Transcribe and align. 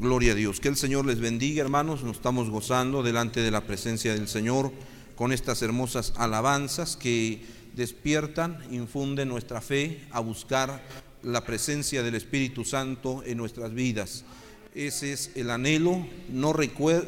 Gloria 0.00 0.30
a 0.30 0.34
Dios. 0.36 0.60
Que 0.60 0.68
el 0.68 0.76
Señor 0.76 1.06
les 1.06 1.18
bendiga, 1.18 1.60
hermanos. 1.60 2.04
Nos 2.04 2.18
estamos 2.18 2.50
gozando 2.50 3.02
delante 3.02 3.40
de 3.40 3.50
la 3.50 3.62
presencia 3.62 4.14
del 4.14 4.28
Señor 4.28 4.70
con 5.16 5.32
estas 5.32 5.60
hermosas 5.60 6.12
alabanzas 6.16 6.96
que 6.96 7.42
despiertan, 7.74 8.62
infunden 8.70 9.28
nuestra 9.28 9.60
fe 9.60 10.02
a 10.12 10.20
buscar 10.20 10.84
la 11.24 11.44
presencia 11.44 12.04
del 12.04 12.14
Espíritu 12.14 12.64
Santo 12.64 13.24
en 13.26 13.38
nuestras 13.38 13.74
vidas. 13.74 14.24
Ese 14.72 15.12
es 15.12 15.32
el 15.34 15.50
anhelo. 15.50 16.06
No, 16.28 16.54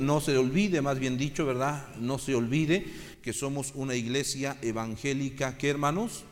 no 0.00 0.20
se 0.20 0.36
olvide, 0.36 0.82
más 0.82 0.98
bien 0.98 1.16
dicho, 1.16 1.46
¿verdad? 1.46 1.95
No 2.00 2.18
se 2.18 2.34
olvide 2.34 2.84
que 3.22 3.32
somos 3.32 3.70
una 3.77 3.95
iglesia 3.95 4.57
evangélica. 4.62 5.57
¿Qué 5.57 5.68
hermanos? 5.68 6.25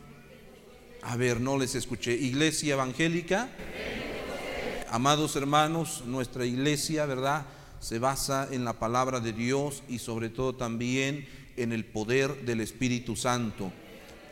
A 1.03 1.15
ver, 1.15 1.41
no 1.41 1.57
les 1.57 1.77
escuché. 1.77 2.15
Iglesia 2.15 2.75
evangélica. 2.75 3.49
Amados 4.91 5.37
hermanos, 5.37 6.05
nuestra 6.07 6.47
iglesia, 6.47 7.05
¿verdad? 7.05 7.45
Se 7.79 7.99
basa 7.99 8.49
en 8.51 8.65
la 8.65 8.73
palabra 8.79 9.21
de 9.21 9.35
Dios 9.35 9.83
y 9.87 9.99
sobre 9.99 10.31
todo 10.31 10.55
también 10.55 11.29
en 11.59 11.73
el 11.73 11.85
poder 11.85 12.47
del 12.47 12.63
Espíritu 12.63 13.15
Santo. 13.15 13.71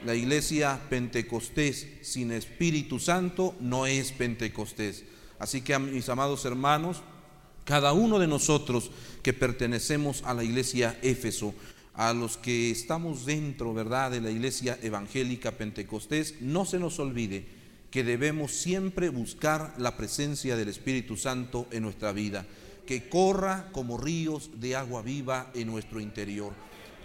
La 0.07 0.15
iglesia 0.15 0.81
pentecostés 0.89 1.87
sin 2.01 2.33
Espíritu 2.33 2.99
Santo 2.99 3.55
no 3.61 3.87
es 3.87 4.13
pentecostés. 4.13 5.05
Así 5.39 5.61
que 5.61 5.79
mis 5.79 6.09
amados 6.09 6.47
hermanos, 6.47 7.03
cada 7.65 7.93
uno 7.93 8.19
de 8.19 8.27
nosotros 8.27 8.91
que 9.23 9.35
pertenecemos 9.35 10.23
a 10.25 10.33
la 10.33 10.43
iglesia 10.43 10.99
Éfeso, 11.03 11.55
a 11.93 12.15
los 12.15 12.39
que 12.39 12.71
estamos 12.71 13.27
dentro, 13.27 13.75
¿verdad?, 13.75 14.11
de 14.11 14.23
la 14.23 14.31
iglesia 14.31 14.79
evangélica 14.83 15.53
pentecostés, 15.53 16.41
no 16.41 16.65
se 16.65 16.79
nos 16.79 16.99
olvide 16.99 17.56
que 17.91 18.05
debemos 18.05 18.53
siempre 18.53 19.09
buscar 19.09 19.75
la 19.79 19.97
presencia 19.97 20.57
del 20.57 20.69
Espíritu 20.69 21.17
Santo 21.17 21.67
en 21.71 21.83
nuestra 21.83 22.13
vida, 22.13 22.47
que 22.87 23.09
corra 23.09 23.69
como 23.73 23.99
ríos 23.99 24.51
de 24.61 24.77
agua 24.77 25.03
viva 25.03 25.51
en 25.55 25.69
nuestro 25.69 26.01
interior. 26.01 26.53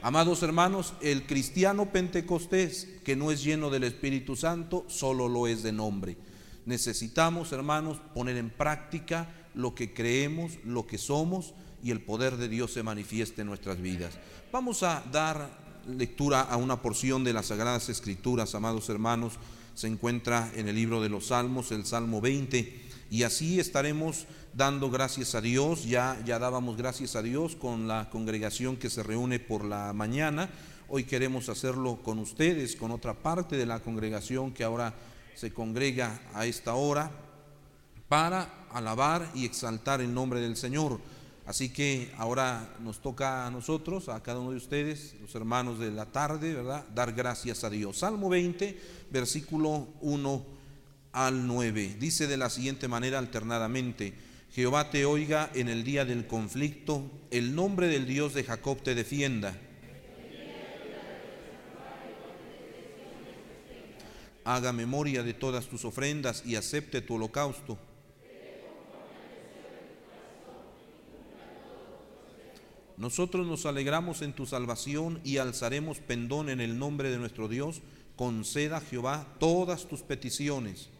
Amados 0.03 0.41
hermanos, 0.41 0.93
el 1.01 1.27
cristiano 1.27 1.91
pentecostés 1.91 2.87
que 3.03 3.15
no 3.15 3.31
es 3.31 3.43
lleno 3.43 3.69
del 3.69 3.83
Espíritu 3.83 4.35
Santo, 4.35 4.83
solo 4.87 5.29
lo 5.29 5.47
es 5.47 5.63
de 5.63 5.71
nombre. 5.71 6.17
Necesitamos, 6.65 7.51
hermanos, 7.51 7.99
poner 8.13 8.37
en 8.37 8.49
práctica 8.49 9.29
lo 9.53 9.75
que 9.75 9.93
creemos, 9.93 10.53
lo 10.65 10.87
que 10.87 10.97
somos, 10.97 11.53
y 11.83 11.91
el 11.91 12.01
poder 12.01 12.37
de 12.37 12.47
Dios 12.47 12.73
se 12.73 12.83
manifieste 12.83 13.41
en 13.41 13.47
nuestras 13.47 13.81
vidas. 13.81 14.13
Vamos 14.51 14.83
a 14.83 15.03
dar 15.11 15.49
lectura 15.87 16.41
a 16.41 16.57
una 16.57 16.81
porción 16.81 17.23
de 17.23 17.33
las 17.33 17.47
Sagradas 17.47 17.89
Escrituras, 17.89 18.53
amados 18.55 18.89
hermanos, 18.89 19.33
se 19.73 19.87
encuentra 19.87 20.51
en 20.55 20.67
el 20.67 20.75
libro 20.75 21.01
de 21.01 21.09
los 21.09 21.27
Salmos, 21.27 21.71
el 21.71 21.85
Salmo 21.85 22.21
20, 22.21 22.81
y 23.09 23.23
así 23.23 23.59
estaremos 23.59 24.25
dando 24.53 24.89
gracias 24.89 25.35
a 25.35 25.41
Dios, 25.41 25.85
ya, 25.85 26.21
ya 26.25 26.39
dábamos 26.39 26.77
gracias 26.77 27.15
a 27.15 27.21
Dios 27.21 27.55
con 27.55 27.87
la 27.87 28.09
congregación 28.09 28.77
que 28.77 28.89
se 28.89 29.03
reúne 29.03 29.39
por 29.39 29.63
la 29.63 29.93
mañana, 29.93 30.49
hoy 30.87 31.05
queremos 31.05 31.49
hacerlo 31.49 32.01
con 32.03 32.19
ustedes, 32.19 32.75
con 32.75 32.91
otra 32.91 33.13
parte 33.13 33.55
de 33.55 33.65
la 33.65 33.79
congregación 33.79 34.51
que 34.51 34.63
ahora 34.63 34.93
se 35.35 35.53
congrega 35.53 36.21
a 36.33 36.45
esta 36.45 36.73
hora 36.75 37.11
para 38.07 38.65
alabar 38.71 39.31
y 39.33 39.45
exaltar 39.45 40.01
el 40.01 40.13
nombre 40.13 40.41
del 40.41 40.57
Señor. 40.57 40.99
Así 41.45 41.69
que 41.69 42.11
ahora 42.17 42.75
nos 42.79 43.01
toca 43.01 43.47
a 43.47 43.51
nosotros, 43.51 44.09
a 44.09 44.21
cada 44.21 44.39
uno 44.39 44.51
de 44.51 44.57
ustedes, 44.57 45.15
los 45.19 45.33
hermanos 45.33 45.79
de 45.79 45.91
la 45.91 46.05
tarde, 46.05 46.53
¿verdad? 46.53 46.85
Dar 46.93 47.13
gracias 47.13 47.63
a 47.63 47.69
Dios. 47.69 47.97
Salmo 47.97 48.29
20, 48.29 48.79
versículo 49.09 49.87
1 50.01 50.45
al 51.13 51.47
9. 51.47 51.97
Dice 51.99 52.27
de 52.27 52.37
la 52.37 52.49
siguiente 52.49 52.87
manera 52.87 53.17
alternadamente, 53.17 54.13
Jehová 54.51 54.91
te 54.91 55.05
oiga 55.05 55.49
en 55.55 55.67
el 55.67 55.83
día 55.83 56.05
del 56.05 56.27
conflicto, 56.27 57.09
el 57.31 57.55
nombre 57.55 57.87
del 57.87 58.05
Dios 58.05 58.33
de 58.33 58.43
Jacob 58.43 58.81
te 58.83 58.93
defienda. 58.93 59.57
Haga 64.43 64.73
memoria 64.73 65.23
de 65.23 65.33
todas 65.33 65.67
tus 65.67 65.85
ofrendas 65.85 66.43
y 66.45 66.55
acepte 66.55 67.01
tu 67.01 67.15
holocausto 67.15 67.77
Nosotros 73.01 73.47
nos 73.47 73.65
alegramos 73.65 74.21
en 74.21 74.31
tu 74.31 74.45
salvación 74.45 75.21
y 75.23 75.37
alzaremos 75.37 75.97
pendón 75.97 76.49
en 76.49 76.61
el 76.61 76.77
nombre 76.77 77.09
de 77.09 77.17
nuestro 77.17 77.47
Dios. 77.47 77.81
Conceda 78.15 78.79
Jehová 78.79 79.25
todas 79.39 79.87
tus 79.87 80.03
peticiones. 80.03 80.91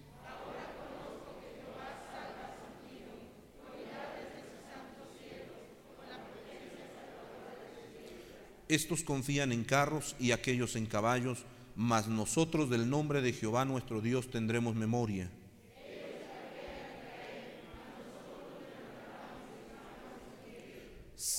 Estos 8.67 9.03
confían 9.03 9.51
en 9.51 9.63
carros 9.63 10.15
y 10.19 10.31
aquellos 10.31 10.75
en 10.75 10.87
caballos, 10.87 11.45
mas 11.75 12.07
nosotros 12.07 12.71
del 12.71 12.89
nombre 12.89 13.21
de 13.21 13.31
Jehová 13.31 13.63
nuestro 13.63 14.01
Dios 14.01 14.31
tendremos 14.31 14.73
memoria. 14.73 15.29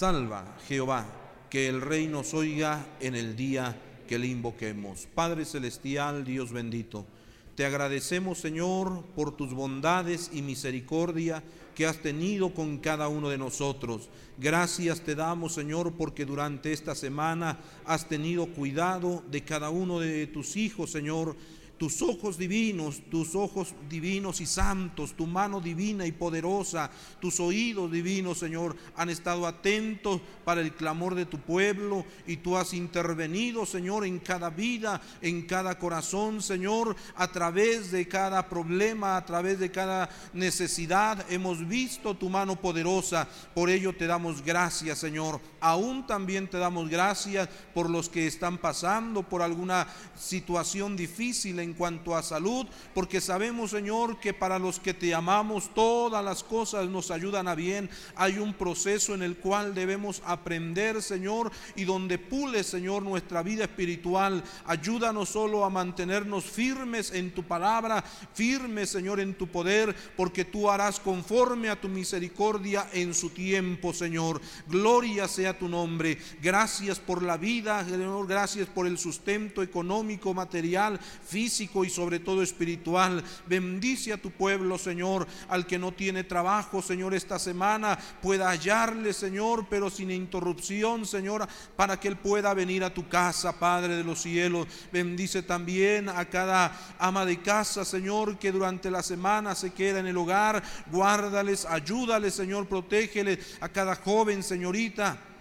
Salva 0.02 0.56
Jehová, 0.66 1.06
que 1.48 1.68
el 1.68 1.80
rey 1.80 2.08
nos 2.08 2.34
oiga 2.34 2.84
en 2.98 3.14
el 3.14 3.36
día 3.36 3.80
que 4.08 4.18
le 4.18 4.26
invoquemos. 4.26 5.06
Padre 5.14 5.44
Celestial, 5.44 6.24
Dios 6.24 6.50
bendito, 6.50 7.06
te 7.54 7.64
agradecemos 7.64 8.38
Señor 8.38 9.04
por 9.14 9.36
tus 9.36 9.54
bondades 9.54 10.30
y 10.32 10.42
misericordia 10.42 11.44
que 11.76 11.86
has 11.86 11.98
tenido 11.98 12.52
con 12.52 12.78
cada 12.78 13.06
uno 13.06 13.28
de 13.28 13.38
nosotros. 13.38 14.08
Gracias 14.38 15.02
te 15.02 15.14
damos 15.14 15.54
Señor 15.54 15.92
porque 15.92 16.24
durante 16.24 16.72
esta 16.72 16.96
semana 16.96 17.60
has 17.84 18.08
tenido 18.08 18.46
cuidado 18.46 19.22
de 19.30 19.44
cada 19.44 19.70
uno 19.70 20.00
de 20.00 20.26
tus 20.26 20.56
hijos 20.56 20.90
Señor 20.90 21.36
tus 21.82 22.00
ojos 22.00 22.38
divinos, 22.38 23.02
tus 23.10 23.34
ojos 23.34 23.74
divinos 23.88 24.40
y 24.40 24.46
santos, 24.46 25.14
tu 25.14 25.26
mano 25.26 25.60
divina 25.60 26.06
y 26.06 26.12
poderosa, 26.12 26.88
tus 27.18 27.40
oídos 27.40 27.90
divinos, 27.90 28.38
Señor, 28.38 28.76
han 28.94 29.10
estado 29.10 29.48
atentos 29.48 30.20
para 30.44 30.60
el 30.60 30.74
clamor 30.74 31.16
de 31.16 31.26
tu 31.26 31.40
pueblo 31.40 32.04
y 32.24 32.36
tú 32.36 32.56
has 32.56 32.72
intervenido, 32.72 33.66
Señor, 33.66 34.06
en 34.06 34.20
cada 34.20 34.48
vida, 34.48 35.00
en 35.22 35.42
cada 35.42 35.76
corazón, 35.76 36.40
Señor, 36.40 36.94
a 37.16 37.32
través 37.32 37.90
de 37.90 38.06
cada 38.06 38.48
problema, 38.48 39.16
a 39.16 39.26
través 39.26 39.58
de 39.58 39.72
cada 39.72 40.08
necesidad. 40.34 41.26
Hemos 41.32 41.66
visto 41.66 42.16
tu 42.16 42.28
mano 42.28 42.54
poderosa, 42.54 43.26
por 43.56 43.68
ello 43.68 43.92
te 43.92 44.06
damos 44.06 44.40
gracias, 44.44 44.98
Señor. 44.98 45.40
Aún 45.58 46.06
también 46.06 46.48
te 46.48 46.58
damos 46.58 46.88
gracias 46.88 47.48
por 47.74 47.90
los 47.90 48.08
que 48.08 48.28
están 48.28 48.58
pasando 48.58 49.24
por 49.24 49.42
alguna 49.42 49.88
situación 50.16 50.96
difícil 50.96 51.58
en 51.58 51.71
en 51.72 51.78
cuanto 51.78 52.14
a 52.14 52.22
salud, 52.22 52.66
porque 52.94 53.20
sabemos, 53.20 53.70
Señor, 53.70 54.20
que 54.20 54.34
para 54.34 54.58
los 54.58 54.78
que 54.78 54.92
te 54.92 55.14
amamos 55.14 55.72
todas 55.74 56.22
las 56.22 56.44
cosas 56.44 56.86
nos 56.88 57.10
ayudan 57.10 57.48
a 57.48 57.54
bien. 57.54 57.88
Hay 58.14 58.38
un 58.38 58.52
proceso 58.52 59.14
en 59.14 59.22
el 59.22 59.36
cual 59.36 59.74
debemos 59.74 60.22
aprender, 60.26 61.02
Señor, 61.02 61.50
y 61.74 61.84
donde 61.84 62.18
pule, 62.18 62.62
Señor, 62.62 63.02
nuestra 63.02 63.42
vida 63.42 63.64
espiritual. 63.64 64.44
Ayúdanos 64.66 65.30
solo 65.30 65.64
a 65.64 65.70
mantenernos 65.70 66.44
firmes 66.44 67.10
en 67.12 67.32
tu 67.32 67.42
palabra, 67.42 68.04
firmes, 68.34 68.90
Señor, 68.90 69.18
en 69.20 69.34
tu 69.34 69.46
poder, 69.48 69.96
porque 70.14 70.44
tú 70.44 70.70
harás 70.70 71.00
conforme 71.00 71.70
a 71.70 71.80
tu 71.80 71.88
misericordia 71.88 72.88
en 72.92 73.14
su 73.14 73.30
tiempo, 73.30 73.94
Señor. 73.94 74.42
Gloria 74.68 75.26
sea 75.26 75.58
tu 75.58 75.68
nombre. 75.68 76.18
Gracias 76.42 76.98
por 76.98 77.22
la 77.22 77.38
vida, 77.38 77.82
Señor. 77.88 78.26
Gracias 78.26 78.68
por 78.68 78.86
el 78.86 78.98
sustento 78.98 79.62
económico, 79.62 80.34
material, 80.34 80.98
físico 80.98 81.51
y 81.60 81.90
sobre 81.90 82.18
todo 82.18 82.42
espiritual. 82.42 83.22
Bendice 83.46 84.12
a 84.12 84.20
tu 84.20 84.30
pueblo, 84.30 84.78
Señor, 84.78 85.26
al 85.48 85.66
que 85.66 85.78
no 85.78 85.92
tiene 85.92 86.24
trabajo, 86.24 86.80
Señor, 86.80 87.14
esta 87.14 87.38
semana 87.38 87.98
pueda 88.20 88.48
hallarle, 88.50 89.12
Señor, 89.12 89.66
pero 89.68 89.90
sin 89.90 90.10
interrupción, 90.10 91.04
Señor, 91.04 91.46
para 91.76 92.00
que 92.00 92.08
él 92.08 92.16
pueda 92.16 92.54
venir 92.54 92.84
a 92.84 92.94
tu 92.94 93.08
casa, 93.08 93.58
Padre 93.58 93.96
de 93.96 94.04
los 94.04 94.22
cielos. 94.22 94.66
Bendice 94.92 95.42
también 95.42 96.08
a 96.08 96.24
cada 96.24 96.72
ama 96.98 97.26
de 97.26 97.42
casa, 97.42 97.84
Señor, 97.84 98.38
que 98.38 98.52
durante 98.52 98.90
la 98.90 99.02
semana 99.02 99.54
se 99.54 99.72
queda 99.72 100.00
en 100.00 100.06
el 100.06 100.16
hogar. 100.16 100.62
Guárdales, 100.90 101.66
ayúdales, 101.66 102.34
Señor, 102.34 102.66
protégeles 102.66 103.58
a 103.60 103.68
cada 103.68 103.96
joven, 103.96 104.42
señorita 104.42 105.31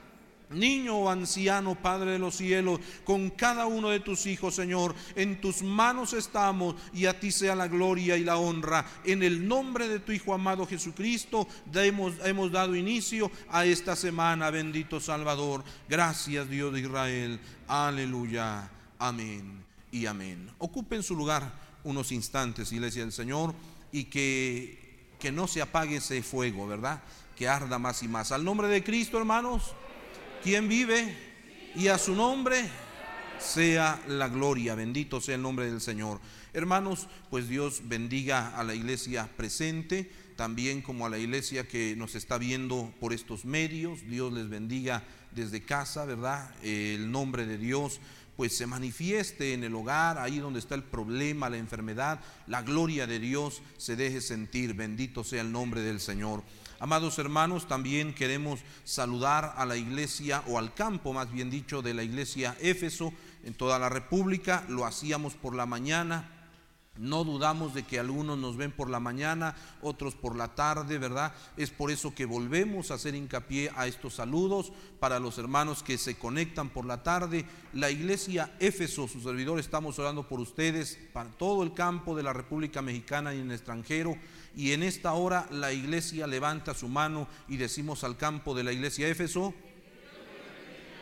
niño 0.54 0.98
o 0.98 1.10
anciano, 1.10 1.76
Padre 1.76 2.12
de 2.12 2.20
los 2.20 2.36
cielos, 2.36 2.80
con 3.04 3.30
cada 3.30 3.66
uno 3.66 3.90
de 3.90 4.00
tus 4.00 4.26
hijos, 4.26 4.56
Señor. 4.56 4.96
En 5.16 5.42
tus 5.42 5.62
manos 5.62 6.14
estamos 6.14 6.76
y 6.94 7.06
a 7.06 7.20
ti 7.20 7.32
sea 7.32 7.56
la 7.56 7.68
gloria 7.68 8.18
y 8.18 8.24
la 8.24 8.38
honra. 8.38 8.86
En 9.04 9.24
el 9.24 9.48
nombre 9.48 9.88
de 9.88 10.00
tu 10.00 10.12
Hijo 10.12 10.34
amado 10.34 10.66
Jesucristo, 10.66 11.48
hemos, 11.74 12.14
hemos 12.24 12.52
dado 12.52 12.76
inicio 12.76 13.32
a 13.50 13.66
esta 13.66 13.96
semana, 13.96 14.50
bendito 14.50 15.00
Salvador. 15.00 15.64
Gracias, 15.90 16.50
Dios 16.50 16.74
de 16.74 16.82
Israel. 16.82 17.40
Aleluya. 17.68 18.70
Amén 19.00 19.64
y 19.92 20.06
amén. 20.06 20.50
Ocupen 20.60 21.04
su 21.04 21.16
lugar 21.16 21.52
unos 21.84 22.12
instantes, 22.12 22.72
iglesia 22.72 23.02
del 23.02 23.12
Señor, 23.12 23.56
y 23.92 24.06
que 24.06 24.82
que 25.22 25.32
no 25.32 25.48
se 25.48 25.62
apague 25.62 25.98
ese 25.98 26.24
fuego, 26.24 26.68
¿verdad? 26.68 27.02
Que 27.38 27.48
arda 27.48 27.78
más 27.78 28.02
y 28.02 28.08
más. 28.08 28.32
Al 28.32 28.44
nombre 28.44 28.68
de 28.68 28.84
Cristo, 28.84 29.20
hermanos, 29.20 29.76
quien 30.44 30.68
vive 30.68 31.16
y 31.76 31.88
a 31.88 31.98
su 31.98 32.16
nombre 32.16 32.68
sea 33.40 34.02
la 34.08 34.28
gloria. 34.28 34.76
Bendito 34.76 35.22
sea 35.22 35.36
el 35.36 35.42
nombre 35.42 35.70
del 35.70 35.82
Señor. 35.82 36.20
Hermanos, 36.54 37.08
pues 37.30 37.48
Dios 37.48 37.82
bendiga 37.86 38.58
a 38.58 38.64
la 38.64 38.76
iglesia 38.76 39.30
presente, 39.38 40.12
también 40.36 40.82
como 40.82 41.06
a 41.06 41.10
la 41.10 41.18
iglesia 41.18 41.68
que 41.68 41.96
nos 41.96 42.16
está 42.16 42.38
viendo 42.38 42.94
por 43.00 43.14
estos 43.14 43.46
medios. 43.46 44.02
Dios 44.08 44.34
les 44.34 44.50
bendiga 44.50 45.04
desde 45.32 45.62
casa, 45.62 46.06
¿verdad? 46.06 46.54
El 46.64 47.12
nombre 47.12 47.46
de 47.46 47.58
Dios 47.58 48.00
pues 48.42 48.58
se 48.58 48.66
manifieste 48.66 49.54
en 49.54 49.64
el 49.64 49.76
hogar, 49.76 50.18
ahí 50.18 50.40
donde 50.40 50.58
está 50.58 50.74
el 50.74 50.82
problema, 50.82 51.48
la 51.48 51.58
enfermedad, 51.58 52.20
la 52.48 52.64
gloria 52.64 53.06
de 53.06 53.20
Dios 53.20 53.62
se 53.78 53.96
deje 53.96 54.20
sentir. 54.20 54.74
Bendito 54.74 55.24
sea 55.24 55.42
el 55.42 55.52
nombre 55.52 55.82
del 55.82 56.00
Señor. 56.00 56.42
Amados 56.80 57.20
hermanos, 57.20 57.68
también 57.68 58.16
queremos 58.16 58.62
saludar 58.84 59.54
a 59.58 59.66
la 59.68 59.78
iglesia 59.78 60.42
o 60.48 60.58
al 60.58 60.74
campo, 60.74 61.14
más 61.14 61.32
bien 61.32 61.52
dicho, 61.52 61.84
de 61.84 61.94
la 61.94 62.02
iglesia 62.02 62.58
Éfeso 62.60 63.14
en 63.44 63.54
toda 63.54 63.78
la 63.78 63.90
República. 63.90 64.66
Lo 64.70 64.88
hacíamos 64.88 65.36
por 65.36 65.54
la 65.54 65.68
mañana 65.68 66.41
no 66.98 67.24
dudamos 67.24 67.74
de 67.74 67.84
que 67.84 68.00
algunos 68.00 68.38
nos 68.38 68.58
ven 68.58 68.72
por 68.72 68.90
la 68.90 69.00
mañana, 69.00 69.56
otros 69.82 70.14
por 70.14 70.36
la 70.36 70.56
tarde, 70.56 70.98
¿verdad? 70.98 71.34
Es 71.56 71.70
por 71.70 71.90
eso 71.90 72.14
que 72.14 72.26
volvemos 72.26 72.92
a 72.92 72.96
hacer 72.96 73.16
hincapié 73.16 73.72
a 73.76 73.88
estos 73.88 74.16
saludos 74.16 74.74
para 75.00 75.20
los 75.20 75.38
hermanos 75.38 75.84
que 75.84 75.98
se 75.98 76.18
conectan 76.18 76.70
por 76.70 76.86
la 76.86 77.02
tarde. 77.02 77.46
La 77.74 77.90
iglesia 77.90 78.54
Éfeso, 78.60 79.08
su 79.08 79.22
servidor, 79.22 79.60
estamos 79.60 79.98
orando 80.00 80.28
por 80.28 80.40
ustedes, 80.40 81.00
para 81.14 81.30
todo 81.30 81.64
el 81.64 81.74
campo 81.74 82.16
de 82.16 82.24
la 82.24 82.34
República 82.34 82.82
Mexicana 82.82 83.34
y 83.34 83.40
en 83.40 83.48
el 83.48 83.56
extranjero. 83.56 84.18
Y 84.56 84.74
en 84.74 84.84
esta 84.84 85.14
hora 85.14 85.48
la 85.50 85.72
iglesia 85.72 86.28
levanta 86.28 86.74
su 86.74 86.90
mano 86.90 87.28
y 87.48 87.56
decimos 87.56 88.04
al 88.04 88.18
campo 88.18 88.54
de 88.54 88.66
la 88.66 88.74
iglesia 88.74 89.08
Éfeso, 89.08 89.54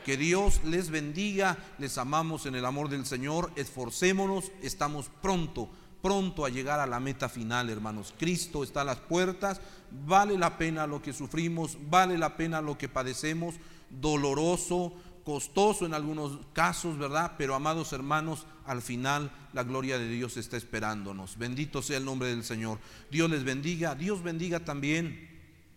que 0.05 0.17
Dios 0.17 0.61
les 0.63 0.89
bendiga, 0.89 1.57
les 1.77 1.97
amamos 1.97 2.45
en 2.45 2.55
el 2.55 2.65
amor 2.65 2.89
del 2.89 3.05
Señor, 3.05 3.51
esforcémonos, 3.55 4.51
estamos 4.61 5.09
pronto, 5.21 5.69
pronto 6.01 6.45
a 6.45 6.49
llegar 6.49 6.79
a 6.79 6.87
la 6.87 6.99
meta 6.99 7.29
final, 7.29 7.69
hermanos. 7.69 8.13
Cristo 8.17 8.63
está 8.63 8.81
a 8.81 8.85
las 8.85 8.99
puertas, 8.99 9.61
vale 10.05 10.37
la 10.37 10.57
pena 10.57 10.87
lo 10.87 11.01
que 11.01 11.13
sufrimos, 11.13 11.77
vale 11.89 12.17
la 12.17 12.37
pena 12.37 12.61
lo 12.61 12.77
que 12.77 12.89
padecemos, 12.89 13.55
doloroso, 13.89 14.93
costoso 15.23 15.85
en 15.85 15.93
algunos 15.93 16.39
casos, 16.53 16.97
¿verdad? 16.97 17.33
Pero 17.37 17.53
amados 17.53 17.93
hermanos, 17.93 18.47
al 18.65 18.81
final 18.81 19.31
la 19.53 19.63
gloria 19.63 19.99
de 19.99 20.07
Dios 20.07 20.37
está 20.37 20.57
esperándonos. 20.57 21.37
Bendito 21.37 21.81
sea 21.81 21.97
el 21.97 22.05
nombre 22.05 22.29
del 22.29 22.43
Señor. 22.43 22.79
Dios 23.11 23.29
les 23.29 23.43
bendiga, 23.43 23.95
Dios 23.95 24.23
bendiga 24.23 24.61
también 24.61 25.29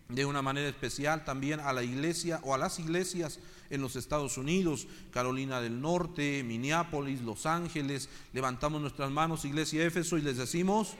de 0.09 0.25
una 0.25 0.41
manera 0.41 0.67
especial 0.67 1.23
también 1.23 1.59
a 1.59 1.73
la 1.73 1.83
iglesia 1.83 2.39
o 2.43 2.53
a 2.53 2.57
las 2.57 2.79
iglesias 2.79 3.39
en 3.73 3.81
los 3.81 3.95
Estados 3.95 4.37
Unidos, 4.37 4.87
Carolina 5.11 5.59
del 5.59 5.81
Norte, 5.81 6.43
Minneapolis, 6.43 7.21
Los 7.21 7.47
Ángeles. 7.47 8.07
Levantamos 8.31 8.79
nuestras 8.79 9.09
manos, 9.09 9.45
Iglesia 9.45 9.83
Éfeso, 9.83 10.17
y 10.17 10.21
les 10.21 10.37
decimos 10.37 10.93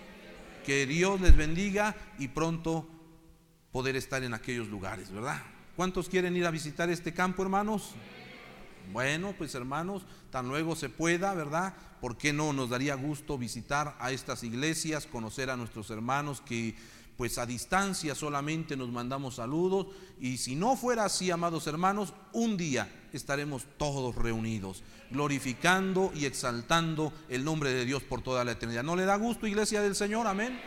que 0.66 0.88
Dios 0.88 1.22
les 1.22 1.38
bendiga 1.38 1.96
y 2.18 2.30
pronto 2.30 2.88
poder 3.72 3.96
estar 3.96 4.24
en 4.24 4.34
aquellos 4.34 4.68
lugares, 4.70 5.12
¿verdad? 5.12 5.42
¿Cuántos 5.76 6.10
quieren 6.10 6.36
ir 6.36 6.46
a 6.48 6.52
visitar 6.52 6.90
este 6.90 7.14
campo, 7.14 7.44
hermanos? 7.44 7.92
Bueno, 8.92 9.36
pues 9.38 9.54
hermanos, 9.54 10.04
tan 10.32 10.48
luego 10.48 10.76
se 10.76 10.90
pueda, 10.90 11.34
¿verdad? 11.36 11.76
¿Por 12.02 12.18
qué 12.18 12.34
no 12.34 12.54
nos 12.54 12.70
daría 12.70 12.96
gusto 12.96 13.38
visitar 13.38 13.96
a 14.00 14.12
estas 14.12 14.44
iglesias, 14.44 15.06
conocer 15.06 15.50
a 15.50 15.58
nuestros 15.58 15.90
hermanos 15.92 16.42
que 16.42 16.76
pues 17.18 17.38
a 17.38 17.46
distancia 17.46 18.16
solamente 18.16 18.76
nos 18.76 18.90
mandamos 18.90 19.36
saludos 19.36 19.88
y 20.20 20.38
si 20.38 20.56
no 20.56 20.76
fuera 20.76 21.06
así, 21.06 21.32
amados 21.32 21.68
hermanos, 21.68 22.14
un 22.32 22.58
día 22.58 23.08
estaremos 23.14 23.66
todos 23.78 24.16
reunidos, 24.16 24.84
glorificando 25.12 26.12
y 26.16 26.26
exaltando 26.26 27.14
el 27.30 27.44
nombre 27.44 27.72
de 27.72 27.86
Dios 27.86 28.04
por 28.04 28.22
toda 28.22 28.44
la 28.44 28.54
eternidad. 28.54 28.84
¿No 28.84 28.96
le 28.96 29.06
da 29.06 29.16
gusto, 29.16 29.48
iglesia 29.48 29.82
del 29.82 29.96
Señor? 29.96 30.28
Amén. 30.28 30.60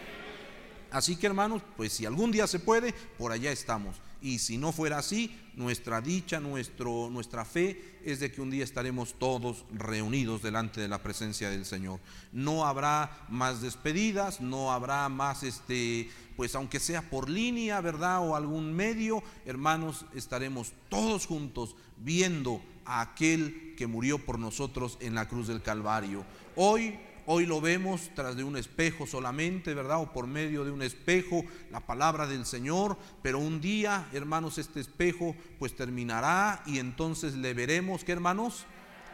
Así 0.91 1.17
que 1.17 1.27
hermanos, 1.27 1.63
pues 1.77 1.93
si 1.93 2.07
algún 2.07 2.31
día 2.31 2.47
se 2.47 2.61
puede, 2.61 2.93
por 3.19 3.33
allá 3.33 3.51
estamos. 3.51 3.97
Y 4.23 4.39
si 4.39 4.59
no 4.59 4.73
fuera 4.73 4.99
así, 4.99 5.35
nuestra 5.55 6.01
dicha, 6.01 6.41
nuestro, 6.41 7.11
nuestra 7.11 7.45
fe 7.45 7.99
es 8.05 8.21
de 8.21 8.31
que 8.31 8.41
un 8.41 8.51
día 8.51 8.65
estaremos 8.65 9.15
todos 9.19 9.65
reunidos 9.73 10.43
delante 10.43 10.81
de 10.81 10.89
la 10.89 11.03
presencia 11.03 11.51
del 11.51 11.65
Señor. 11.65 12.01
No 12.33 12.67
habrá 12.67 13.27
más 13.29 13.61
despedidas, 13.61 14.41
no 14.41 14.73
habrá 14.73 15.09
más, 15.09 15.43
este, 15.43 16.11
pues 16.37 16.55
aunque 16.55 16.81
sea 16.81 17.09
por 17.09 17.29
línea, 17.29 17.81
¿verdad? 17.81 18.27
O 18.27 18.37
algún 18.37 18.73
medio, 18.73 19.23
hermanos, 19.45 20.07
estaremos 20.15 20.73
todos 20.89 21.27
juntos 21.27 21.77
viendo 21.99 22.63
a 22.85 23.01
aquel 23.01 23.75
que 23.77 23.87
murió 23.87 24.19
por 24.25 24.39
nosotros 24.39 24.99
en 25.01 25.15
la 25.15 25.29
cruz 25.29 25.49
del 25.49 25.63
Calvario. 25.63 26.25
Hoy 26.55 26.99
Hoy 27.29 27.45
lo 27.45 27.61
vemos 27.61 28.13
tras 28.15 28.37
de 28.37 28.45
un 28.45 28.57
espejo 28.57 29.05
solamente, 29.05 29.75
¿verdad? 29.75 30.01
O 30.01 30.13
por 30.13 30.29
medio 30.29 30.65
de 30.65 30.71
un 30.71 30.81
espejo, 30.81 31.45
la 31.73 31.81
palabra 31.81 32.29
del 32.29 32.47
Señor. 32.47 32.97
Pero 33.21 33.41
un 33.41 33.61
día, 33.61 34.07
hermanos, 34.13 34.59
este 34.59 34.79
espejo 34.79 35.35
pues 35.59 35.75
terminará 35.75 36.63
y 36.67 36.79
entonces 36.79 37.35
le 37.35 37.53
veremos, 37.53 38.05
¿qué 38.05 38.13
hermanos? 38.13 38.65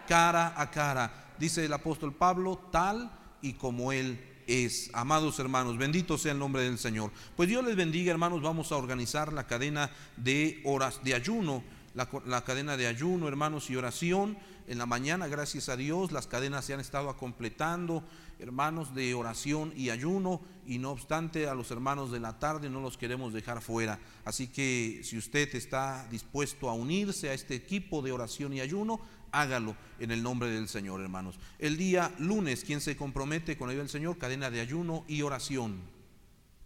Cara 0.06 0.52
a 0.60 0.70
cara. 0.70 1.32
Dice 1.38 1.64
el 1.64 1.72
apóstol 1.72 2.12
Pablo, 2.12 2.60
tal 2.70 3.10
y 3.40 3.54
como 3.54 3.92
Él 3.92 4.20
es. 4.46 4.90
Amados 4.92 5.38
hermanos, 5.38 5.78
bendito 5.78 6.18
sea 6.18 6.32
el 6.32 6.38
nombre 6.38 6.64
del 6.64 6.76
Señor. 6.76 7.12
Pues 7.34 7.48
Dios 7.48 7.64
les 7.64 7.76
bendiga, 7.76 8.12
hermanos. 8.12 8.42
Vamos 8.42 8.72
a 8.72 8.76
organizar 8.76 9.32
la 9.32 9.46
cadena 9.46 9.90
de 10.18 10.60
horas 10.66 11.00
de 11.02 11.14
ayuno. 11.14 11.64
La, 11.94 12.08
la 12.26 12.44
cadena 12.44 12.76
de 12.76 12.88
ayuno, 12.88 13.26
hermanos, 13.26 13.70
y 13.70 13.76
oración 13.76 14.36
en 14.66 14.78
la 14.78 14.86
mañana, 14.86 15.28
gracias 15.28 15.68
a 15.68 15.76
Dios, 15.76 16.12
las 16.12 16.26
cadenas 16.26 16.64
se 16.64 16.74
han 16.74 16.80
estado 16.80 17.16
completando, 17.16 18.04
hermanos 18.38 18.94
de 18.94 19.14
oración 19.14 19.72
y 19.76 19.90
ayuno, 19.90 20.40
y 20.66 20.78
no 20.78 20.90
obstante 20.90 21.48
a 21.48 21.54
los 21.54 21.70
hermanos 21.70 22.10
de 22.10 22.20
la 22.20 22.38
tarde 22.38 22.70
no 22.70 22.80
los 22.80 22.96
queremos 22.96 23.32
dejar 23.32 23.60
fuera. 23.60 23.98
Así 24.24 24.48
que 24.48 25.00
si 25.04 25.18
usted 25.18 25.54
está 25.54 26.06
dispuesto 26.10 26.68
a 26.68 26.74
unirse 26.74 27.28
a 27.28 27.34
este 27.34 27.54
equipo 27.54 28.02
de 28.02 28.12
oración 28.12 28.52
y 28.52 28.60
ayuno, 28.60 29.00
hágalo 29.32 29.76
en 29.98 30.10
el 30.10 30.22
nombre 30.22 30.50
del 30.50 30.68
Señor, 30.68 31.00
hermanos. 31.00 31.38
El 31.58 31.76
día 31.76 32.12
lunes, 32.18 32.64
¿quién 32.64 32.80
se 32.80 32.96
compromete 32.96 33.56
con 33.56 33.70
el 33.70 33.76
del 33.76 33.88
Señor? 33.88 34.18
Cadena 34.18 34.50
de 34.50 34.60
ayuno 34.60 35.04
y 35.08 35.22
oración. 35.22 35.80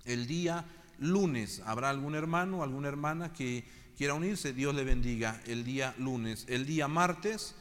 El 0.04 0.26
día 0.26 0.64
lunes, 0.98 1.62
¿habrá 1.64 1.90
algún 1.90 2.14
hermano, 2.14 2.62
alguna 2.62 2.88
hermana 2.88 3.32
que 3.32 3.64
quiera 3.96 4.14
unirse? 4.14 4.52
Dios 4.52 4.74
le 4.74 4.84
bendiga. 4.84 5.40
El 5.46 5.64
día 5.64 5.94
lunes. 5.98 6.44
El 6.48 6.66
día 6.66 6.88
martes 6.88 7.54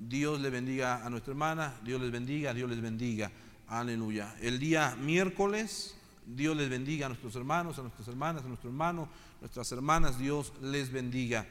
Dios 0.00 0.40
le 0.40 0.48
bendiga 0.48 1.04
a 1.04 1.10
nuestra 1.10 1.32
hermana, 1.32 1.74
Dios 1.84 2.00
les 2.00 2.10
bendiga, 2.10 2.54
Dios 2.54 2.70
les 2.70 2.80
bendiga. 2.80 3.30
Aleluya. 3.68 4.34
El 4.40 4.58
día 4.58 4.96
miércoles, 4.96 5.94
Dios 6.26 6.56
les 6.56 6.70
bendiga 6.70 7.04
a 7.04 7.08
nuestros 7.10 7.36
hermanos, 7.36 7.78
a 7.78 7.82
nuestras 7.82 8.08
hermanas, 8.08 8.42
a 8.42 8.48
nuestro 8.48 8.70
hermano, 8.70 9.10
nuestras 9.42 9.70
hermanas, 9.72 10.18
Dios 10.18 10.54
les 10.62 10.90
bendiga. 10.90 11.46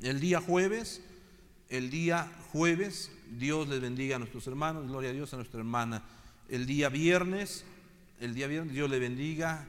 El 0.00 0.18
día 0.18 0.40
jueves, 0.40 1.02
el 1.68 1.90
día 1.90 2.32
jueves, 2.52 3.12
Dios 3.30 3.68
les 3.68 3.82
bendiga 3.82 4.16
a 4.16 4.18
nuestros 4.18 4.46
hermanos, 4.46 4.86
gloria 4.88 5.10
a 5.10 5.12
Dios 5.12 5.34
a 5.34 5.36
nuestra 5.36 5.60
hermana. 5.60 6.02
El 6.48 6.64
día 6.64 6.88
viernes, 6.88 7.66
el 8.18 8.34
día 8.34 8.46
viernes, 8.46 8.72
Dios 8.72 8.88
le 8.88 8.98
bendiga, 8.98 9.66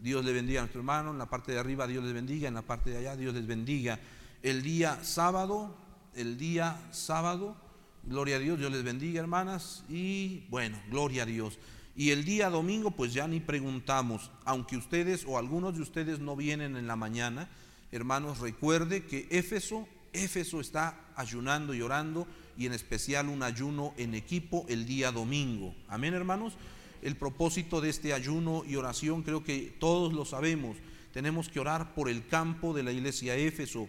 Dios 0.00 0.24
le 0.24 0.32
bendiga 0.32 0.60
a 0.60 0.62
nuestro 0.62 0.80
hermano, 0.80 1.10
en 1.10 1.18
la 1.18 1.26
parte 1.26 1.52
de 1.52 1.58
arriba 1.58 1.86
Dios 1.86 2.02
les 2.02 2.14
bendiga, 2.14 2.48
en 2.48 2.54
la 2.54 2.62
parte 2.62 2.88
de 2.88 2.96
allá 2.96 3.16
Dios 3.16 3.34
les 3.34 3.46
bendiga. 3.46 4.00
El 4.42 4.62
día 4.62 5.04
sábado, 5.04 5.83
el 6.16 6.38
día 6.38 6.80
sábado. 6.92 7.56
Gloria 8.04 8.36
a 8.36 8.38
Dios, 8.38 8.58
Dios 8.58 8.70
les 8.70 8.82
bendiga 8.82 9.20
hermanas. 9.20 9.84
Y 9.88 10.44
bueno, 10.48 10.78
gloria 10.90 11.22
a 11.22 11.26
Dios. 11.26 11.58
Y 11.96 12.10
el 12.10 12.24
día 12.24 12.50
domingo 12.50 12.90
pues 12.90 13.12
ya 13.12 13.28
ni 13.28 13.40
preguntamos, 13.40 14.30
aunque 14.44 14.76
ustedes 14.76 15.24
o 15.26 15.38
algunos 15.38 15.76
de 15.76 15.82
ustedes 15.82 16.18
no 16.18 16.34
vienen 16.34 16.76
en 16.76 16.86
la 16.86 16.96
mañana, 16.96 17.48
hermanos, 17.92 18.40
recuerde 18.40 19.04
que 19.04 19.28
Éfeso, 19.30 19.86
Éfeso 20.12 20.60
está 20.60 20.98
ayunando 21.14 21.72
y 21.72 21.82
orando 21.82 22.26
y 22.56 22.66
en 22.66 22.72
especial 22.72 23.28
un 23.28 23.42
ayuno 23.42 23.94
en 23.96 24.14
equipo 24.14 24.66
el 24.68 24.86
día 24.86 25.12
domingo. 25.12 25.74
Amén, 25.88 26.14
hermanos. 26.14 26.54
El 27.00 27.16
propósito 27.16 27.80
de 27.80 27.90
este 27.90 28.12
ayuno 28.12 28.64
y 28.66 28.76
oración 28.76 29.22
creo 29.22 29.44
que 29.44 29.76
todos 29.78 30.12
lo 30.12 30.24
sabemos. 30.24 30.76
Tenemos 31.12 31.48
que 31.48 31.60
orar 31.60 31.94
por 31.94 32.08
el 32.08 32.26
campo 32.26 32.74
de 32.74 32.82
la 32.82 32.90
iglesia 32.90 33.36
Éfeso. 33.36 33.88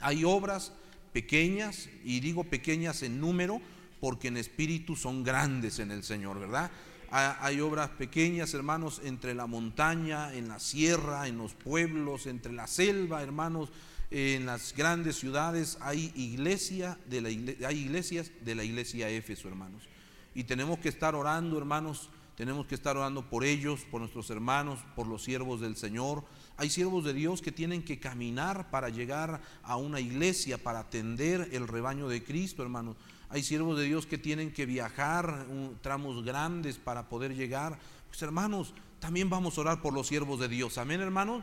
Hay 0.00 0.24
obras 0.24 0.72
pequeñas, 1.14 1.88
y 2.04 2.20
digo 2.20 2.44
pequeñas 2.44 3.02
en 3.02 3.20
número, 3.20 3.62
porque 4.00 4.28
en 4.28 4.36
espíritu 4.36 4.96
son 4.96 5.24
grandes 5.24 5.78
en 5.78 5.90
el 5.90 6.02
Señor, 6.02 6.38
¿verdad? 6.38 6.70
Hay 7.10 7.60
obras 7.60 7.90
pequeñas, 7.90 8.52
hermanos, 8.54 9.00
entre 9.04 9.34
la 9.34 9.46
montaña, 9.46 10.34
en 10.34 10.48
la 10.48 10.58
sierra, 10.58 11.28
en 11.28 11.38
los 11.38 11.54
pueblos, 11.54 12.26
entre 12.26 12.52
la 12.52 12.66
selva, 12.66 13.22
hermanos, 13.22 13.70
en 14.10 14.46
las 14.46 14.74
grandes 14.76 15.16
ciudades 15.16 15.78
hay 15.80 16.12
iglesia 16.14 16.98
de 17.08 17.20
la 17.20 17.28
hay 17.28 17.78
iglesias 17.78 18.30
de 18.44 18.54
la 18.54 18.64
iglesia 18.64 19.08
Éfeso, 19.08 19.48
hermanos. 19.48 19.82
Y 20.34 20.44
tenemos 20.44 20.80
que 20.80 20.88
estar 20.88 21.14
orando, 21.14 21.56
hermanos, 21.56 22.10
tenemos 22.36 22.66
que 22.66 22.74
estar 22.74 22.96
orando 22.96 23.30
por 23.30 23.44
ellos, 23.44 23.86
por 23.90 24.00
nuestros 24.00 24.28
hermanos, 24.30 24.80
por 24.96 25.06
los 25.06 25.22
siervos 25.22 25.60
del 25.60 25.76
Señor. 25.76 26.24
Hay 26.56 26.70
siervos 26.70 27.04
de 27.04 27.14
Dios 27.14 27.42
que 27.42 27.50
tienen 27.50 27.82
que 27.82 27.98
caminar 27.98 28.70
para 28.70 28.88
llegar 28.88 29.40
a 29.64 29.76
una 29.76 30.00
iglesia, 30.00 30.56
para 30.56 30.80
atender 30.80 31.48
el 31.52 31.66
rebaño 31.66 32.08
de 32.08 32.22
Cristo, 32.22 32.62
hermanos. 32.62 32.96
Hay 33.28 33.42
siervos 33.42 33.76
de 33.76 33.84
Dios 33.84 34.06
que 34.06 34.18
tienen 34.18 34.52
que 34.52 34.64
viajar 34.64 35.46
tramos 35.82 36.24
grandes 36.24 36.78
para 36.78 37.08
poder 37.08 37.34
llegar. 37.34 37.78
Pues 38.08 38.22
hermanos, 38.22 38.72
también 39.00 39.28
vamos 39.28 39.58
a 39.58 39.62
orar 39.62 39.82
por 39.82 39.92
los 39.92 40.06
siervos 40.06 40.38
de 40.38 40.48
Dios. 40.48 40.78
Amén, 40.78 41.00
hermanos. 41.00 41.42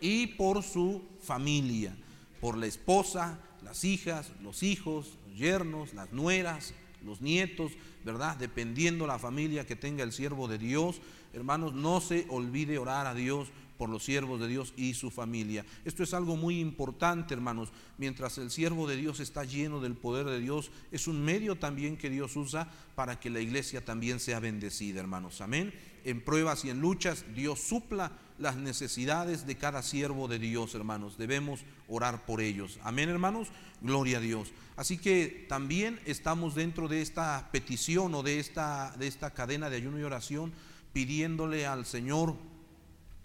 Y 0.00 0.26
por 0.26 0.64
su 0.64 1.02
familia, 1.22 1.96
por 2.40 2.56
la 2.56 2.66
esposa, 2.66 3.38
las 3.62 3.84
hijas, 3.84 4.32
los 4.42 4.64
hijos, 4.64 5.16
los 5.28 5.38
yernos, 5.38 5.94
las 5.94 6.12
nueras, 6.12 6.74
los 7.04 7.20
nietos, 7.20 7.72
¿verdad? 8.04 8.36
Dependiendo 8.36 9.06
la 9.06 9.20
familia 9.20 9.64
que 9.64 9.76
tenga 9.76 10.02
el 10.02 10.12
siervo 10.12 10.48
de 10.48 10.58
Dios. 10.58 11.00
Hermanos, 11.32 11.74
no 11.74 12.00
se 12.00 12.26
olvide 12.28 12.78
orar 12.78 13.06
a 13.06 13.14
Dios 13.14 13.48
por 13.78 13.88
los 13.88 14.04
siervos 14.04 14.40
de 14.40 14.48
Dios 14.48 14.74
y 14.76 14.94
su 14.94 15.10
familia. 15.10 15.64
Esto 15.84 16.02
es 16.02 16.12
algo 16.12 16.36
muy 16.36 16.60
importante, 16.60 17.32
hermanos. 17.32 17.70
Mientras 17.96 18.36
el 18.38 18.50
siervo 18.50 18.86
de 18.88 18.96
Dios 18.96 19.20
está 19.20 19.44
lleno 19.44 19.80
del 19.80 19.94
poder 19.94 20.26
de 20.26 20.40
Dios, 20.40 20.70
es 20.90 21.06
un 21.06 21.24
medio 21.24 21.56
también 21.56 21.96
que 21.96 22.10
Dios 22.10 22.36
usa 22.36 22.68
para 22.94 23.20
que 23.20 23.30
la 23.30 23.40
iglesia 23.40 23.84
también 23.84 24.20
sea 24.20 24.40
bendecida, 24.40 25.00
hermanos. 25.00 25.40
Amén. 25.40 25.72
En 26.04 26.20
pruebas 26.22 26.64
y 26.64 26.70
en 26.70 26.80
luchas, 26.80 27.24
Dios 27.34 27.60
supla 27.60 28.12
las 28.38 28.56
necesidades 28.56 29.46
de 29.46 29.56
cada 29.56 29.82
siervo 29.82 30.28
de 30.28 30.38
Dios, 30.38 30.74
hermanos. 30.74 31.18
Debemos 31.18 31.60
orar 31.88 32.24
por 32.26 32.40
ellos. 32.40 32.78
Amén, 32.82 33.08
hermanos. 33.08 33.48
Gloria 33.80 34.18
a 34.18 34.20
Dios. 34.20 34.52
Así 34.76 34.98
que 34.98 35.46
también 35.48 36.00
estamos 36.04 36.54
dentro 36.54 36.88
de 36.88 37.02
esta 37.02 37.48
petición 37.52 38.14
o 38.14 38.22
de 38.22 38.38
esta, 38.38 38.94
de 38.96 39.06
esta 39.06 39.32
cadena 39.32 39.70
de 39.70 39.76
ayuno 39.76 39.98
y 39.98 40.02
oración 40.02 40.52
pidiéndole 40.92 41.66
al 41.66 41.84
Señor 41.84 42.36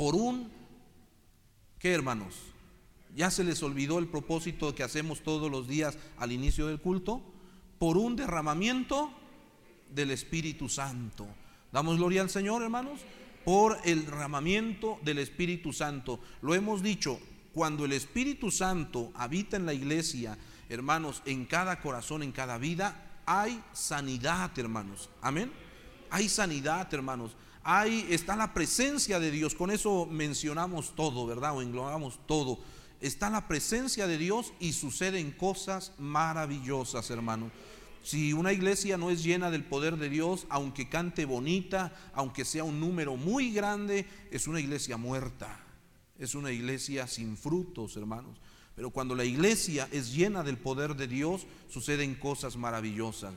por 0.04 0.16
un, 0.16 0.52
¿qué 1.80 1.94
hermanos? 1.94 2.36
¿Ya 3.16 3.32
se 3.32 3.46
les 3.46 3.64
olvidó 3.64 4.00
el 4.00 4.10
propósito 4.10 4.76
que 4.76 4.84
hacemos 4.84 5.24
todos 5.24 5.50
los 5.50 5.66
días 5.66 5.98
al 6.18 6.34
inicio 6.34 6.68
del 6.68 6.82
culto? 6.82 7.22
Por 7.80 7.96
un 7.96 8.18
derramamiento 8.18 9.14
del 9.90 10.12
Espíritu 10.12 10.68
Santo. 10.68 11.26
Damos 11.72 11.96
gloria 11.96 12.22
al 12.22 12.30
Señor, 12.30 12.64
hermanos, 12.64 13.00
por 13.46 13.78
el 13.86 14.04
derramamiento 14.04 15.00
del 15.04 15.20
Espíritu 15.20 15.72
Santo. 15.72 16.20
Lo 16.42 16.54
hemos 16.54 16.84
dicho, 16.84 17.18
cuando 17.54 17.86
el 17.86 17.94
Espíritu 17.94 18.52
Santo 18.52 19.10
habita 19.16 19.56
en 19.56 19.66
la 19.66 19.74
iglesia, 19.74 20.38
hermanos, 20.68 21.22
en 21.26 21.46
cada 21.46 21.80
corazón, 21.80 22.24
en 22.24 22.34
cada 22.34 22.58
vida, 22.58 23.22
hay 23.26 23.64
sanidad, 23.72 24.52
hermanos. 24.60 25.10
Amén. 25.22 25.50
Hay 26.10 26.28
sanidad, 26.28 26.94
hermanos. 26.94 27.38
Ahí 27.64 28.06
está 28.10 28.36
la 28.36 28.54
presencia 28.54 29.20
de 29.20 29.32
Dios. 29.32 29.56
Con 29.56 29.72
eso 29.72 30.06
mencionamos 30.06 30.96
todo, 30.96 31.26
¿verdad? 31.26 31.56
O 31.56 31.62
englobamos 31.62 32.20
todo. 32.28 32.60
Está 33.00 33.30
la 33.30 33.48
presencia 33.48 34.06
de 34.08 34.18
Dios 34.18 34.54
y 34.60 34.74
suceden 34.74 35.32
cosas 35.32 35.94
maravillosas, 35.98 37.10
hermanos. 37.10 37.52
Si 38.04 38.34
una 38.34 38.52
iglesia 38.52 38.98
no 38.98 39.10
es 39.10 39.24
llena 39.24 39.50
del 39.50 39.64
poder 39.64 39.96
de 39.96 40.10
Dios, 40.10 40.46
aunque 40.50 40.90
cante 40.90 41.24
bonita, 41.24 41.94
aunque 42.14 42.44
sea 42.44 42.66
un 42.66 42.82
número 42.82 43.16
muy 43.16 43.54
grande, 43.54 44.06
es 44.30 44.48
una 44.48 44.60
iglesia 44.60 44.98
muerta. 44.98 45.58
Es 46.20 46.36
una 46.36 46.52
iglesia 46.52 47.08
sin 47.08 47.38
frutos, 47.38 47.96
hermanos. 47.96 48.38
Pero 48.76 48.90
cuando 48.90 49.16
la 49.16 49.24
iglesia 49.24 49.88
es 49.92 50.14
llena 50.14 50.44
del 50.44 50.58
poder 50.58 50.96
de 50.96 51.08
Dios, 51.08 51.48
suceden 51.70 52.16
cosas 52.16 52.58
maravillosas. 52.58 53.34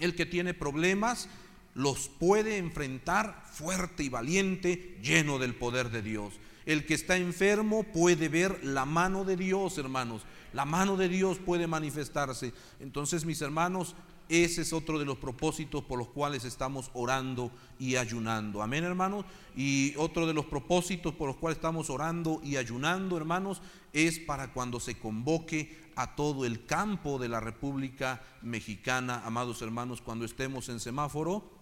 El 0.00 0.16
que 0.16 0.26
tiene 0.26 0.54
problemas 0.54 1.28
los 1.74 2.08
puede 2.08 2.58
enfrentar 2.58 3.44
fuerte 3.50 4.04
y 4.04 4.08
valiente, 4.08 4.98
lleno 5.02 5.38
del 5.38 5.54
poder 5.54 5.90
de 5.90 6.02
Dios. 6.02 6.34
El 6.66 6.86
que 6.86 6.94
está 6.94 7.16
enfermo 7.16 7.84
puede 7.84 8.28
ver 8.28 8.64
la 8.64 8.84
mano 8.86 9.24
de 9.24 9.36
Dios, 9.36 9.76
hermanos. 9.76 10.22
La 10.52 10.64
mano 10.64 10.96
de 10.96 11.08
Dios 11.08 11.38
puede 11.38 11.66
manifestarse. 11.66 12.54
Entonces, 12.80 13.24
mis 13.24 13.42
hermanos, 13.42 13.94
ese 14.28 14.62
es 14.62 14.72
otro 14.72 14.98
de 14.98 15.04
los 15.04 15.18
propósitos 15.18 15.84
por 15.84 15.98
los 15.98 16.08
cuales 16.08 16.44
estamos 16.44 16.90
orando 16.94 17.50
y 17.78 17.96
ayunando. 17.96 18.62
Amén, 18.62 18.84
hermanos. 18.84 19.26
Y 19.54 19.94
otro 19.96 20.26
de 20.26 20.32
los 20.32 20.46
propósitos 20.46 21.12
por 21.14 21.28
los 21.28 21.36
cuales 21.36 21.58
estamos 21.58 21.90
orando 21.90 22.40
y 22.42 22.56
ayunando, 22.56 23.18
hermanos, 23.18 23.60
es 23.92 24.18
para 24.18 24.52
cuando 24.52 24.80
se 24.80 24.98
convoque 24.98 25.84
a 25.96 26.16
todo 26.16 26.46
el 26.46 26.64
campo 26.64 27.18
de 27.18 27.28
la 27.28 27.40
República 27.40 28.22
Mexicana, 28.42 29.22
amados 29.26 29.60
hermanos, 29.60 30.00
cuando 30.00 30.24
estemos 30.24 30.68
en 30.70 30.80
semáforo 30.80 31.53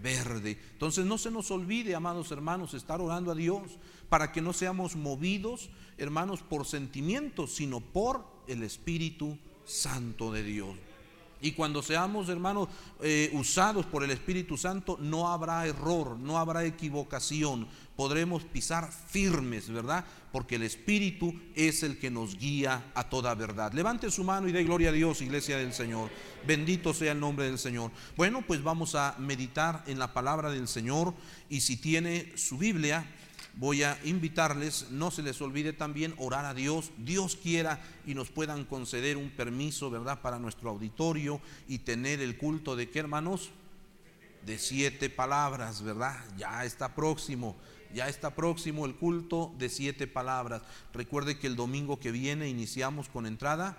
verde. 0.00 0.58
Entonces 0.72 1.04
no 1.04 1.18
se 1.18 1.30
nos 1.30 1.50
olvide, 1.50 1.94
amados 1.94 2.30
hermanos, 2.30 2.74
estar 2.74 3.00
orando 3.00 3.30
a 3.30 3.34
Dios 3.34 3.78
para 4.08 4.32
que 4.32 4.40
no 4.40 4.52
seamos 4.52 4.96
movidos, 4.96 5.70
hermanos, 5.98 6.42
por 6.42 6.66
sentimientos, 6.66 7.54
sino 7.54 7.80
por 7.80 8.24
el 8.46 8.62
Espíritu 8.62 9.38
Santo 9.64 10.32
de 10.32 10.42
Dios. 10.42 10.76
Y 11.42 11.52
cuando 11.52 11.82
seamos, 11.82 12.28
hermanos, 12.28 12.68
eh, 13.02 13.28
usados 13.34 13.84
por 13.84 14.04
el 14.04 14.12
Espíritu 14.12 14.56
Santo, 14.56 14.96
no 15.00 15.28
habrá 15.28 15.66
error, 15.66 16.16
no 16.16 16.38
habrá 16.38 16.64
equivocación. 16.64 17.66
Podremos 17.96 18.44
pisar 18.44 18.90
firmes, 18.92 19.68
¿verdad? 19.68 20.04
Porque 20.30 20.54
el 20.54 20.62
Espíritu 20.62 21.34
es 21.56 21.82
el 21.82 21.98
que 21.98 22.12
nos 22.12 22.38
guía 22.38 22.92
a 22.94 23.08
toda 23.08 23.34
verdad. 23.34 23.72
Levante 23.72 24.08
su 24.12 24.22
mano 24.22 24.48
y 24.48 24.52
dé 24.52 24.62
gloria 24.62 24.90
a 24.90 24.92
Dios, 24.92 25.20
iglesia 25.20 25.58
del 25.58 25.72
Señor. 25.72 26.10
Bendito 26.46 26.94
sea 26.94 27.10
el 27.10 27.20
nombre 27.20 27.46
del 27.46 27.58
Señor. 27.58 27.90
Bueno, 28.16 28.42
pues 28.46 28.62
vamos 28.62 28.94
a 28.94 29.16
meditar 29.18 29.82
en 29.88 29.98
la 29.98 30.14
palabra 30.14 30.48
del 30.50 30.68
Señor. 30.68 31.12
Y 31.48 31.60
si 31.60 31.76
tiene 31.76 32.32
su 32.36 32.56
Biblia, 32.56 33.04
voy 33.54 33.82
a 33.82 33.98
invitarles, 34.04 34.90
no 34.90 35.10
se 35.10 35.22
les 35.22 35.40
olvide 35.40 35.72
también 35.72 36.14
orar 36.18 36.44
a 36.44 36.54
Dios, 36.54 36.90
Dios 36.98 37.36
quiera 37.36 37.80
y 38.06 38.14
nos 38.14 38.30
puedan 38.30 38.64
conceder 38.64 39.16
un 39.16 39.30
permiso, 39.30 39.90
¿verdad?, 39.90 40.20
para 40.20 40.38
nuestro 40.38 40.70
auditorio 40.70 41.40
y 41.68 41.78
tener 41.80 42.20
el 42.20 42.36
culto 42.36 42.76
de 42.76 42.90
qué, 42.90 43.00
hermanos? 43.00 43.50
De 44.46 44.58
siete 44.58 45.10
palabras, 45.10 45.82
¿verdad? 45.82 46.18
Ya 46.36 46.64
está 46.64 46.94
próximo, 46.94 47.56
ya 47.94 48.08
está 48.08 48.34
próximo 48.34 48.86
el 48.86 48.96
culto 48.96 49.54
de 49.58 49.68
siete 49.68 50.06
palabras. 50.06 50.62
Recuerde 50.92 51.38
que 51.38 51.46
el 51.46 51.56
domingo 51.56 52.00
que 52.00 52.10
viene 52.10 52.48
iniciamos 52.48 53.08
con 53.08 53.26
entrada 53.26 53.76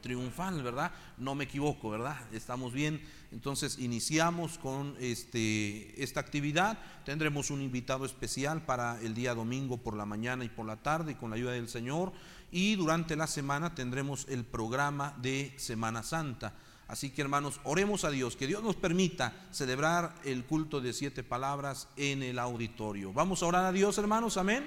triunfal, 0.00 0.62
¿verdad? 0.62 0.92
No 1.18 1.34
me 1.34 1.44
equivoco, 1.44 1.90
¿verdad? 1.90 2.16
Estamos 2.32 2.72
bien. 2.72 3.00
Entonces 3.32 3.78
iniciamos 3.78 4.58
con 4.58 4.96
este, 5.00 6.02
esta 6.02 6.20
actividad. 6.20 6.78
Tendremos 7.04 7.50
un 7.50 7.60
invitado 7.60 8.04
especial 8.04 8.64
para 8.64 9.00
el 9.00 9.14
día 9.14 9.34
domingo 9.34 9.78
por 9.78 9.96
la 9.96 10.06
mañana 10.06 10.44
y 10.44 10.48
por 10.48 10.66
la 10.66 10.76
tarde 10.76 11.16
con 11.16 11.30
la 11.30 11.36
ayuda 11.36 11.52
del 11.52 11.68
Señor. 11.68 12.12
Y 12.50 12.76
durante 12.76 13.16
la 13.16 13.26
semana 13.26 13.74
tendremos 13.74 14.26
el 14.28 14.44
programa 14.44 15.14
de 15.20 15.52
Semana 15.56 16.02
Santa. 16.02 16.54
Así 16.88 17.10
que 17.10 17.20
hermanos, 17.20 17.60
oremos 17.64 18.04
a 18.04 18.10
Dios, 18.10 18.36
que 18.36 18.46
Dios 18.46 18.62
nos 18.62 18.76
permita 18.76 19.32
celebrar 19.50 20.14
el 20.24 20.44
culto 20.44 20.80
de 20.80 20.92
siete 20.92 21.24
palabras 21.24 21.88
en 21.96 22.22
el 22.22 22.38
auditorio. 22.38 23.12
Vamos 23.12 23.42
a 23.42 23.46
orar 23.46 23.64
a 23.64 23.72
Dios, 23.72 23.98
hermanos, 23.98 24.36
amén. 24.36 24.64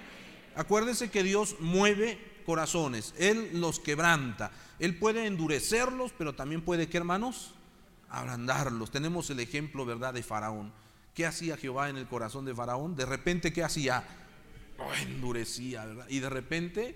Acuérdense 0.55 1.09
que 1.09 1.24
Dios 1.24 1.55
mueve 1.62 2.19
corazones, 2.39 3.13
Él 3.17 3.50
los 3.53 3.79
quebranta. 3.79 4.51
Él 4.79 4.98
puede 4.98 5.25
endurecerlos, 5.25 6.13
pero 6.17 6.36
también 6.36 6.62
puede, 6.62 6.88
¿qué 6.88 6.98
hermanos? 6.98 7.53
Ablandarlos. 8.10 8.91
Tenemos 8.91 9.29
el 9.29 9.39
ejemplo, 9.39 9.86
¿verdad?, 9.86 10.13
de 10.13 10.24
Faraón. 10.24 10.72
¿Qué 11.13 11.25
hacía 11.25 11.58
Jehová 11.58 11.89
en 11.89 11.98
el 11.98 12.08
corazón 12.08 12.46
de 12.46 12.55
Faraón? 12.55 12.96
De 12.96 13.05
repente, 13.05 13.51
¿qué 13.51 13.63
hacía? 13.63 14.03
Oh, 14.77 14.93
endurecía, 15.01 15.86
¿verdad? 15.86 16.05
Y 16.10 16.19
de 16.19 16.29
repente 16.29 16.96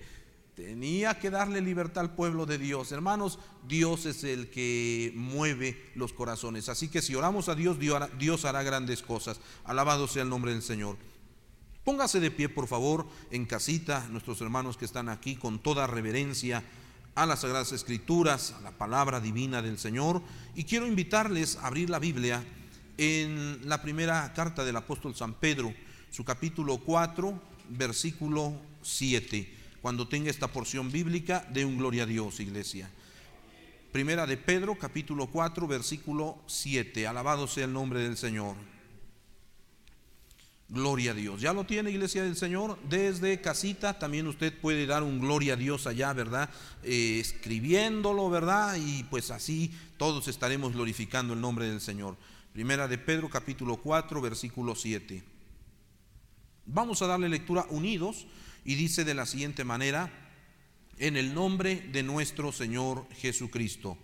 tenía 0.55 1.19
que 1.19 1.29
darle 1.29 1.62
libertad 1.62 2.03
al 2.03 2.15
pueblo 2.15 2.45
de 2.45 2.57
Dios. 2.57 2.91
Hermanos, 2.91 3.39
Dios 3.67 4.05
es 4.05 4.23
el 4.23 4.50
que 4.50 5.12
mueve 5.15 5.91
los 5.95 6.13
corazones. 6.13 6.69
Así 6.69 6.88
que 6.88 7.01
si 7.01 7.15
oramos 7.15 7.50
a 7.50 7.55
Dios, 7.55 7.77
Dios 7.79 8.45
hará 8.45 8.63
grandes 8.63 9.01
cosas. 9.01 9.41
Alabado 9.65 10.07
sea 10.07 10.23
el 10.23 10.29
nombre 10.29 10.53
del 10.53 10.62
Señor. 10.62 10.95
Póngase 11.83 12.21
de 12.21 12.31
pie, 12.31 12.47
por 12.47 12.67
favor, 12.67 13.05
en 13.29 13.45
casita, 13.45 14.07
nuestros 14.09 14.39
hermanos 14.39 14.77
que 14.77 14.85
están 14.85 15.09
aquí, 15.09 15.35
con 15.35 15.59
toda 15.59 15.85
reverencia 15.85 16.63
a 17.13 17.25
las 17.25 17.41
Sagradas 17.41 17.73
Escrituras, 17.73 18.53
a 18.57 18.61
la 18.61 18.71
palabra 18.71 19.19
divina 19.19 19.61
del 19.61 19.77
Señor. 19.77 20.21
Y 20.55 20.63
quiero 20.63 20.87
invitarles 20.87 21.57
a 21.57 21.67
abrir 21.67 21.89
la 21.89 21.99
Biblia 21.99 22.41
en 22.97 23.67
la 23.67 23.81
primera 23.81 24.31
carta 24.33 24.63
del 24.63 24.77
apóstol 24.77 25.13
San 25.13 25.33
Pedro, 25.33 25.73
su 26.09 26.23
capítulo 26.23 26.77
4, 26.77 27.41
versículo 27.69 28.53
7. 28.81 29.53
Cuando 29.81 30.07
tenga 30.07 30.29
esta 30.29 30.47
porción 30.47 30.89
bíblica, 30.89 31.45
de 31.51 31.65
un 31.65 31.77
gloria 31.77 32.03
a 32.03 32.05
Dios, 32.05 32.39
iglesia. 32.39 32.89
Primera 33.91 34.25
de 34.25 34.37
Pedro, 34.37 34.77
capítulo 34.79 35.27
4, 35.27 35.67
versículo 35.67 36.37
7. 36.47 37.07
Alabado 37.07 37.45
sea 37.45 37.65
el 37.65 37.73
nombre 37.73 37.99
del 37.99 38.15
Señor. 38.15 38.55
Gloria 40.70 41.12
a 41.12 41.13
Dios. 41.13 41.41
Ya 41.41 41.53
lo 41.53 41.65
tiene, 41.65 41.91
iglesia 41.91 42.24
del 42.24 42.36
Señor. 42.36 42.79
Desde 42.89 43.41
casita 43.41 44.00
también 44.00 44.27
usted 44.27 44.58
puede 44.60 44.86
dar 44.86 45.03
un 45.03 45.20
gloria 45.20 45.53
a 45.53 45.58
Dios 45.58 45.86
allá, 45.86 46.13
¿verdad? 46.13 46.50
Eh, 46.84 47.20
escribiéndolo, 47.20 48.29
¿verdad? 48.29 48.75
Y 48.77 49.03
pues 49.03 49.29
así 49.29 49.72
todos 49.98 50.27
estaremos 50.27 50.74
glorificando 50.74 51.34
el 51.34 51.41
nombre 51.41 51.67
del 51.67 51.82
Señor. 51.82 52.17
Primera 52.53 52.88
de 52.88 52.98
Pedro 52.98 53.29
capítulo 53.29 53.77
4 53.77 54.22
versículo 54.22 54.75
7. 54.75 55.24
Vamos 56.65 57.01
a 57.01 57.08
darle 57.08 57.27
lectura 57.27 57.65
unidos 57.70 58.25
y 58.63 58.75
dice 58.75 59.03
de 59.03 59.13
la 59.13 59.25
siguiente 59.25 59.63
manera, 59.63 60.12
en 60.98 61.17
el 61.17 61.34
nombre 61.34 61.75
de 61.91 62.03
nuestro 62.03 62.51
Señor 62.51 63.08
Jesucristo. 63.15 63.98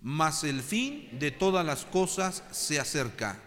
Mas 0.00 0.44
el 0.44 0.60
fin 0.60 1.08
de 1.18 1.30
todas 1.30 1.64
las 1.66 1.84
cosas 1.84 2.44
se 2.52 2.78
acerca. 2.78 3.42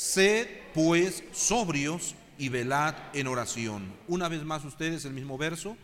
Sed 0.00 0.48
pues 0.72 1.22
sobrios 1.30 2.14
y 2.38 2.48
velad 2.48 2.94
en 3.12 3.26
oración. 3.26 3.92
Una 4.08 4.30
vez 4.30 4.42
más 4.44 4.64
ustedes 4.64 5.04
el 5.04 5.12
mismo 5.12 5.36
verso. 5.36 5.76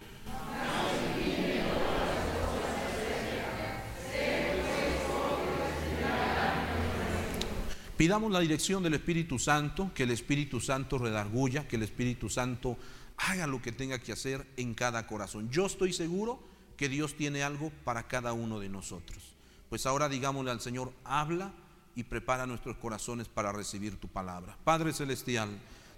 Pidamos 7.99 8.33
la 8.33 8.41
dirección 8.41 8.83
del 8.83 8.95
Espíritu 8.95 9.39
Santo, 9.39 9.91
que 9.95 10.05
el 10.05 10.11
Espíritu 10.13 10.61
Santo 10.63 10.97
redarguya, 10.97 11.69
que 11.69 11.77
el 11.77 11.83
Espíritu 11.83 12.31
Santo 12.31 12.79
haga 13.19 13.47
lo 13.47 13.61
que 13.61 13.73
tenga 13.73 13.99
que 13.99 14.13
hacer 14.13 14.47
en 14.57 14.73
cada 14.73 15.07
corazón. 15.07 15.51
Yo 15.51 15.67
estoy 15.67 15.93
seguro 15.93 16.41
que 16.79 16.89
Dios 16.89 17.19
tiene 17.19 17.43
algo 17.43 17.71
para 17.85 18.09
cada 18.09 18.33
uno 18.33 18.61
de 18.61 18.71
nosotros. 18.71 19.35
Pues 19.69 19.85
ahora 19.85 20.09
digámosle 20.09 20.53
al 20.53 20.63
Señor, 20.63 20.95
habla 21.05 21.53
y 21.97 22.05
prepara 22.05 22.47
nuestros 22.47 22.77
corazones 22.77 23.27
para 23.27 23.51
recibir 23.51 23.97
tu 23.99 24.07
palabra. 24.07 24.57
Padre 24.63 24.93
Celestial, 24.93 25.49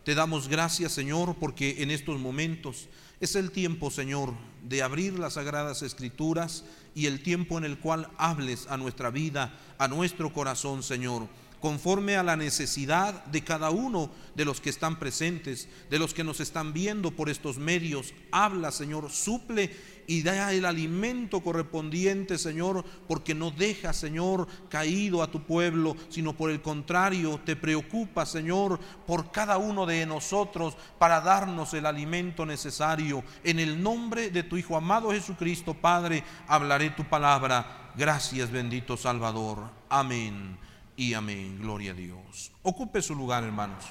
te 0.04 0.14
damos 0.14 0.48
gracias, 0.48 0.92
Señor, 0.92 1.36
porque 1.38 1.82
en 1.82 1.90
estos 1.90 2.18
momentos 2.18 2.88
es 3.20 3.34
el 3.34 3.50
tiempo, 3.50 3.90
Señor, 3.90 4.32
de 4.62 4.82
abrir 4.82 5.18
las 5.18 5.34
sagradas 5.34 5.82
escrituras 5.82 6.64
y 6.94 7.06
el 7.06 7.22
tiempo 7.22 7.58
en 7.58 7.64
el 7.64 7.78
cual 7.78 8.08
hables 8.16 8.68
a 8.68 8.76
nuestra 8.76 9.10
vida, 9.10 9.58
a 9.76 9.88
nuestro 9.88 10.32
corazón, 10.32 10.82
Señor 10.82 11.28
conforme 11.60 12.16
a 12.16 12.22
la 12.22 12.36
necesidad 12.36 13.24
de 13.26 13.42
cada 13.42 13.70
uno 13.70 14.10
de 14.34 14.44
los 14.44 14.60
que 14.60 14.70
están 14.70 14.98
presentes, 14.98 15.68
de 15.90 15.98
los 15.98 16.14
que 16.14 16.24
nos 16.24 16.40
están 16.40 16.72
viendo 16.72 17.10
por 17.10 17.28
estos 17.28 17.58
medios. 17.58 18.14
Habla, 18.30 18.70
Señor, 18.70 19.10
suple 19.10 19.70
y 20.06 20.22
da 20.22 20.52
el 20.52 20.64
alimento 20.64 21.40
correspondiente, 21.40 22.38
Señor, 22.38 22.84
porque 23.06 23.34
no 23.34 23.50
deja, 23.50 23.92
Señor, 23.92 24.48
caído 24.70 25.22
a 25.22 25.30
tu 25.30 25.42
pueblo, 25.42 25.96
sino 26.08 26.34
por 26.34 26.50
el 26.50 26.62
contrario, 26.62 27.40
te 27.44 27.56
preocupa, 27.56 28.24
Señor, 28.24 28.80
por 29.06 29.30
cada 29.30 29.58
uno 29.58 29.84
de 29.84 30.06
nosotros 30.06 30.76
para 30.98 31.20
darnos 31.20 31.74
el 31.74 31.84
alimento 31.84 32.46
necesario. 32.46 33.22
En 33.44 33.58
el 33.58 33.82
nombre 33.82 34.30
de 34.30 34.44
tu 34.44 34.56
Hijo 34.56 34.76
amado 34.76 35.10
Jesucristo, 35.10 35.74
Padre, 35.74 36.24
hablaré 36.46 36.90
tu 36.90 37.04
palabra. 37.04 37.92
Gracias, 37.94 38.50
bendito 38.50 38.96
Salvador. 38.96 39.70
Amén 39.90 40.68
y 40.98 41.14
amén. 41.14 41.60
Gloria 41.60 41.92
a 41.92 41.94
Dios. 41.94 42.50
Ocupe 42.62 43.00
su 43.00 43.14
lugar, 43.14 43.44
hermanos. 43.44 43.84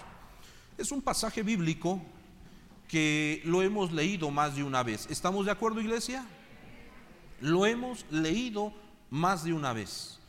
Es 0.78 0.92
un 0.92 1.02
pasaje 1.02 1.42
bíblico 1.42 2.02
que 2.90 3.42
lo 3.46 3.62
hemos 3.62 3.94
leído 3.94 4.30
más 4.30 4.58
de 4.58 4.64
una 4.64 4.84
vez. 4.84 5.08
¿Estamos 5.10 5.46
de 5.46 5.54
acuerdo, 5.54 5.80
iglesia? 5.80 6.28
Lo 7.40 7.66
hemos 7.66 8.06
leído 8.12 8.74
más 9.10 9.46
de 9.46 9.54
una 9.54 9.72
vez. 9.72 10.20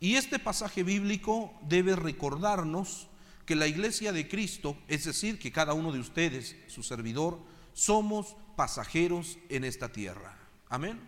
Y 0.00 0.14
este 0.16 0.38
pasaje 0.38 0.82
bíblico 0.82 1.52
debe 1.68 1.96
recordarnos 1.96 3.08
que 3.44 3.54
la 3.54 3.66
iglesia 3.66 4.10
de 4.10 4.26
Cristo, 4.26 4.78
es 4.88 5.04
decir, 5.04 5.38
que 5.38 5.52
cada 5.52 5.74
uno 5.74 5.92
de 5.92 6.00
ustedes, 6.00 6.56
su 6.66 6.82
servidor, 6.82 7.40
somos 7.74 8.36
pasajeros 8.56 9.36
en 9.50 9.64
esta 9.64 9.90
tierra. 9.90 10.38
Amén. 10.70 10.98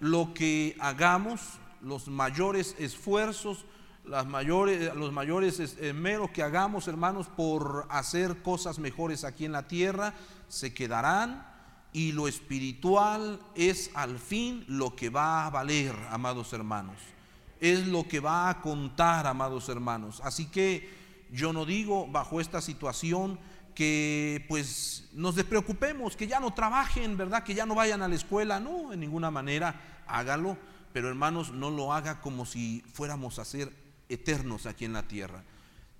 Lo 0.00 0.32
que 0.32 0.74
hagamos, 0.80 1.42
los 1.82 2.08
mayores 2.08 2.74
esfuerzos, 2.78 3.66
las 4.04 4.26
mayores, 4.26 4.94
los 4.94 5.12
mayores 5.12 5.60
esmeros 5.60 6.30
que 6.30 6.42
hagamos, 6.42 6.88
hermanos, 6.88 7.28
por 7.28 7.86
hacer 7.90 8.42
cosas 8.42 8.78
mejores 8.78 9.24
aquí 9.24 9.44
en 9.44 9.52
la 9.52 9.68
tierra, 9.68 10.14
se 10.48 10.74
quedarán 10.74 11.46
y 11.92 12.12
lo 12.12 12.28
espiritual 12.28 13.40
es 13.54 13.90
al 13.94 14.18
fin 14.18 14.64
lo 14.68 14.94
que 14.94 15.10
va 15.10 15.46
a 15.46 15.50
valer, 15.50 15.94
amados 16.10 16.52
hermanos. 16.52 16.96
Es 17.60 17.86
lo 17.86 18.08
que 18.08 18.20
va 18.20 18.48
a 18.48 18.60
contar, 18.60 19.26
amados 19.26 19.68
hermanos. 19.68 20.20
Así 20.24 20.46
que 20.46 20.88
yo 21.30 21.52
no 21.52 21.64
digo 21.64 22.06
bajo 22.06 22.40
esta 22.40 22.60
situación 22.60 23.38
que 23.74 24.44
pues 24.48 25.08
nos 25.12 25.36
despreocupemos, 25.36 26.16
que 26.16 26.26
ya 26.26 26.40
no 26.40 26.52
trabajen, 26.52 27.16
¿verdad? 27.16 27.42
Que 27.42 27.54
ya 27.54 27.66
no 27.66 27.74
vayan 27.74 28.02
a 28.02 28.08
la 28.08 28.14
escuela. 28.14 28.60
No, 28.60 28.92
en 28.92 29.00
ninguna 29.00 29.30
manera 29.30 30.02
hágalo, 30.06 30.56
pero 30.92 31.08
hermanos, 31.08 31.52
no 31.52 31.70
lo 31.70 31.92
haga 31.92 32.20
como 32.20 32.46
si 32.46 32.84
fuéramos 32.92 33.38
a 33.38 33.42
hacer 33.42 33.72
eternos 34.10 34.66
aquí 34.66 34.84
en 34.84 34.92
la 34.92 35.08
tierra. 35.08 35.42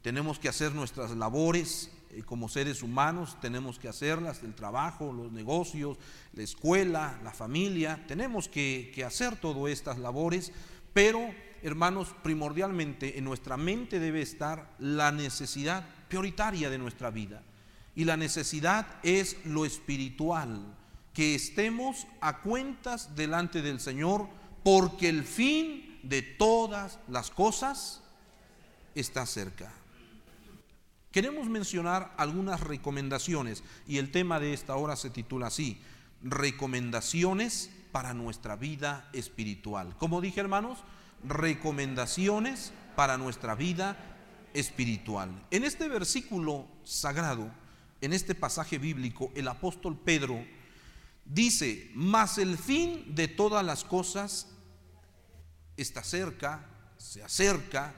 Tenemos 0.02 0.38
que 0.38 0.48
hacer 0.48 0.74
nuestras 0.74 1.10
labores 1.12 1.90
eh, 2.10 2.22
como 2.22 2.48
seres 2.48 2.82
humanos, 2.82 3.36
tenemos 3.40 3.78
que 3.78 3.88
hacerlas, 3.88 4.42
el 4.42 4.54
trabajo, 4.54 5.12
los 5.12 5.30
negocios, 5.30 5.96
la 6.32 6.42
escuela, 6.42 7.20
la 7.22 7.32
familia, 7.32 8.04
tenemos 8.08 8.48
que, 8.48 8.92
hacer 9.06 9.36
todas 9.36 9.70
estas 9.70 9.98
labores, 9.98 10.52
pero 10.92 11.20
hermanos, 11.62 12.14
primordialmente 12.22 13.18
en 13.18 13.24
nuestra 13.24 13.56
mente 13.56 14.00
debe 14.00 14.22
estar 14.22 14.74
la 14.78 15.12
necesidad 15.12 15.86
prioritaria 16.08 16.68
de 16.68 16.78
nuestra 16.78 17.10
vida. 17.10 17.42
Y 17.94 18.04
la 18.04 18.16
necesidad 18.16 18.86
es 19.02 19.36
lo 19.44 19.64
espiritual, 19.64 20.74
que 21.14 21.34
estemos 21.34 22.06
a 22.20 22.40
cuentas 22.40 23.14
delante 23.14 23.62
del 23.62 23.78
Señor, 23.78 24.28
porque 24.64 25.08
el 25.08 25.24
fin 25.24 25.89
de 26.02 26.22
todas 26.22 26.98
las 27.08 27.30
cosas 27.30 28.02
está 28.94 29.26
cerca. 29.26 29.72
Queremos 31.10 31.48
mencionar 31.48 32.14
algunas 32.16 32.60
recomendaciones 32.60 33.64
y 33.86 33.98
el 33.98 34.12
tema 34.12 34.38
de 34.38 34.52
esta 34.52 34.76
hora 34.76 34.94
se 34.94 35.10
titula 35.10 35.48
así, 35.48 35.80
recomendaciones 36.22 37.70
para 37.90 38.14
nuestra 38.14 38.54
vida 38.54 39.08
espiritual. 39.12 39.96
Como 39.98 40.20
dije 40.20 40.40
hermanos, 40.40 40.78
recomendaciones 41.24 42.72
para 42.94 43.18
nuestra 43.18 43.54
vida 43.54 43.96
espiritual. 44.54 45.30
En 45.50 45.64
este 45.64 45.88
versículo 45.88 46.66
sagrado, 46.84 47.50
en 48.00 48.12
este 48.12 48.34
pasaje 48.34 48.78
bíblico, 48.78 49.32
el 49.34 49.48
apóstol 49.48 49.98
Pedro 49.98 50.44
dice, 51.24 51.90
mas 51.94 52.38
el 52.38 52.56
fin 52.56 53.14
de 53.14 53.28
todas 53.28 53.64
las 53.64 53.84
cosas 53.84 54.48
está 55.82 56.02
cerca, 56.02 56.66
se 56.96 57.22
acerca, 57.22 57.94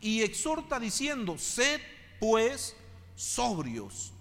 y 0.00 0.22
exhorta 0.22 0.80
diciendo, 0.80 1.38
sed 1.38 1.80
pues 2.18 2.76
sobrios 3.14 4.12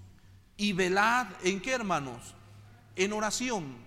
y 0.58 0.74
velad 0.74 1.28
en 1.44 1.60
qué 1.60 1.72
hermanos? 1.72 2.36
En 2.96 3.14
oración. 3.14 3.78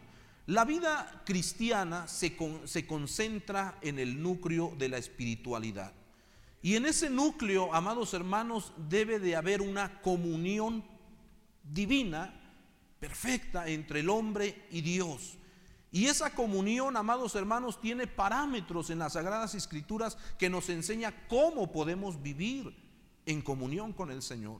La 0.46 0.64
vida 0.64 1.22
cristiana 1.24 2.08
se, 2.08 2.36
se 2.64 2.86
concentra 2.86 3.78
en 3.80 3.98
el 3.98 4.20
núcleo 4.20 4.74
de 4.76 4.88
la 4.88 4.98
espiritualidad. 4.98 5.92
Y 6.60 6.76
en 6.76 6.86
ese 6.86 7.10
núcleo, 7.10 7.72
amados 7.74 8.12
hermanos, 8.12 8.72
debe 8.88 9.20
de 9.20 9.36
haber 9.36 9.62
una 9.62 10.00
comunión 10.00 10.84
divina, 11.62 12.34
perfecta, 12.98 13.68
entre 13.68 14.00
el 14.00 14.10
hombre 14.10 14.66
y 14.70 14.80
Dios. 14.80 15.38
Y 15.94 16.06
esa 16.06 16.30
comunión, 16.30 16.96
amados 16.96 17.36
hermanos, 17.36 17.80
tiene 17.80 18.08
parámetros 18.08 18.90
en 18.90 18.98
las 18.98 19.12
Sagradas 19.12 19.54
Escrituras 19.54 20.18
que 20.36 20.50
nos 20.50 20.68
enseña 20.68 21.14
cómo 21.28 21.70
podemos 21.70 22.20
vivir 22.20 22.74
en 23.26 23.40
comunión 23.40 23.92
con 23.92 24.10
el 24.10 24.20
Señor. 24.20 24.58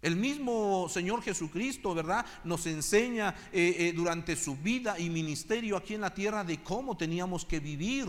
El 0.00 0.16
mismo 0.16 0.88
Señor 0.88 1.20
Jesucristo, 1.20 1.94
¿verdad? 1.94 2.24
Nos 2.44 2.64
enseña 2.64 3.34
eh, 3.52 3.76
eh, 3.78 3.92
durante 3.94 4.36
su 4.36 4.56
vida 4.56 4.98
y 4.98 5.10
ministerio 5.10 5.76
aquí 5.76 5.96
en 5.96 6.00
la 6.00 6.14
tierra 6.14 6.44
de 6.44 6.62
cómo 6.62 6.96
teníamos 6.96 7.44
que 7.44 7.60
vivir. 7.60 8.08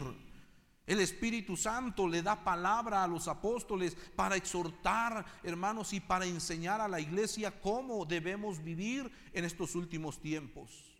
El 0.87 1.01
Espíritu 1.01 1.57
Santo 1.57 2.07
le 2.07 2.21
da 2.21 2.41
palabra 2.41 3.03
a 3.03 3.07
los 3.09 3.27
apóstoles 3.27 3.97
para 4.15 4.37
exhortar, 4.37 5.25
hermanos, 5.43 5.91
y 5.91 5.99
para 5.99 6.25
enseñar 6.25 6.79
a 6.79 6.87
la 6.87 7.01
iglesia 7.01 7.59
cómo 7.59 8.05
debemos 8.05 8.63
vivir 8.63 9.11
en 9.33 9.43
estos 9.43 9.75
últimos 9.75 10.21
tiempos. 10.21 10.94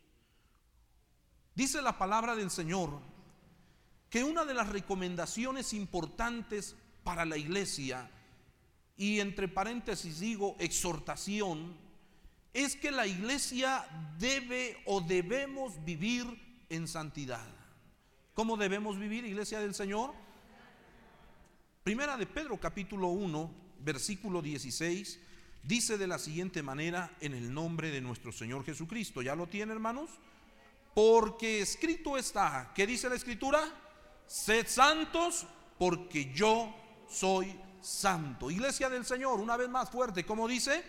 Dice 1.56 1.80
la 1.80 1.96
palabra 1.96 2.36
del 2.36 2.50
Señor 2.50 3.00
que 4.10 4.22
una 4.22 4.44
de 4.44 4.52
las 4.52 4.68
recomendaciones 4.68 5.72
importantes 5.72 6.76
para 7.02 7.24
la 7.24 7.38
iglesia, 7.38 8.10
y 8.96 9.20
entre 9.20 9.48
paréntesis 9.48 10.20
digo 10.20 10.54
exhortación, 10.58 11.74
es 12.52 12.76
que 12.76 12.90
la 12.90 13.06
iglesia 13.06 13.86
debe 14.18 14.82
o 14.84 15.00
debemos 15.00 15.82
vivir 15.82 16.26
en 16.68 16.86
santidad. 16.86 17.46
¿Cómo 18.34 18.58
debemos 18.58 18.98
vivir, 18.98 19.24
iglesia 19.24 19.58
del 19.58 19.74
Señor? 19.74 20.12
Primera 21.82 22.18
de 22.18 22.26
Pedro 22.26 22.58
capítulo 22.58 23.08
1, 23.08 23.50
versículo 23.80 24.42
16, 24.42 25.20
dice 25.62 25.96
de 25.96 26.06
la 26.06 26.18
siguiente 26.18 26.62
manera 26.62 27.16
en 27.20 27.32
el 27.32 27.54
nombre 27.54 27.90
de 27.90 28.02
nuestro 28.02 28.30
Señor 28.30 28.62
Jesucristo. 28.64 29.22
¿Ya 29.22 29.34
lo 29.34 29.46
tiene, 29.46 29.72
hermanos? 29.72 30.10
Porque 30.96 31.60
escrito 31.60 32.16
está, 32.16 32.72
¿qué 32.74 32.86
dice 32.86 33.10
la 33.10 33.16
escritura? 33.16 33.62
Sed 34.26 34.66
santos 34.66 35.46
porque 35.78 36.32
yo 36.32 36.74
soy 37.06 37.54
santo. 37.82 38.50
Iglesia 38.50 38.88
del 38.88 39.04
Señor, 39.04 39.38
una 39.38 39.58
vez 39.58 39.68
más 39.68 39.90
fuerte, 39.90 40.24
como 40.24 40.48
dice? 40.48 40.82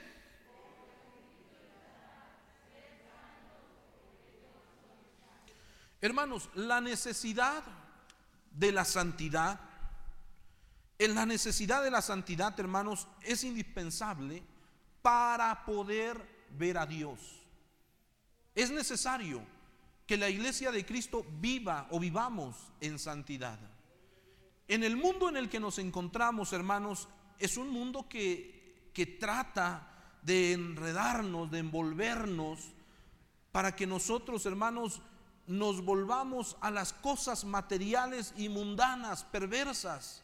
Hermanos, 5.99 6.51
la 6.53 6.79
necesidad 6.79 7.61
de 8.51 8.71
la 8.71 8.85
santidad, 8.85 9.59
en 10.99 11.15
la 11.15 11.25
necesidad 11.25 11.83
de 11.83 11.91
la 11.91 12.01
santidad, 12.01 12.57
hermanos, 12.57 13.09
es 13.23 13.43
indispensable 13.43 14.41
para 15.01 15.65
poder 15.65 16.47
ver 16.51 16.77
a 16.77 16.85
Dios. 16.85 17.19
Es 18.55 18.71
necesario 18.71 19.56
que 20.07 20.17
la 20.17 20.29
iglesia 20.29 20.71
de 20.71 20.85
Cristo 20.85 21.25
viva 21.39 21.87
o 21.91 21.99
vivamos 21.99 22.55
en 22.79 22.97
santidad. 22.97 23.59
En 24.69 24.83
el 24.83 24.95
mundo 24.95 25.29
en 25.29 25.37
el 25.37 25.49
que 25.49 25.59
nos 25.59 25.77
encontramos, 25.79 26.53
hermanos, 26.53 27.09
es 27.37 27.57
un 27.57 27.69
mundo 27.69 28.07
que, 28.07 28.89
que 28.93 29.05
trata 29.05 30.17
de 30.21 30.53
enredarnos, 30.53 31.51
de 31.51 31.59
envolvernos, 31.59 32.71
para 33.51 33.75
que 33.75 33.85
nosotros, 33.85 34.45
hermanos, 34.45 35.01
nos 35.45 35.83
volvamos 35.83 36.57
a 36.61 36.71
las 36.71 36.93
cosas 36.93 37.45
materiales 37.45 38.33
y 38.37 38.49
mundanas, 38.49 39.23
perversas. 39.25 40.23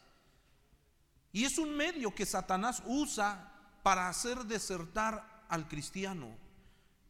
Y 1.32 1.44
es 1.44 1.58
un 1.58 1.76
medio 1.76 2.14
que 2.14 2.26
Satanás 2.26 2.82
usa 2.86 3.52
para 3.82 4.08
hacer 4.08 4.44
desertar 4.44 5.44
al 5.48 5.68
cristiano, 5.68 6.36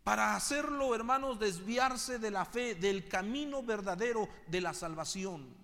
para 0.04 0.36
hacerlo, 0.36 0.94
hermanos, 0.94 1.38
desviarse 1.38 2.18
de 2.18 2.30
la 2.30 2.44
fe, 2.44 2.74
del 2.74 3.08
camino 3.08 3.62
verdadero 3.62 4.28
de 4.46 4.60
la 4.60 4.74
salvación. 4.74 5.56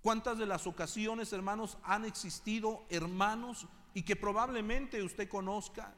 ¿Cuántas 0.00 0.38
de 0.38 0.46
las 0.46 0.66
ocasiones, 0.66 1.34
hermanos, 1.34 1.76
han 1.82 2.06
existido 2.06 2.86
hermanos 2.88 3.66
y 3.92 4.04
que 4.04 4.16
probablemente 4.16 5.02
usted 5.02 5.28
conozca, 5.28 5.94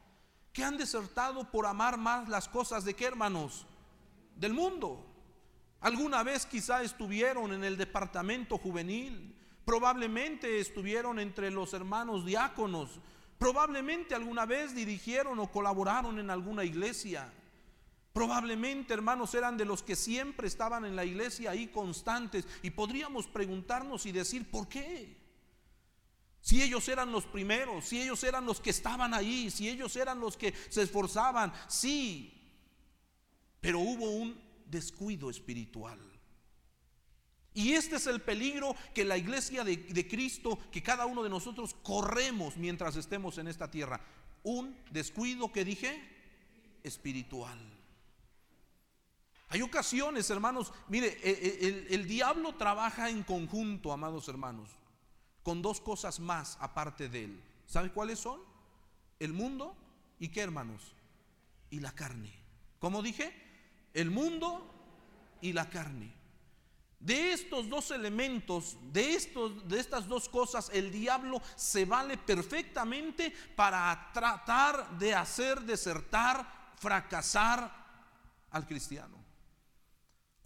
que 0.53 0.65
han 0.65 0.79
desertado 0.79 1.49
por 1.49 1.65
amar 1.65 1.97
más 1.97 2.29
las 2.29 2.49
cosas 2.49 2.85
de 2.85 2.95
qué, 2.95 3.05
hermanos? 3.05 3.67
Del 4.35 4.53
mundo. 4.53 5.07
Alguna 5.81 6.25
vez 6.25 6.47
quizá 6.47 6.83
estuvieron 6.83 7.53
en 7.53 7.63
el 7.63 7.77
departamento 7.77 8.59
juvenil, 8.59 9.37
probablemente 9.65 10.59
estuvieron 10.59 11.21
entre 11.21 11.53
los 11.53 11.73
hermanos 11.73 12.27
diáconos, 12.27 12.99
probablemente 13.39 14.17
alguna 14.17 14.45
vez 14.45 14.75
dirigieron 14.75 15.39
o 15.39 15.53
colaboraron 15.53 16.19
en 16.19 16.31
alguna 16.31 16.65
iglesia. 16.65 17.33
Probablemente, 18.13 18.93
hermanos, 18.93 19.35
eran 19.35 19.57
de 19.57 19.65
los 19.65 19.83
que 19.83 19.95
siempre 19.95 20.49
estaban 20.49 20.85
en 20.85 20.97
la 20.97 21.05
iglesia 21.05 21.53
ahí 21.53 21.69
constantes 21.69 22.45
y 22.63 22.71
podríamos 22.71 23.29
preguntarnos 23.29 24.05
y 24.05 24.13
decir, 24.13 24.51
¿por 24.51 24.69
qué? 24.69 25.17
Si 26.41 26.61
ellos 26.63 26.89
eran 26.89 27.13
los 27.13 27.27
primeros, 27.27 27.85
si 27.85 28.01
ellos 28.01 28.25
eran 28.25 28.47
los 28.47 28.61
que 28.61 28.71
estaban 28.71 29.15
ahí, 29.15 29.51
si 29.51 29.69
ellos 29.69 29.95
eran 29.95 30.19
los 30.19 30.37
que 30.37 30.53
se 30.71 30.83
esforzaban, 30.83 31.53
sí, 31.69 32.33
pero 33.61 33.79
hubo 33.79 34.11
un 34.11 34.41
descuido 34.67 35.31
espiritual. 35.31 36.01
Y 37.53 37.73
este 37.73 37.97
es 37.97 38.07
el 38.07 38.21
peligro 38.21 38.75
que 38.95 39.05
la 39.05 39.19
iglesia 39.19 39.63
de, 39.65 39.77
de, 39.77 40.09
Cristo, 40.09 40.59
que 40.73 40.83
cada 40.83 41.07
uno 41.07 41.23
de 41.23 41.29
nosotros 41.29 41.75
corremos 41.83 42.57
mientras 42.57 42.97
estemos 42.97 43.39
en 43.39 43.49
esta 43.49 43.71
tierra. 43.71 44.01
Un 44.43 44.77
descuido 44.91 45.53
que 45.53 45.65
dije 45.65 46.01
espiritual. 46.83 47.59
Hay 49.51 49.63
ocasiones, 49.63 50.31
hermanos, 50.31 50.73
mire, 50.89 51.19
e, 51.23 51.89
e, 51.91 51.95
el, 51.95 52.07
diablo 52.07 52.55
trabaja 52.55 53.11
en 53.11 53.23
conjunto, 53.23 53.93
amados 53.93 54.29
hermanos, 54.29 54.71
con 55.43 55.61
dos 55.61 55.81
cosas 55.81 56.21
más 56.21 56.57
aparte 56.61 57.09
de 57.09 57.25
él. 57.25 57.43
¿Sabe 57.67 57.93
cuáles 57.93 58.19
son? 58.19 58.41
El 59.19 59.33
mundo 59.33 59.77
y 60.19 60.29
qué, 60.29 60.41
hermanos? 60.41 60.95
Y 61.69 61.81
la 61.81 61.93
carne. 61.93 62.33
¿Cómo 62.79 63.03
dije? 63.03 63.51
el 63.95 64.11
mundo 64.11 64.67
y 65.41 65.53
la 65.53 65.69
carne. 65.69 66.15
De 66.99 67.33
estos 67.33 67.69
dos 67.69 67.91
elementos, 67.93 68.77
de, 68.93 69.15
estos, 69.15 69.67
de 69.67 69.81
estas 69.81 70.07
dos 70.07 70.29
cosas, 70.29 70.71
el 70.73 70.93
diablo 70.93 71.41
se 71.57 71.87
vale 71.87 72.19
perfectamente 72.19 73.33
para 73.57 74.11
tratar 74.13 74.99
de 74.99 75.15
hacer 75.15 75.63
desertar, 75.63 76.75
fracasar 76.77 77.73
al 78.51 78.67
cristiano. 78.67 79.20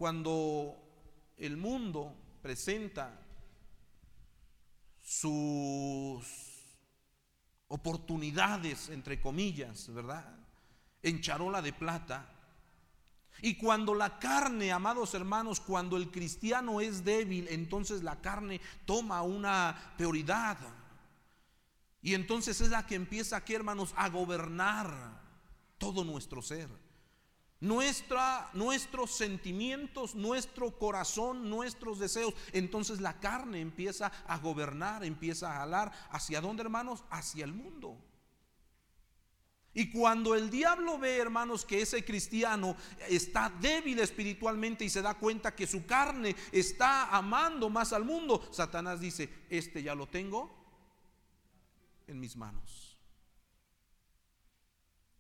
Cuando 0.05 0.77
el 1.39 1.57
mundo 1.57 2.15
presenta 2.43 3.19
sus 5.01 6.27
oportunidades, 7.69 8.91
entre 8.91 9.19
comillas, 9.19 9.89
¿verdad? 9.95 10.31
En 11.03 11.23
charola 11.23 11.63
de 11.63 11.73
plata, 11.73 12.31
y 13.41 13.55
cuando 13.55 13.95
la 13.95 14.19
carne, 14.19 14.73
amados 14.73 15.15
hermanos, 15.15 15.59
cuando 15.59 15.97
el 15.97 16.11
cristiano 16.11 16.83
es 16.83 17.03
débil, 17.03 17.49
entonces 17.49 18.03
la 18.03 18.21
carne 18.21 18.61
toma 18.85 19.23
una 19.23 19.95
prioridad. 19.97 20.59
Y 22.03 22.13
entonces 22.13 22.61
es 22.61 22.69
la 22.69 22.87
que 22.87 22.97
empieza 22.97 23.39
aquí, 23.39 23.55
hermanos, 23.55 23.95
a 23.97 24.11
gobernar 24.11 25.23
todo 25.79 26.05
nuestro 26.05 26.43
ser. 26.43 26.84
Nuestra, 27.65 28.51
nuestros 28.53 29.17
sentimientos, 29.17 30.15
nuestro 30.15 30.79
corazón, 30.79 31.49
nuestros 31.49 31.99
deseos. 31.99 32.35
Entonces 32.53 33.01
la 33.01 33.19
carne 33.21 33.63
empieza 33.63 34.13
a 34.27 34.39
gobernar, 34.39 35.03
empieza 35.03 35.51
a 35.51 35.61
jalar. 35.61 35.91
¿Hacia 36.11 36.43
dónde, 36.43 36.63
hermanos? 36.63 37.05
Hacia 37.09 37.47
el 37.47 37.55
mundo. 37.55 37.99
Y 39.73 39.91
cuando 39.91 40.35
el 40.35 40.51
diablo 40.51 40.99
ve, 40.99 41.17
hermanos, 41.17 41.65
que 41.65 41.81
ese 41.81 42.05
cristiano 42.05 42.77
está 43.09 43.51
débil 43.61 43.99
espiritualmente 43.99 44.85
y 44.85 44.91
se 44.91 45.01
da 45.01 45.15
cuenta 45.15 45.55
que 45.55 45.67
su 45.67 45.87
carne 45.87 46.37
está 46.53 47.17
amando 47.17 47.71
más 47.71 47.95
al 47.95 48.05
mundo, 48.05 48.47
Satanás 48.53 49.01
dice, 49.01 49.47
este 49.49 49.83
ya 49.83 49.95
lo 49.95 50.07
tengo 50.07 50.55
en 52.07 52.21
mis 52.21 52.37
manos. 52.37 52.84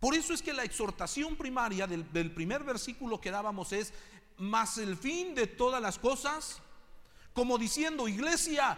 Por 0.04 0.14
eso 0.14 0.34
es 0.34 0.42
que 0.42 0.52
la 0.52 0.64
exhortación 0.64 1.34
primaria 1.34 1.86
del, 1.86 2.30
primer 2.30 2.62
versículo 2.62 3.18
que 3.18 3.30
dábamos 3.30 3.72
es, 3.72 3.94
más 4.36 4.76
el 4.76 4.98
fin 4.98 5.34
de 5.34 5.46
todas 5.46 5.80
las 5.80 5.98
cosas, 5.98 6.60
como 7.32 7.56
diciendo, 7.56 8.06
iglesia, 8.06 8.76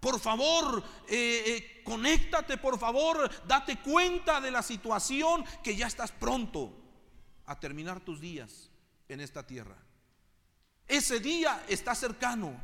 por 0.00 0.18
favor, 0.18 0.82
eh, 1.10 1.42
eh, 1.46 1.82
conéctate, 1.84 2.56
por 2.56 2.78
favor, 2.78 3.30
date 3.46 3.82
cuenta 3.82 4.40
de 4.40 4.50
la 4.50 4.62
situación 4.62 5.44
que 5.62 5.76
ya 5.76 5.88
estás 5.88 6.10
pronto 6.10 6.72
a 7.44 7.60
terminar 7.60 8.00
tus 8.00 8.18
días 8.18 8.70
en 9.10 9.20
esta 9.20 9.46
tierra. 9.46 9.76
Ese 10.88 11.20
día 11.20 11.66
está 11.68 11.94
cercano. 11.94 12.58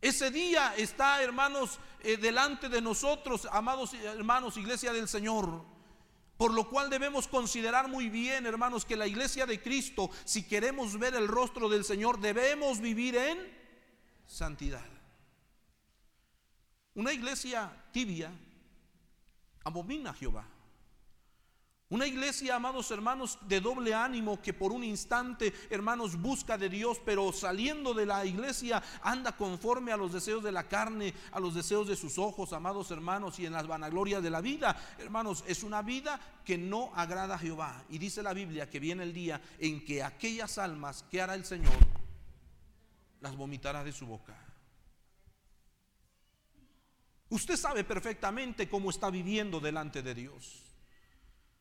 Ese 0.00 0.32
día 0.32 0.74
está, 0.76 1.22
hermanos, 1.22 1.78
eh, 2.00 2.16
delante 2.16 2.68
de 2.68 2.82
nosotros, 2.82 3.46
amados 3.52 3.94
hermanos, 3.94 4.56
iglesia 4.56 4.92
del 4.92 5.06
Señor. 5.06 5.77
Por 6.38 6.54
lo 6.54 6.68
cual 6.68 6.88
debemos 6.88 7.26
considerar 7.26 7.88
muy 7.88 8.08
bien, 8.08 8.46
hermanos, 8.46 8.84
que 8.84 8.94
la 8.96 9.08
iglesia 9.08 9.44
de 9.44 9.60
Cristo, 9.60 10.08
si 10.24 10.46
queremos 10.46 10.96
ver 10.96 11.16
el 11.16 11.26
rostro 11.26 11.68
del 11.68 11.84
Señor, 11.84 12.20
debemos 12.20 12.80
vivir 12.80 13.16
en 13.16 13.38
santidad. 14.24 14.86
Una 16.94 17.12
iglesia 17.12 17.70
tibia 17.92 18.30
abomina 19.64 20.10
a 20.10 20.14
Jehová. 20.14 20.46
Una 21.90 22.06
iglesia, 22.06 22.56
amados 22.56 22.90
hermanos, 22.90 23.38
de 23.48 23.62
doble 23.62 23.94
ánimo 23.94 24.42
que 24.42 24.52
por 24.52 24.72
un 24.72 24.84
instante, 24.84 25.54
hermanos, 25.70 26.20
busca 26.20 26.58
de 26.58 26.68
Dios, 26.68 27.00
pero 27.02 27.32
saliendo 27.32 27.94
de 27.94 28.04
la 28.04 28.26
iglesia 28.26 28.82
anda 29.00 29.34
conforme 29.34 29.90
a 29.90 29.96
los 29.96 30.12
deseos 30.12 30.42
de 30.42 30.52
la 30.52 30.68
carne, 30.68 31.14
a 31.32 31.40
los 31.40 31.54
deseos 31.54 31.88
de 31.88 31.96
sus 31.96 32.18
ojos, 32.18 32.52
amados 32.52 32.90
hermanos, 32.90 33.38
y 33.38 33.46
en 33.46 33.54
las 33.54 33.66
vanaglorias 33.66 34.22
de 34.22 34.28
la 34.28 34.42
vida. 34.42 34.76
Hermanos, 34.98 35.42
es 35.46 35.62
una 35.62 35.80
vida 35.80 36.20
que 36.44 36.58
no 36.58 36.92
agrada 36.94 37.36
a 37.36 37.38
Jehová. 37.38 37.82
Y 37.88 37.96
dice 37.96 38.22
la 38.22 38.34
Biblia 38.34 38.68
que 38.68 38.80
viene 38.80 39.02
el 39.02 39.14
día 39.14 39.40
en 39.58 39.82
que 39.82 40.02
aquellas 40.02 40.58
almas 40.58 41.06
que 41.10 41.22
hará 41.22 41.34
el 41.34 41.46
Señor 41.46 41.72
las 43.22 43.34
vomitará 43.34 43.82
de 43.82 43.92
su 43.92 44.04
boca. 44.04 44.36
Usted 47.30 47.56
sabe 47.56 47.82
perfectamente 47.82 48.68
cómo 48.68 48.90
está 48.90 49.08
viviendo 49.08 49.58
delante 49.58 50.02
de 50.02 50.14
Dios. 50.14 50.67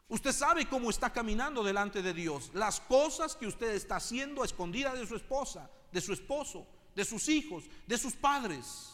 Usted 0.09 0.31
sabe 0.31 0.67
cómo 0.67 0.89
está 0.89 1.11
caminando 1.11 1.63
delante 1.63 2.01
de 2.01 2.13
Dios. 2.13 2.51
Las 2.53 2.79
cosas 2.79 3.35
que 3.35 3.47
usted 3.47 3.71
está 3.71 3.97
haciendo 3.97 4.41
a 4.41 4.45
escondidas 4.45 4.97
de 4.97 5.05
su 5.05 5.15
esposa, 5.15 5.69
de 5.91 5.99
su 5.99 6.13
esposo, 6.13 6.65
de 6.95 7.03
sus 7.03 7.27
hijos, 7.27 7.65
de 7.85 7.97
sus 7.97 8.13
padres. 8.13 8.93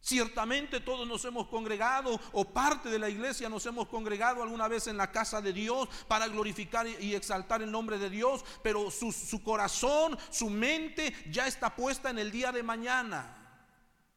Ciertamente 0.00 0.80
todos 0.80 1.08
nos 1.08 1.24
hemos 1.24 1.48
congregado 1.48 2.20
o 2.32 2.44
parte 2.44 2.90
de 2.90 2.98
la 2.98 3.08
iglesia 3.08 3.48
nos 3.48 3.66
hemos 3.66 3.88
congregado 3.88 4.40
alguna 4.42 4.68
vez 4.68 4.86
en 4.86 4.96
la 4.96 5.10
casa 5.10 5.40
de 5.40 5.52
Dios 5.52 5.88
para 6.06 6.28
glorificar 6.28 6.86
y 6.86 7.14
exaltar 7.14 7.60
el 7.60 7.72
nombre 7.72 7.98
de 7.98 8.08
Dios, 8.08 8.44
pero 8.62 8.90
su, 8.90 9.10
su 9.10 9.42
corazón, 9.42 10.16
su 10.30 10.48
mente 10.48 11.12
ya 11.28 11.48
está 11.48 11.74
puesta 11.74 12.10
en 12.10 12.20
el 12.20 12.30
día 12.30 12.52
de 12.52 12.62
mañana. 12.62 13.45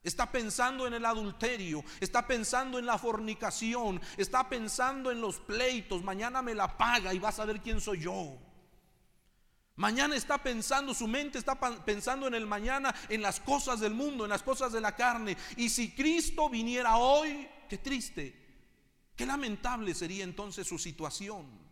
Está 0.01 0.31
pensando 0.31 0.87
en 0.87 0.93
el 0.93 1.05
adulterio, 1.05 1.83
está 1.99 2.25
pensando 2.25 2.79
en 2.79 2.85
la 2.85 2.97
fornicación, 2.97 4.01
está 4.15 4.47
pensando 4.47 5.11
en 5.11 5.19
los 5.19 5.39
pleitos. 5.39 6.03
Mañana 6.03 6.41
me 6.41 6.55
la 6.55 6.77
paga 6.77 7.13
y 7.13 7.19
vas 7.19 7.39
a 7.39 7.45
ver 7.45 7.59
quién 7.59 7.81
soy 7.81 7.99
yo. 7.99 8.37
Mañana 9.75 10.15
está 10.15 10.37
pensando, 10.37 10.93
su 10.93 11.07
mente 11.07 11.37
está 11.37 11.57
pensando 11.57 12.27
en 12.27 12.33
el 12.33 12.45
mañana, 12.45 12.93
en 13.07 13.21
las 13.21 13.39
cosas 13.39 13.79
del 13.79 13.93
mundo, 13.93 14.25
en 14.25 14.29
las 14.29 14.43
cosas 14.43 14.71
de 14.71 14.81
la 14.81 14.95
carne. 14.95 15.37
Y 15.55 15.69
si 15.69 15.91
Cristo 15.91 16.49
viniera 16.49 16.97
hoy, 16.97 17.47
qué 17.69 17.77
triste, 17.77 18.35
qué 19.15 19.25
lamentable 19.25 19.93
sería 19.93 20.23
entonces 20.23 20.67
su 20.67 20.77
situación. 20.77 21.68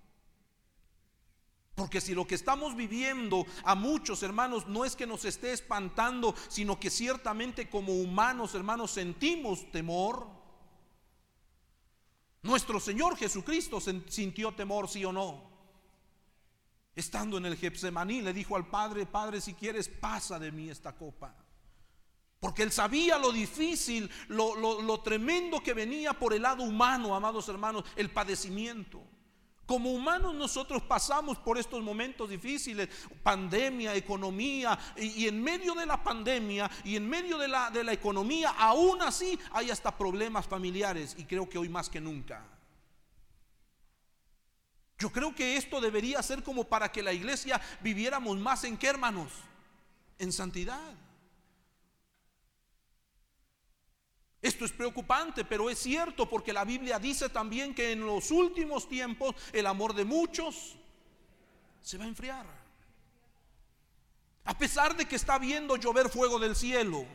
Porque 1.77 2.01
si 2.01 2.15
lo 2.15 2.25
que 2.25 2.33
estamos 2.33 2.75
viviendo 2.75 3.45
a 3.63 3.75
muchos 3.75 4.23
hermanos 4.23 4.65
no 4.65 4.83
es 4.83 4.95
que 4.95 5.05
nos 5.05 5.25
esté 5.25 5.53
espantando, 5.53 6.33
sino 6.47 6.79
que 6.79 6.89
ciertamente 6.89 7.69
como 7.69 7.93
humanos 7.93 8.55
hermanos 8.55 8.89
sentimos 8.89 9.71
temor. 9.71 10.27
Nuestro 12.41 12.79
Señor 12.79 13.15
Jesucristo 13.15 13.79
sintió 13.79 14.53
temor, 14.53 14.89
sí 14.89 15.05
o 15.05 15.13
no. 15.13 15.51
Estando 16.95 17.37
en 17.37 17.45
el 17.45 17.55
Getsemaní, 17.55 18.23
le 18.23 18.33
dijo 18.33 18.55
al 18.55 18.65
Padre, 18.65 19.05
Padre, 19.05 19.39
si 19.39 19.53
quieres, 19.53 19.87
pasa 19.87 20.39
de 20.39 20.51
mí 20.51 20.71
esta 20.71 20.95
copa. 20.95 21.35
Porque 22.39 22.63
él 22.63 22.71
sabía 22.71 23.19
lo 23.19 23.31
difícil, 23.31 24.09
lo, 24.29 24.55
lo, 24.81 24.99
tremendo 25.01 25.59
que 25.59 25.75
venía 25.75 26.13
por 26.13 26.33
el 26.33 26.41
lado 26.41 26.63
humano, 26.63 27.13
amados 27.13 27.47
hermanos, 27.49 27.83
el 27.95 28.09
padecimiento. 28.09 29.03
Como 29.67 29.91
humanos 29.91 30.33
nosotros 30.33 30.81
pasamos 30.81 31.37
por 31.39 31.57
estos 31.57 31.83
momentos 31.83 32.29
difíciles, 32.29 32.87
pandemia, 33.21 33.93
economía, 33.95 34.79
y, 34.95 35.27
en 35.27 35.43
medio 35.43 35.75
de 35.75 35.85
la 35.85 36.01
pandemia 36.01 36.71
y 36.85 36.95
en 36.95 37.07
medio 37.07 37.37
de 37.37 37.49
la, 37.49 37.69
de 37.69 37.83
la 37.83 37.91
economía, 37.91 38.51
aún 38.57 39.01
así 39.01 39.37
hay 39.51 39.69
hasta 39.69 39.95
problemas 39.95 40.47
familiares, 40.47 41.15
y 41.17 41.25
creo 41.25 41.49
que 41.49 41.57
hoy 41.57 41.67
más 41.67 41.89
que 41.89 41.99
nunca. 41.99 42.45
Yo 44.97 45.11
creo 45.11 45.35
que 45.35 45.57
esto 45.57 45.81
debería 45.81 46.23
ser 46.23 46.43
como 46.43 46.63
para 46.63 46.89
que 46.89 47.03
la 47.03 47.11
iglesia 47.11 47.59
viviéramos 47.81 48.37
más 48.37 48.63
en 48.63 48.77
qué 48.77 48.87
hermanos? 48.87 49.33
En 50.17 50.31
santidad. 50.31 50.93
Esto 54.47 54.63
es 54.63 54.71
preocupante, 54.71 55.43
pero 55.43 55.69
es 55.69 55.77
cierto 55.77 56.29
porque 56.29 56.53
la 56.53 56.63
Biblia 56.63 56.99
dice 56.99 57.27
también 57.27 57.75
que 57.75 57.91
en 57.91 58.05
los 58.05 58.31
últimos 58.31 58.87
tiempos 58.87 59.35
el 59.51 59.67
amor 59.67 59.93
de 59.93 60.05
muchos 60.05 60.77
se 61.81 61.97
va 61.97 62.05
a 62.05 62.07
enfriar. 62.07 62.45
A 64.45 64.57
pesar 64.57 64.95
de 64.95 65.05
que 65.05 65.17
está 65.17 65.37
viendo 65.37 65.75
llover 65.75 66.07
fuego 66.07 66.39
del 66.39 66.55
cielo, 66.55 67.05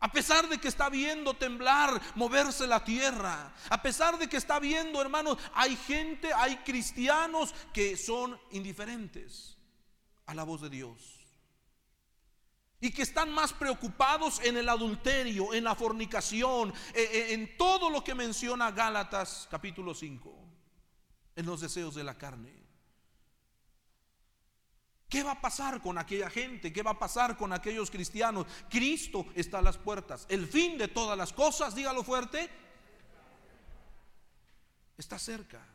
a 0.00 0.10
pesar 0.10 0.48
de 0.48 0.56
que 0.56 0.68
está 0.68 0.88
viendo 0.88 1.34
temblar, 1.34 2.00
moverse 2.14 2.66
la 2.66 2.82
tierra. 2.82 3.54
A 3.68 3.82
pesar 3.82 4.18
de 4.18 4.26
que 4.26 4.38
está 4.38 4.58
viendo, 4.58 5.00
hermanos, 5.02 5.36
hay 5.52 5.76
gente, 5.76 6.32
hay 6.32 6.56
cristianos 6.56 7.54
que 7.74 7.98
son 7.98 8.40
indiferentes 8.50 9.58
a 10.24 10.34
la 10.34 10.44
voz 10.44 10.62
de 10.62 10.70
Dios. 10.70 11.21
Y 12.82 12.90
que 12.90 13.02
están 13.02 13.30
más 13.30 13.52
preocupados 13.52 14.40
en 14.42 14.56
el 14.56 14.68
adulterio, 14.68 15.54
en 15.54 15.62
la 15.62 15.76
fornicación, 15.76 16.70
eh, 16.92 17.08
eh, 17.12 17.26
en 17.30 17.56
todo 17.56 17.88
lo 17.88 18.02
que 18.02 18.12
menciona 18.12 18.72
Gálatas 18.72 19.46
capítulo 19.48 19.94
5, 19.94 20.34
en 21.36 21.46
los 21.46 21.60
deseos 21.60 21.94
de 21.94 22.02
la 22.02 22.18
carne. 22.18 22.62
¿Qué 25.08 25.22
va 25.22 25.30
a 25.30 25.40
pasar 25.40 25.80
con 25.80 25.96
aquella 25.96 26.28
gente? 26.28 26.72
¿Qué 26.72 26.82
va 26.82 26.90
a 26.90 26.98
pasar 26.98 27.36
con 27.36 27.52
aquellos 27.52 27.88
cristianos? 27.88 28.46
Cristo 28.68 29.26
está 29.36 29.60
a 29.60 29.62
las 29.62 29.78
puertas. 29.78 30.26
El 30.28 30.48
fin 30.48 30.76
de 30.76 30.88
todas 30.88 31.16
las 31.16 31.32
cosas, 31.32 31.76
dígalo 31.76 32.02
fuerte, 32.02 32.50
está 34.98 35.20
cerca. 35.20 35.71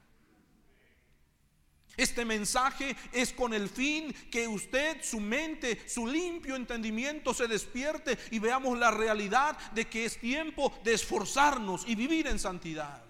Este 1.98 2.24
mensaje 2.24 2.96
es 3.12 3.34
con 3.34 3.56
el 3.56 3.68
fin 3.68 4.14
que 4.30 4.48
usted, 4.48 5.04
su 5.04 5.20
mente, 5.20 5.90
su 5.90 6.06
limpio 6.06 6.56
entendimiento 6.56 7.34
se 7.34 7.48
despierte 7.48 8.20
y 8.30 8.38
veamos 8.38 8.78
la 8.78 8.92
realidad 8.92 9.58
de 9.72 9.90
que 9.90 10.06
es 10.06 10.20
tiempo 10.20 10.72
de 10.84 10.94
esforzarnos 10.94 11.88
y 11.88 11.96
vivir 11.96 12.28
en 12.28 12.38
santidad. 12.38 13.04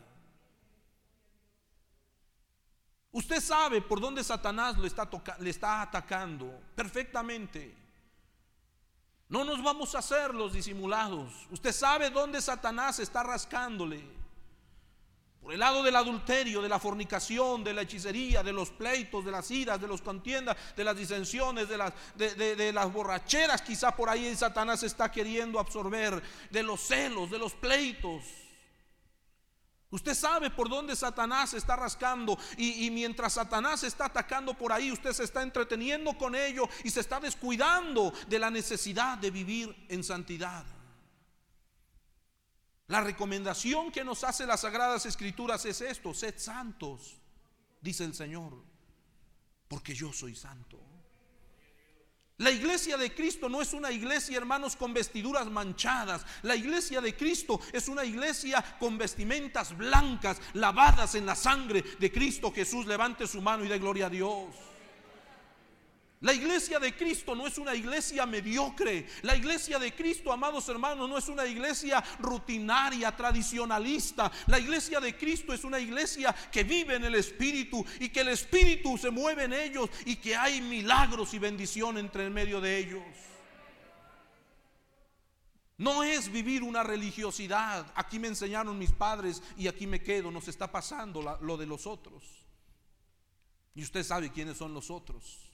Usted 3.12 3.42
sabe 3.42 3.82
por 3.82 4.00
dónde 4.00 4.24
Satanás 4.24 4.78
le 4.78 4.88
está, 4.88 5.10
le 5.40 5.50
está 5.50 5.82
atacando 5.82 6.62
perfectamente. 6.74 7.76
No 9.28 9.44
nos 9.44 9.62
vamos 9.62 9.96
a 9.96 10.00
hacer 10.00 10.34
los 10.34 10.54
disimulados. 10.54 11.46
Usted 11.52 11.74
sabe 11.74 12.10
dónde 12.10 12.42
Satanás 12.42 13.00
está 13.00 13.24
rascándole. 13.24 14.02
Por 15.48 15.54
el 15.54 15.62
lado 15.62 15.82
del 15.82 15.96
adulterio, 15.96 16.62
de 16.62 16.68
la 16.68 16.78
fornicación, 16.78 17.64
de 17.64 17.74
la 17.74 17.84
hechicería, 17.84 18.44
de 18.44 18.52
los 18.52 18.70
pleitos, 18.70 19.24
de 19.24 19.32
las 19.32 19.50
iras, 19.50 19.80
de 19.80 19.88
los 19.88 20.02
contiendas, 20.02 20.58
de 20.76 20.84
las 20.84 20.98
disensiones, 20.98 21.70
de 21.70 21.78
las, 21.78 21.94
las 22.74 22.92
borracheras, 22.92 23.62
quizá 23.62 23.96
por 23.96 24.10
ahí 24.10 24.36
Satanás 24.36 24.84
está 24.84 25.10
queriendo 25.10 25.58
absorber, 25.58 26.22
de 26.50 26.64
los 26.64 26.82
celos, 26.82 27.32
de 27.32 27.40
los 27.40 27.54
pleitos. 27.54 28.26
Usted 29.90 30.16
sabe 30.16 30.50
por 30.50 30.68
dónde 30.68 30.98
Satanás 30.98 31.54
está 31.54 31.78
rascando 31.78 32.38
y, 32.58 32.92
mientras 32.92 33.32
Satanás 33.32 33.84
está 33.84 34.08
atacando 34.08 34.54
por 34.54 34.74
ahí, 34.74 34.92
usted 34.92 35.14
se 35.14 35.24
está 35.24 35.44
entreteniendo 35.44 36.18
con 36.18 36.36
ello 36.36 36.68
y 36.84 36.90
se 36.90 37.00
está 37.00 37.22
descuidando 37.22 38.12
de 38.28 38.38
la 38.38 38.52
necesidad 38.52 39.18
de 39.18 39.32
vivir 39.32 39.86
en 39.88 40.04
santidad. 40.04 40.66
La 42.88 43.02
recomendación 43.02 43.92
que 43.92 44.04
nos 44.04 44.24
hace 44.24 44.46
las 44.46 44.62
Sagradas 44.62 45.06
Escrituras 45.06 45.66
es 45.66 45.82
esto, 45.82 46.14
sed 46.14 46.36
santos, 46.38 47.18
dice 47.82 48.06
el 48.06 48.14
Señor, 48.14 48.64
porque 49.68 49.94
yo 49.94 50.14
soy 50.14 50.36
santo. 50.36 50.80
La 52.40 52.52
iglesia 52.52 52.98
de 52.98 53.14
Cristo 53.14 53.50
no 53.50 53.64
es 53.64 53.74
una 53.74 53.92
iglesia, 53.92 54.38
hermanos, 54.38 54.76
con 54.76 54.94
vestiduras 54.94 55.48
manchadas. 55.48 56.24
La 56.44 56.56
iglesia 56.56 57.02
de 57.02 57.16
Cristo 57.16 57.60
es 57.74 57.88
una 57.88 58.06
iglesia 58.06 58.64
con 58.80 58.96
vestimentas 58.96 59.76
blancas, 59.76 60.40
lavadas 60.54 61.16
en 61.16 61.26
la 61.26 61.36
sangre 61.36 61.84
de 62.00 62.12
Cristo 62.12 62.52
Jesús. 62.54 62.86
Levante 62.86 63.26
su 63.26 63.42
mano 63.42 63.66
y 63.66 63.68
dé 63.68 63.80
gloria 63.80 64.06
a 64.06 64.12
Dios. 64.12 64.54
La 66.22 66.34
iglesia 66.34 66.80
de 66.80 66.96
Cristo 66.96 67.36
no 67.36 67.46
es 67.46 67.60
una 67.60 67.76
iglesia 67.76 68.26
mediocre. 68.26 69.08
La 69.22 69.36
iglesia 69.36 69.78
de 69.78 69.94
Cristo, 69.94 70.34
amados 70.34 70.68
hermanos, 70.68 71.08
no 71.08 71.16
es 71.16 71.28
una 71.28 71.46
iglesia 71.46 72.04
rutinaria, 72.20 73.16
tradicionalista. 73.16 74.32
La 74.48 74.58
iglesia 74.58 75.00
de 75.00 75.16
Cristo 75.16 75.54
es 75.54 75.64
una 75.64 75.80
iglesia 75.80 76.36
que 76.52 76.64
vive 76.64 76.96
en 76.96 77.06
el 77.06 77.14
Espíritu 77.14 77.86
y 78.00 78.10
que 78.10 78.22
el 78.22 78.30
Espíritu 78.30 78.98
se 78.98 79.12
mueve 79.12 79.44
en 79.44 79.54
ellos 79.54 79.92
y 80.06 80.16
que 80.16 80.36
hay 80.36 80.60
milagros 80.60 81.36
y 81.36 81.40
bendición 81.40 82.00
entre 82.00 82.26
el 82.26 82.32
medio 82.32 82.60
de 82.62 82.78
ellos. 82.78 83.04
No 85.78 86.02
es 86.02 86.32
vivir 86.32 86.64
una 86.64 86.82
religiosidad. 86.82 87.86
Aquí 87.94 88.18
me 88.18 88.28
enseñaron 88.28 88.80
mis 88.80 88.92
padres 88.92 89.44
y 89.56 89.68
aquí 89.68 89.86
me 89.86 90.02
quedo. 90.02 90.32
Nos 90.32 90.48
está 90.48 90.72
pasando 90.72 91.38
lo 91.40 91.58
de 91.58 91.68
los 91.68 91.86
otros. 91.86 92.24
Y 93.76 93.84
usted 93.84 94.04
sabe 94.04 94.32
quiénes 94.32 94.58
son 94.58 94.74
los 94.74 94.90
otros. 94.90 95.47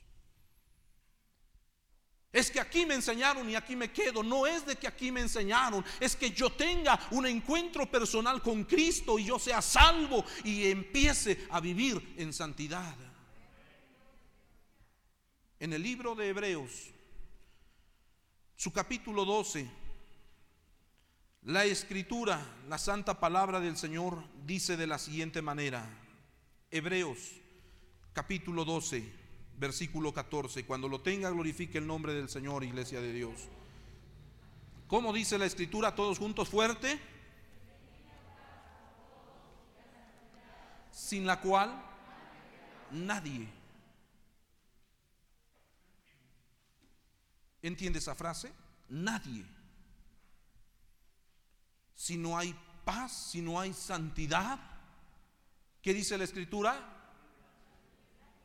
Es 2.33 2.49
que 2.49 2.59
aquí 2.59 2.83
me 2.87 2.95
enseñaron 2.95 3.47
y 3.47 3.53
aquí 3.53 3.75
me 3.75 3.91
quedo. 3.91 4.23
No 4.23 4.47
es 4.47 4.65
de 4.65 4.75
que 4.75 4.87
aquí 4.87 5.11
me 5.11 5.21
enseñaron. 5.21 5.85
Es 5.99 6.15
que 6.15 6.31
yo 6.31 6.51
tenga 6.51 6.99
un 7.11 7.27
encuentro 7.27 7.89
personal 7.89 8.41
con 8.41 8.63
Cristo 8.63 9.19
y 9.19 9.25
yo 9.25 9.37
sea 9.37 9.61
salvo 9.61 10.25
y 10.43 10.65
empiece 10.65 11.45
a 11.51 11.59
vivir 11.59 12.15
en 12.17 12.33
santidad. 12.33 12.95
En 15.59 15.73
el 15.73 15.83
libro 15.83 16.15
de 16.15 16.29
Hebreos, 16.29 16.89
su 18.55 18.73
capítulo 18.73 19.25
12, 19.25 19.69
la 21.43 21.65
escritura, 21.65 22.43
la 22.67 22.79
santa 22.79 23.19
palabra 23.19 23.59
del 23.59 23.77
Señor 23.77 24.23
dice 24.43 24.75
de 24.75 24.87
la 24.87 24.97
siguiente 24.97 25.43
manera. 25.43 25.87
Hebreos, 26.71 27.19
capítulo 28.11 28.65
12 28.65 29.22
versículo 29.63 30.13
14. 30.13 30.65
Cuando 30.65 30.89
lo 30.89 30.99
tenga, 30.99 31.29
glorifique 31.29 31.77
el 31.77 31.87
nombre 31.87 32.13
del 32.13 32.27
Señor, 32.27 32.65
iglesia 32.65 32.99
de 32.99 33.13
Dios. 33.13 33.47
¿Cómo 34.87 35.13
dice 35.13 35.37
la 35.37 35.45
escritura? 35.45 35.95
Todos 35.95 36.19
juntos 36.19 36.49
fuerte. 36.49 36.99
Sin 40.91 41.25
la 41.25 41.39
cual 41.39 41.81
nadie. 42.91 43.47
¿Entiende 47.61 47.99
esa 47.99 48.15
frase? 48.15 48.51
Nadie. 48.89 49.45
Si 51.95 52.17
no 52.17 52.37
hay 52.37 52.53
paz, 52.83 53.29
si 53.31 53.41
no 53.41 53.61
hay 53.61 53.73
santidad, 53.73 54.59
¿qué 55.81 55.93
dice 55.93 56.17
la 56.17 56.25
escritura? 56.25 56.92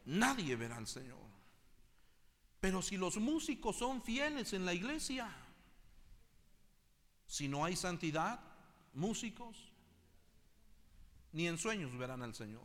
Nadie 0.09 0.57
verá 0.57 0.77
al 0.77 0.87
Señor. 0.87 1.29
Pero 2.61 2.83
si 2.83 2.97
los 2.97 3.18
músicos 3.18 3.77
son 3.77 4.03
fieles 4.03 4.53
en 4.53 4.64
la 4.64 4.75
iglesia, 4.75 5.33
Si 7.31 7.47
no 7.47 7.62
hay 7.62 7.77
santidad, 7.77 8.40
músicos, 8.94 9.71
ni 11.33 11.47
en 11.47 11.59
sueños 11.59 11.94
verán 11.99 12.23
al 12.23 12.35
Señor. 12.35 12.64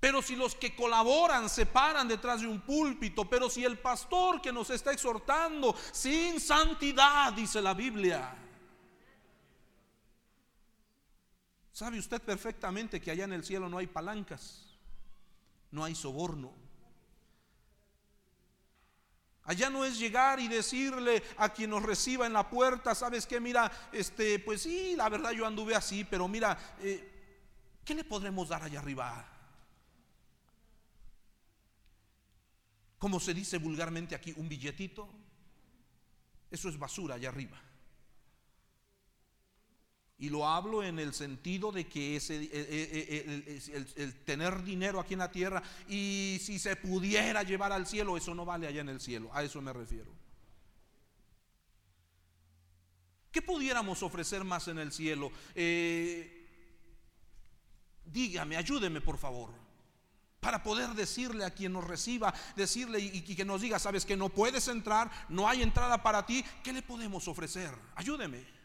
Pero 0.00 0.20
si 0.20 0.34
los 0.34 0.56
que 0.56 0.74
colaboran 0.74 1.48
se 1.48 1.64
paran 1.66 2.08
detrás 2.08 2.40
de 2.40 2.48
un 2.48 2.60
púlpito, 2.62 3.30
pero 3.30 3.48
si 3.48 3.64
el 3.64 3.78
pastor 3.78 4.42
que 4.42 4.52
nos 4.52 4.70
está 4.70 4.90
exhortando 4.90 5.76
sin 5.92 6.40
santidad, 6.40 7.32
dice 7.32 7.62
la 7.62 7.74
Biblia, 7.74 8.36
sabe 11.70 12.00
usted 12.00 12.20
perfectamente 12.20 13.00
que 13.00 13.12
allá 13.12 13.22
en 13.22 13.34
el 13.34 13.44
cielo 13.44 13.68
no 13.68 13.78
hay 13.78 13.86
palancas, 13.86 14.61
no 15.72 15.84
hay 15.84 15.94
soborno. 15.94 16.52
Allá 19.44 19.68
no 19.70 19.84
es 19.84 19.98
llegar 19.98 20.38
y 20.38 20.46
decirle 20.46 21.22
a 21.36 21.48
quien 21.48 21.70
nos 21.70 21.82
reciba 21.82 22.26
en 22.26 22.32
la 22.32 22.48
puerta, 22.48 22.94
sabes 22.94 23.26
que 23.26 23.40
mira, 23.40 23.70
este, 23.90 24.38
pues 24.38 24.62
sí, 24.62 24.94
la 24.94 25.08
verdad 25.08 25.32
yo 25.32 25.44
anduve 25.44 25.74
así, 25.74 26.04
pero 26.04 26.28
mira, 26.28 26.56
eh, 26.80 27.80
¿qué 27.84 27.94
le 27.94 28.04
podremos 28.04 28.48
dar 28.48 28.62
allá 28.62 28.78
arriba? 28.78 29.28
Como 32.98 33.18
se 33.18 33.34
dice 33.34 33.58
vulgarmente 33.58 34.14
aquí, 34.14 34.32
un 34.36 34.48
billetito. 34.48 35.08
Eso 36.48 36.68
es 36.68 36.78
basura 36.78 37.16
allá 37.16 37.30
arriba. 37.30 37.60
Y 40.22 40.30
lo 40.30 40.46
hablo 40.46 40.84
en 40.84 41.00
el 41.00 41.12
sentido 41.14 41.72
de 41.72 41.88
que 41.88 42.14
eh, 42.14 42.20
eh, 42.30 43.42
eh, 43.48 43.90
el, 43.96 44.14
tener 44.24 44.62
dinero 44.62 45.00
aquí 45.00 45.14
en 45.14 45.18
la 45.18 45.32
tierra 45.32 45.60
y 45.88 46.38
si 46.40 46.60
se 46.60 46.76
pudiera 46.76 47.42
llevar 47.42 47.72
al 47.72 47.88
cielo, 47.88 48.16
eso 48.16 48.32
no 48.32 48.44
vale 48.44 48.68
allá 48.68 48.82
en 48.82 48.88
el 48.88 49.00
cielo. 49.00 49.30
A 49.32 49.42
eso 49.42 49.60
me 49.60 49.72
refiero. 49.72 50.12
¿Qué 53.32 53.42
pudiéramos 53.42 54.00
ofrecer 54.04 54.44
más 54.44 54.68
en 54.68 54.78
el 54.78 54.92
cielo? 54.92 55.32
dígame, 58.04 58.56
ayúdeme 58.56 59.00
por 59.00 59.18
favor. 59.18 59.50
Para 60.38 60.62
poder 60.62 60.90
decirle 60.90 61.44
a 61.44 61.50
quien 61.50 61.72
nos 61.72 61.82
reciba, 61.82 62.32
decirle 62.54 63.00
y, 63.00 63.24
y 63.26 63.34
que 63.34 63.44
nos 63.44 63.60
diga, 63.60 63.80
sabes 63.80 64.06
que 64.06 64.16
no 64.16 64.28
puedes 64.28 64.68
entrar, 64.68 65.10
no 65.28 65.48
hay 65.48 65.62
entrada 65.62 66.00
para 66.00 66.24
ti, 66.24 66.44
¿qué 66.62 66.72
le 66.72 66.82
podemos 66.82 67.26
ofrecer? 67.26 67.74
Ayúdeme. 67.96 68.61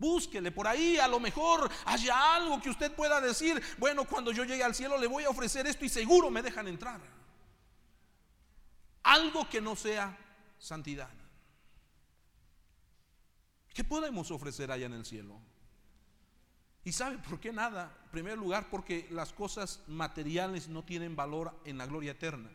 Búsquele 0.00 0.50
por 0.50 0.66
ahí, 0.66 0.96
a 0.96 1.06
lo 1.06 1.20
mejor 1.20 1.70
haya 1.84 2.34
algo 2.34 2.58
que 2.58 2.70
usted 2.70 2.90
pueda 2.90 3.20
decir, 3.20 3.62
bueno, 3.76 4.06
cuando 4.06 4.32
yo 4.32 4.44
llegue 4.44 4.64
al 4.64 4.74
cielo 4.74 4.96
le 4.96 5.06
voy 5.06 5.24
a 5.24 5.28
ofrecer 5.28 5.66
esto 5.66 5.84
y 5.84 5.90
seguro 5.90 6.30
me 6.30 6.40
dejan 6.40 6.66
entrar. 6.68 6.98
Algo 9.02 9.46
que 9.46 9.60
no 9.60 9.76
sea 9.76 10.16
santidad. 10.58 11.10
¿Qué 13.74 13.84
podemos 13.84 14.30
ofrecer 14.30 14.72
allá 14.72 14.86
en 14.86 14.94
el 14.94 15.04
cielo? 15.04 15.38
¿Y 16.82 16.92
sabe 16.92 17.18
por 17.18 17.38
qué 17.38 17.52
nada? 17.52 17.94
En 18.04 18.10
primer 18.10 18.38
lugar, 18.38 18.70
porque 18.70 19.06
las 19.10 19.34
cosas 19.34 19.82
materiales 19.86 20.68
no 20.68 20.82
tienen 20.82 21.14
valor 21.14 21.54
en 21.66 21.76
la 21.76 21.84
gloria 21.84 22.12
eterna. 22.12 22.50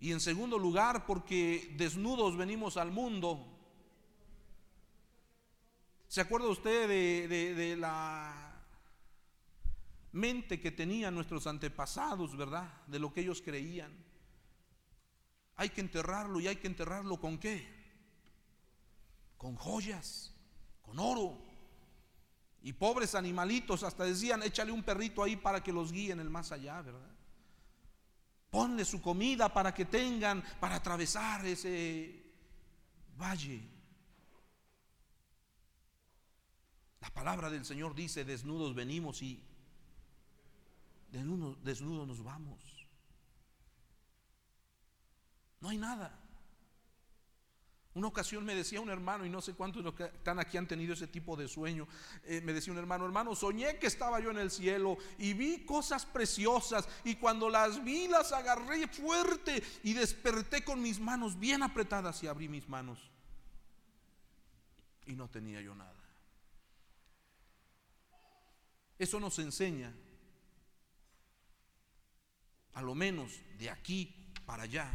Y 0.00 0.10
en 0.10 0.20
segundo 0.20 0.58
lugar, 0.58 1.06
porque 1.06 1.72
desnudos 1.76 2.36
venimos 2.36 2.76
al 2.76 2.90
mundo 2.90 3.55
¿Se 6.08 6.20
acuerda 6.20 6.48
usted 6.48 6.88
de, 6.88 7.76
la 7.76 8.62
mente 10.12 10.60
que 10.60 10.70
tenían 10.70 11.14
nuestros 11.14 11.46
antepasados, 11.46 12.36
verdad? 12.36 12.86
De 12.86 12.98
lo 12.98 13.12
que 13.12 13.20
ellos 13.20 13.42
creían. 13.42 13.92
Hay 15.56 15.70
que 15.70 15.80
enterrarlo 15.80 16.38
y 16.40 16.48
hay 16.48 16.56
que 16.56 16.68
enterrarlo 16.68 17.18
con 17.18 17.38
qué? 17.38 17.66
Con 19.36 19.56
joyas, 19.56 20.32
con 20.82 20.98
oro. 20.98 21.42
Y 22.62 22.72
pobres 22.72 23.14
animalitos 23.14 23.82
hasta 23.82 24.04
decían, 24.04 24.42
échale 24.42 24.72
un 24.72 24.82
perrito 24.82 25.22
ahí 25.22 25.36
para 25.36 25.62
que 25.62 25.72
los 25.72 25.92
guíen 25.92 26.20
el 26.20 26.30
más 26.30 26.52
allá, 26.52 26.82
¿verdad? 26.82 27.10
Ponle 28.50 28.84
su 28.84 29.02
comida 29.02 29.52
para 29.52 29.74
que 29.74 29.84
tengan, 29.84 30.42
para 30.60 30.76
atravesar 30.76 31.44
ese 31.46 32.24
valle. 33.16 33.75
La 37.06 37.14
palabra 37.14 37.50
del 37.50 37.64
Señor 37.64 37.94
dice, 37.94 38.24
desnudos 38.24 38.74
venimos 38.74 39.22
y 39.22 39.40
desnudos, 41.12 42.08
nos 42.08 42.24
vamos. 42.24 42.58
No 45.60 45.68
hay 45.68 45.78
nada. 45.78 46.18
Una 47.94 48.08
ocasión 48.08 48.44
me 48.44 48.56
decía 48.56 48.80
un 48.80 48.90
hermano, 48.90 49.24
y 49.24 49.30
no 49.30 49.40
sé 49.40 49.54
cuántos 49.54 49.94
que 49.94 50.06
están 50.06 50.40
aquí 50.40 50.56
han 50.56 50.66
tenido 50.66 50.94
ese 50.94 51.06
tipo 51.06 51.36
de 51.36 51.46
sueño, 51.46 51.86
eh, 52.24 52.40
me 52.40 52.52
decía 52.52 52.72
un 52.72 52.78
hermano, 52.80 53.06
hermano, 53.06 53.36
soñé 53.36 53.78
que 53.78 53.86
estaba 53.86 54.18
yo 54.18 54.32
en 54.32 54.38
el 54.38 54.50
cielo 54.50 54.98
y 55.16 55.32
vi 55.32 55.64
cosas 55.64 56.04
preciosas 56.04 56.88
y 57.04 57.14
cuando 57.14 57.48
las 57.48 57.84
vi 57.84 58.08
las 58.08 58.32
agarré 58.32 58.88
fuerte 58.88 59.62
y 59.84 59.92
desperté 59.92 60.64
con 60.64 60.82
mis 60.82 60.98
manos 60.98 61.38
bien 61.38 61.62
apretadas 61.62 62.20
y 62.24 62.26
abrí 62.26 62.48
mis 62.48 62.68
manos 62.68 62.98
y 65.06 65.14
no 65.14 65.28
tenía 65.28 65.60
yo 65.60 65.72
nada. 65.76 65.95
Eso 68.98 69.20
nos 69.20 69.38
enseña, 69.38 69.92
a 72.72 72.82
lo 72.82 72.94
menos 72.94 73.32
de 73.58 73.70
aquí 73.70 74.32
para 74.46 74.64
allá, 74.64 74.90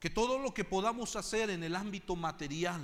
que 0.00 0.10
todo 0.10 0.38
lo 0.38 0.54
que 0.54 0.64
podamos 0.64 1.16
hacer 1.16 1.50
en 1.50 1.62
el 1.62 1.74
ámbito 1.74 2.16
material 2.16 2.82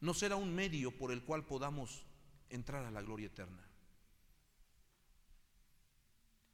no 0.00 0.14
será 0.14 0.36
un 0.36 0.54
medio 0.54 0.96
por 0.96 1.12
el 1.12 1.22
cual 1.22 1.44
podamos 1.44 2.02
entrar 2.48 2.84
a 2.84 2.90
la 2.90 3.02
gloria 3.02 3.26
eterna. 3.26 3.62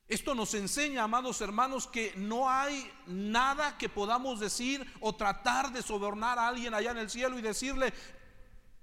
Esto 0.09 0.35
nos 0.37 0.55
enseña, 0.55 1.03
amados 1.03 1.41
hermanos, 1.41 1.89
que 1.89 2.15
no 2.17 2.49
hay 2.49 2.91
nada 3.07 3.77
que 3.77 3.89
podamos 3.89 4.39
decir 4.39 4.87
o 5.01 5.17
tratar 5.17 5.73
de 5.73 5.83
sobornar 5.83 6.39
a 6.39 6.49
alguien 6.49 6.75
allá 6.75 6.93
en 6.93 6.99
el 6.99 7.11
cielo 7.11 7.39
y 7.39 7.43
decirle, 7.43 7.93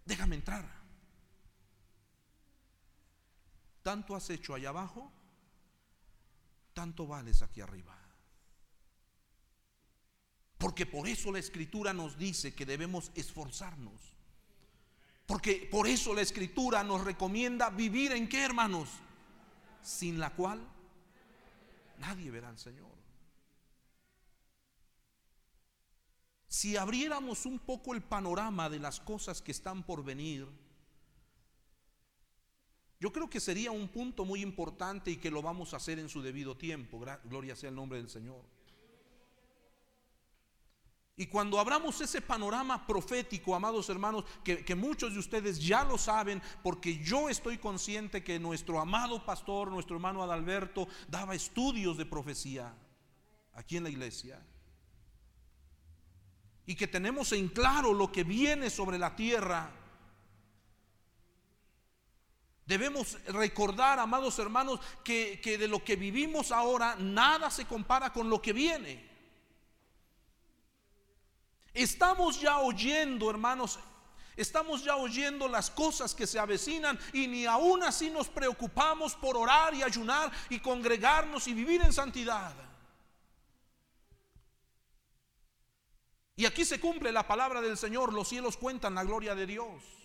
déjame 0.06 0.36
entrar. 0.36 0.83
Tanto 3.84 4.16
has 4.16 4.30
hecho 4.30 4.56
allá 4.56 4.70
abajo, 4.70 5.12
tanto 6.74 7.06
vales 7.06 7.42
aquí 7.42 7.62
arriba. 7.62 7.96
Porque 10.58 10.86
por 10.86 11.08
eso 11.10 11.30
la 11.32 11.40
escritura 11.40 11.94
nos 11.94 12.18
dice 12.18 12.56
que 12.56 12.66
debemos 12.66 13.12
esforzarnos. 13.16 14.02
Porque 15.26 15.68
por 15.70 15.88
eso 15.88 16.14
la 16.14 16.22
escritura 16.22 16.84
nos 16.84 17.04
recomienda 17.04 17.70
vivir 17.70 18.14
en 18.14 18.30
qué, 18.30 18.44
hermanos? 18.46 18.88
Sin 19.82 20.20
la 20.20 20.30
cual 20.30 20.66
nadie 22.00 22.32
verá 22.32 22.48
al 22.48 22.58
Señor. 22.58 22.94
Si 26.48 26.78
abriéramos 26.78 27.46
un 27.46 27.60
poco 27.60 27.94
el 27.94 28.02
panorama 28.02 28.70
de 28.70 28.80
las 28.80 29.02
cosas 29.02 29.42
que 29.42 29.52
están 29.52 29.84
por 29.84 30.04
venir, 30.04 30.48
yo 33.04 33.12
creo 33.12 33.30
que 33.30 33.42
sería 33.42 33.70
un 33.70 33.90
punto 33.90 34.24
muy 34.24 34.42
importante 34.42 35.12
y 35.12 35.18
que 35.18 35.30
lo 35.30 35.42
vamos 35.42 35.74
a 35.74 35.76
hacer 35.76 36.00
en 36.00 36.08
su 36.08 36.22
debido 36.22 36.56
tiempo. 36.56 37.04
Gloria 37.26 37.54
sea 37.54 37.68
el 37.68 37.76
nombre 37.76 37.98
del 37.98 38.10
Señor. 38.10 38.46
Y 41.18 41.28
cuando 41.28 41.60
abramos 41.60 42.00
ese 42.00 42.22
panorama 42.22 42.88
profético, 42.88 43.56
amados 43.56 43.90
hermanos, 43.90 44.24
que, 44.42 44.64
que, 44.64 44.74
muchos 44.74 45.12
de 45.12 45.20
ustedes 45.20 45.60
ya 45.60 45.84
lo 45.84 45.98
saben, 45.98 46.42
porque 46.64 46.98
yo 47.04 47.28
estoy 47.28 47.58
consciente 47.58 48.24
que 48.24 48.40
nuestro 48.40 48.80
amado 48.80 49.26
pastor, 49.26 49.70
nuestro 49.70 49.98
hermano 49.98 50.24
Adalberto, 50.24 50.88
daba 51.10 51.36
estudios 51.36 51.98
de 51.98 52.06
profecía 52.06 52.74
aquí 53.52 53.76
en 53.76 53.84
la 53.84 53.90
iglesia. 53.90 54.42
Y 56.66 56.76
que 56.76 56.88
tenemos 56.88 57.34
en 57.34 57.50
claro 57.50 57.94
lo 57.94 58.14
que 58.14 58.24
viene 58.24 58.70
sobre 58.70 58.98
la 58.98 59.14
tierra 59.14 59.83
Debemos 62.66 63.18
recordar, 63.26 64.00
amados 64.00 64.40
hermanos, 64.40 64.80
que, 65.04 65.40
de 65.44 65.68
lo 65.68 65.84
que 65.84 65.96
vivimos 65.96 66.52
ahora 66.52 66.96
nada 66.98 67.50
se 67.50 67.66
compara 67.66 68.14
con 68.14 68.30
lo 68.30 68.42
que 68.42 68.54
viene. 68.54 69.12
Estamos 71.74 72.40
ya 72.40 72.60
oyendo, 72.60 73.30
hermanos, 73.30 73.80
estamos 74.38 74.84
ya 74.84 74.96
oyendo 74.96 75.48
las 75.50 75.70
cosas 75.72 76.16
que 76.16 76.26
se 76.26 76.40
avecinan 76.40 76.98
y 77.12 77.28
ni 77.28 77.46
aún 77.46 77.84
así 77.84 78.10
nos 78.10 78.30
preocupamos 78.30 79.16
por 79.16 79.36
orar 79.36 79.74
y 79.74 79.84
ayunar 79.84 80.32
y 80.50 80.60
congregarnos 80.60 81.48
y 81.48 81.54
vivir 81.54 81.82
en 81.82 81.92
santidad. 81.92 82.54
Y 86.36 86.46
aquí 86.46 86.64
se 86.64 86.80
cumple 86.80 87.12
la 87.12 87.28
palabra 87.28 87.62
del 87.62 87.78
Señor, 87.78 88.14
los 88.14 88.30
cielos 88.30 88.56
cuentan 88.56 88.96
la 88.96 89.04
gloria 89.04 89.36
de 89.36 89.46
Dios. 89.46 90.03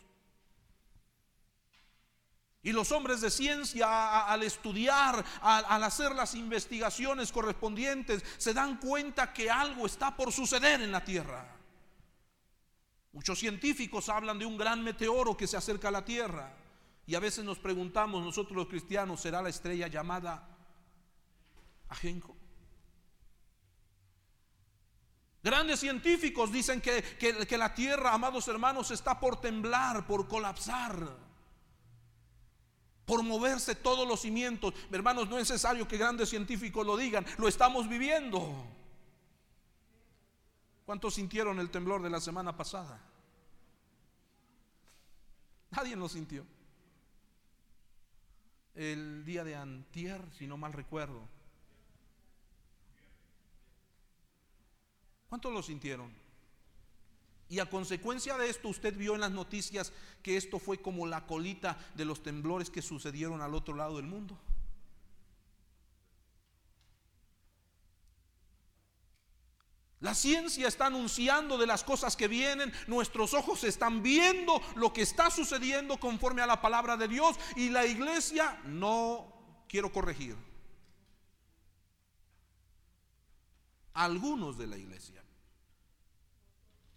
Y 2.63 2.73
los 2.73 2.91
hombres 2.91 3.21
de 3.21 3.31
ciencia 3.31 4.25
al 4.25 4.43
estudiar, 4.43 5.25
al, 5.41 5.85
hacer 5.85 6.15
las 6.15 6.35
investigaciones 6.35 7.31
correspondientes, 7.31 8.25
se 8.37 8.53
dan 8.53 8.79
cuenta 8.79 9.33
que 9.33 9.49
algo 9.49 9.87
está 9.87 10.17
por 10.17 10.33
suceder 10.33 10.81
en 10.81 10.91
la 10.91 11.05
Tierra. 11.05 11.57
Muchos 13.13 13.39
científicos 13.39 14.09
hablan 14.09 14.39
de 14.39 14.47
un 14.47 14.59
gran 14.59 14.83
meteoro 14.83 15.37
que 15.37 15.47
se 15.47 15.57
acerca 15.57 15.89
a 15.89 15.93
la 15.93 16.05
Tierra. 16.05 16.53
Y 17.07 17.15
a 17.15 17.21
veces 17.21 17.45
nos 17.45 17.59
preguntamos, 17.59 18.25
nosotros 18.25 18.57
los 18.57 18.67
cristianos, 18.67 19.21
¿será 19.21 19.41
la 19.41 19.49
estrella 19.49 19.87
llamada 19.87 20.47
Ajenco? 21.89 22.37
Grandes 25.43 25.79
científicos 25.79 26.51
dicen 26.53 26.81
que, 26.81 27.03
que 27.21 27.57
la 27.57 27.73
Tierra, 27.73 28.13
amados 28.13 28.49
hermanos, 28.49 28.91
está 28.91 29.19
por 29.19 29.41
temblar, 29.41 30.07
por 30.07 30.27
colapsar 30.27 31.28
por 33.09 33.23
moverse 33.23 33.75
todos 33.75 34.07
los 34.07 34.21
cimientos. 34.21 34.75
Hermanos, 34.93 35.31
no 35.31 35.39
es 35.39 35.49
necesario 35.49 35.89
que 35.89 35.97
grandes 35.97 36.29
científicos 36.29 36.87
lo 36.87 36.95
digan, 36.95 37.25
lo 37.39 37.49
estamos 37.49 37.89
viviendo. 37.89 38.67
¿Cuántos 40.85 41.15
sintieron 41.15 41.59
el 41.59 41.71
temblor 41.71 42.03
de 42.03 42.11
la 42.11 42.21
semana 42.21 42.55
pasada? 42.55 43.01
Nadie 45.71 45.97
lo 45.97 46.07
sintió. 46.07 46.45
El 48.75 49.25
día 49.25 49.43
de 49.43 49.57
antier, 49.57 50.21
si 50.37 50.47
no 50.47 50.59
mal 50.59 50.75
recuerdo. 50.75 51.27
¿Cuántos 55.31 55.51
lo 55.51 55.63
sintieron? 55.63 56.13
Y 57.49 57.61
a 57.61 57.71
consecuencia 57.71 58.37
de 58.37 58.51
esto, 58.51 58.69
usted 58.69 58.95
vio 58.95 59.15
en 59.15 59.23
las 59.23 59.31
noticias 59.31 59.93
que 60.23 60.37
esto 60.37 60.59
fue 60.59 60.83
como 60.83 61.07
la 61.07 61.27
colita 61.27 61.79
de 61.95 62.05
los 62.05 62.23
temblores 62.23 62.69
que 62.69 62.83
sucedieron 62.83 63.41
al 63.41 63.55
otro 63.55 63.75
lado 63.75 63.97
del 63.97 64.07
mundo. 64.07 64.39
La 70.01 70.15
ciencia 70.15 70.69
está 70.69 70.87
anunciando 70.87 71.59
de 71.59 71.67
las 71.67 71.83
cosas 71.83 72.17
que 72.17 72.29
vienen, 72.29 72.73
nuestros 72.87 73.35
ojos 73.35 73.65
están 73.65 74.03
viendo 74.03 74.61
lo 74.77 74.93
que 74.93 75.03
está 75.03 75.29
sucediendo 75.29 75.99
conforme 75.99 76.43
a 76.43 76.47
la 76.47 76.61
palabra 76.61 76.97
de 76.97 77.09
Dios 77.09 77.37
y 77.57 77.71
la 77.71 77.85
iglesia 77.85 78.61
no 78.65 79.33
quiero 79.69 79.91
corregir. 79.91 80.37
Algunos 83.95 84.57
de 84.57 84.69
la 84.69 84.77
iglesia 84.77 85.25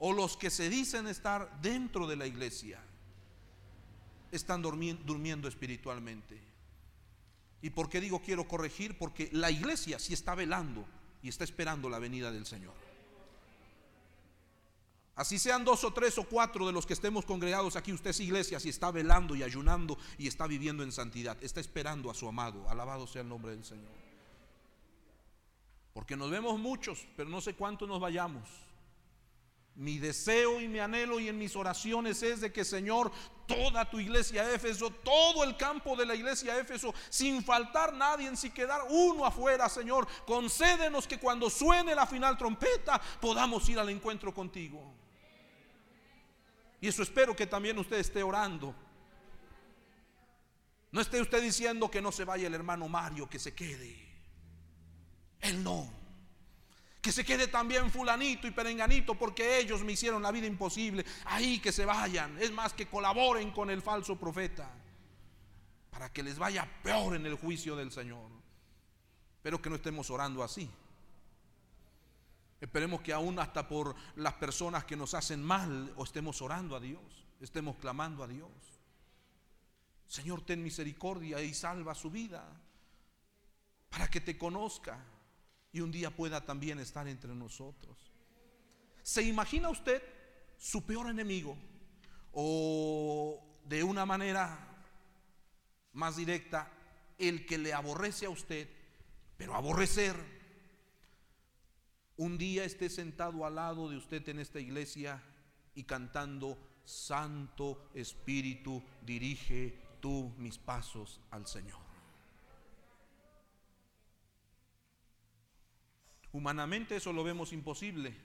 o 0.04 0.14
los 0.14 0.36
que 0.36 0.50
se 0.50 0.68
dicen 0.68 1.08
estar 1.08 1.62
dentro 1.62 2.08
de 2.08 2.16
la 2.16 2.26
iglesia 2.26 2.80
están 4.32 4.64
durmiendo, 4.64 5.48
espiritualmente. 5.48 6.42
¿Y 7.62 7.70
por 7.70 7.88
qué 7.88 8.02
digo 8.02 8.20
quiero 8.20 8.48
corregir? 8.48 8.98
Porque 8.98 9.30
la 9.32 9.52
iglesia 9.52 10.00
sí 10.00 10.14
está 10.14 10.34
velando 10.34 10.86
y 11.22 11.30
está 11.30 11.44
esperando 11.44 11.88
la 11.88 12.00
venida 12.00 12.32
del 12.32 12.48
Señor. 12.48 12.74
Así 15.14 15.38
sean 15.38 15.64
dos 15.64 15.84
o 15.84 15.94
tres 15.94 16.18
o 16.18 16.24
cuatro 16.24 16.66
de 16.66 16.74
los 16.74 16.88
que 16.88 16.94
estemos 16.94 17.24
congregados 17.24 17.76
aquí, 17.76 17.94
usted 17.94 18.10
es 18.10 18.22
iglesia, 18.22 18.60
si 18.60 18.70
está 18.70 18.90
velando 18.90 19.36
y 19.36 19.44
ayunando 19.44 20.00
y 20.18 20.26
está 20.26 20.48
viviendo 20.48 20.82
en 20.82 20.92
santidad, 20.92 21.38
está 21.44 21.60
esperando 21.60 22.10
a 22.10 22.16
su 22.16 22.28
amado. 22.28 22.68
Alabado 22.68 23.06
sea 23.06 23.22
el 23.22 23.30
nombre 23.30 23.52
del 23.52 23.64
Señor. 23.64 23.94
Porque 25.94 26.16
nos 26.16 26.32
vemos 26.32 26.58
muchos, 26.58 27.06
pero 27.16 27.30
no 27.30 27.40
sé 27.40 27.54
cuántos 27.54 27.88
nos 27.88 28.00
vayamos. 28.00 28.71
Mi 29.76 30.00
deseo 30.00 30.60
y 30.60 30.68
mi 30.68 30.80
anhelo 30.80 31.20
y 31.20 31.30
en 31.30 31.38
mis 31.38 31.56
oraciones 31.56 32.22
es 32.24 32.42
de 32.42 32.52
que 32.52 32.66
Señor, 32.66 33.12
toda 33.48 33.90
tu 33.90 34.00
iglesia 34.00 34.52
Éfeso, 34.54 34.90
todo 34.90 35.44
el 35.44 35.56
campo 35.58 35.96
de 35.96 36.06
la 36.06 36.14
iglesia 36.14 36.58
Éfeso, 36.58 36.94
sin 37.10 37.44
faltar 37.44 37.94
nadie, 37.94 38.28
en 38.28 38.38
si 38.38 38.50
quedar 38.50 38.82
uno 38.90 39.26
afuera, 39.26 39.70
Señor, 39.70 40.08
concédenos 40.26 41.08
que 41.08 41.20
cuando 41.20 41.50
suene 41.50 41.96
la 41.96 42.06
final 42.06 42.38
trompeta 42.38 43.00
podamos 43.20 43.68
ir 43.70 43.80
al 43.80 43.90
encuentro 43.90 44.34
contigo. 44.34 44.94
Y 46.82 46.88
eso 46.88 47.04
espero 47.04 47.36
que 47.36 47.48
también 47.48 47.78
usted 47.78 47.98
esté 47.98 48.24
orando. 48.24 48.76
No 50.92 51.00
esté 51.00 51.22
usted 51.22 51.42
diciendo 51.42 51.90
que 51.90 52.02
no 52.02 52.12
se 52.12 52.26
vaya 52.26 52.48
el 52.48 52.54
hermano 52.54 52.90
Mario, 52.90 53.30
que 53.30 53.40
se 53.40 53.56
quede. 53.56 53.96
Él 55.40 55.64
no. 55.64 56.01
Que 57.02 57.12
se 57.12 57.26
quede 57.26 57.48
también 57.48 57.90
fulanito 57.90 58.48
y 58.48 58.52
perenganito 58.52 59.16
porque 59.16 59.58
ellos 59.58 59.84
me 59.84 59.94
hicieron 59.94 60.22
la 60.22 60.32
vida 60.32 60.46
imposible. 60.46 61.04
Ahí 61.26 61.60
que 61.60 61.72
se 61.72 61.84
vayan. 61.84 62.38
Es 62.40 62.52
más 62.52 62.74
que 62.74 62.88
colaboren 62.88 63.52
con 63.52 63.72
el 63.72 63.82
falso 63.82 64.18
profeta. 64.18 64.72
Para 65.90 66.14
que 66.14 66.22
les 66.22 66.38
vaya 66.38 66.70
peor 66.84 67.16
en 67.16 67.26
el 67.26 67.36
juicio 67.36 67.76
del 67.76 67.92
Señor. 67.92 68.30
Pero 69.42 69.60
que 69.60 69.70
no 69.70 69.78
estemos 69.78 70.12
orando 70.12 70.44
así. 70.44 70.70
Esperemos 72.62 73.02
que 73.02 73.12
aún 73.12 73.40
hasta 73.40 73.68
por 73.68 73.96
las 74.16 74.36
personas 74.36 74.86
que 74.86 74.96
nos 74.96 75.16
hacen 75.16 75.44
mal 75.44 75.92
o 75.96 76.04
estemos 76.04 76.40
orando 76.44 76.76
a 76.76 76.80
Dios. 76.80 77.02
Estemos 77.40 77.78
clamando 77.78 78.24
a 78.24 78.28
Dios. 78.28 78.52
Señor, 80.06 80.42
ten 80.46 80.62
misericordia 80.62 81.42
y 81.42 81.56
salva 81.56 81.96
su 81.96 82.12
vida. 82.12 82.48
Para 83.90 84.08
que 84.08 84.22
te 84.22 84.38
conozca 84.38 85.04
y 85.72 85.80
un 85.80 85.92
día 85.92 86.16
pueda 86.16 86.46
también 86.46 86.80
estar 86.80 87.08
entre 87.08 87.34
nosotros. 87.34 87.98
¿Se 89.04 89.24
imagina 89.24 89.70
usted 89.70 90.02
su 90.58 90.86
peor 90.86 91.10
enemigo? 91.10 91.58
O 92.34 93.60
de 93.66 93.84
una 93.84 94.06
manera 94.06 94.68
más 95.94 96.18
directa, 96.18 96.72
el 97.18 97.46
que 97.46 97.58
le 97.58 97.74
aborrece 97.74 98.26
a 98.26 98.30
usted, 98.30 98.70
pero 99.38 99.56
aborrecer, 99.56 100.16
un 102.18 102.38
día 102.38 102.64
esté 102.64 102.90
sentado 102.90 103.46
al 103.46 103.56
lado 103.56 103.90
de 103.90 103.98
usted 103.98 104.28
en 104.30 104.40
esta 104.40 104.60
iglesia 104.60 105.22
y 105.74 105.84
cantando, 105.84 106.58
Santo 106.84 107.90
Espíritu, 107.94 108.84
dirige 109.02 109.80
tú 110.00 110.34
mis 110.38 110.58
pasos 110.58 111.22
al 111.32 111.48
Señor. 111.48 111.91
Humanamente 116.34 116.96
eso 116.96 117.12
lo 117.12 117.24
vemos 117.24 117.52
imposible, 117.52 118.16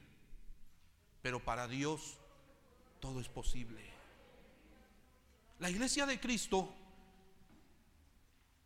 pero 1.23 1.45
para 1.45 1.67
Dios 1.67 2.19
todo 3.01 3.21
es 3.21 3.29
posible. 3.29 3.83
La 5.59 5.71
iglesia 5.71 6.07
de 6.07 6.21
Cristo, 6.21 6.73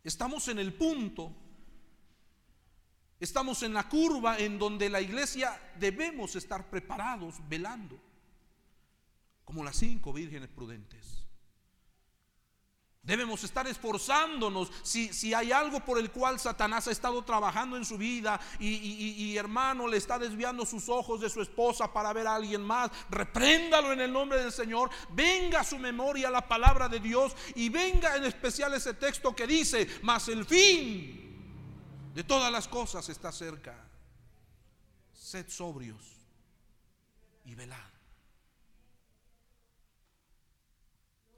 estamos 0.03 0.47
en 0.47 0.59
el 0.59 0.73
punto, 0.73 1.33
estamos 3.19 3.63
en 3.63 3.73
la 3.73 3.87
curva 3.89 4.37
en 4.37 4.59
donde 4.59 4.89
la 4.89 5.01
iglesia 5.01 5.59
debemos 5.79 6.35
estar 6.35 6.69
preparados, 6.69 7.37
velando, 7.47 7.99
como 9.45 9.63
las 9.63 9.77
cinco 9.77 10.13
vírgenes 10.13 10.49
prudentes. 10.49 11.20
Debemos 13.03 13.43
estar 13.43 13.65
esforzándonos 13.65 14.71
si, 14.83 15.11
si, 15.11 15.33
hay 15.33 15.51
algo 15.51 15.79
por 15.83 15.97
el 15.97 16.11
cual 16.11 16.39
Satanás 16.39 16.87
ha 16.87 16.91
estado 16.91 17.23
trabajando 17.23 17.75
en 17.75 17.83
su 17.83 17.97
vida 17.97 18.39
y, 18.59 18.67
y, 18.67 19.37
hermano 19.37 19.87
le 19.87 19.97
está 19.97 20.19
desviando 20.19 20.67
sus 20.67 20.87
ojos 20.87 21.19
de 21.19 21.31
su 21.31 21.41
esposa 21.41 21.91
para 21.91 22.13
ver 22.13 22.27
a 22.27 22.35
alguien 22.35 22.61
más. 22.61 22.91
Repréndalo 23.09 23.91
en 23.91 24.01
el 24.01 24.13
nombre 24.13 24.39
del 24.39 24.51
Señor. 24.51 24.91
Venga 25.09 25.63
su 25.63 25.79
memoria 25.79 26.29
la 26.29 26.47
palabra 26.47 26.87
de 26.87 26.99
Dios 26.99 27.35
y 27.55 27.69
venga 27.69 28.15
en 28.15 28.25
especial 28.25 28.71
ese 28.75 28.93
texto 28.93 29.35
que 29.35 29.47
dice, 29.47 29.87
mas 30.03 30.27
el 30.27 30.45
fin 30.45 32.11
de 32.13 32.23
todas 32.23 32.51
las 32.51 32.67
cosas 32.67 33.09
está 33.09 33.31
cerca. 33.31 33.75
Sed 35.11 35.49
sobrios 35.49 36.19
y 37.45 37.55
velad. 37.55 37.90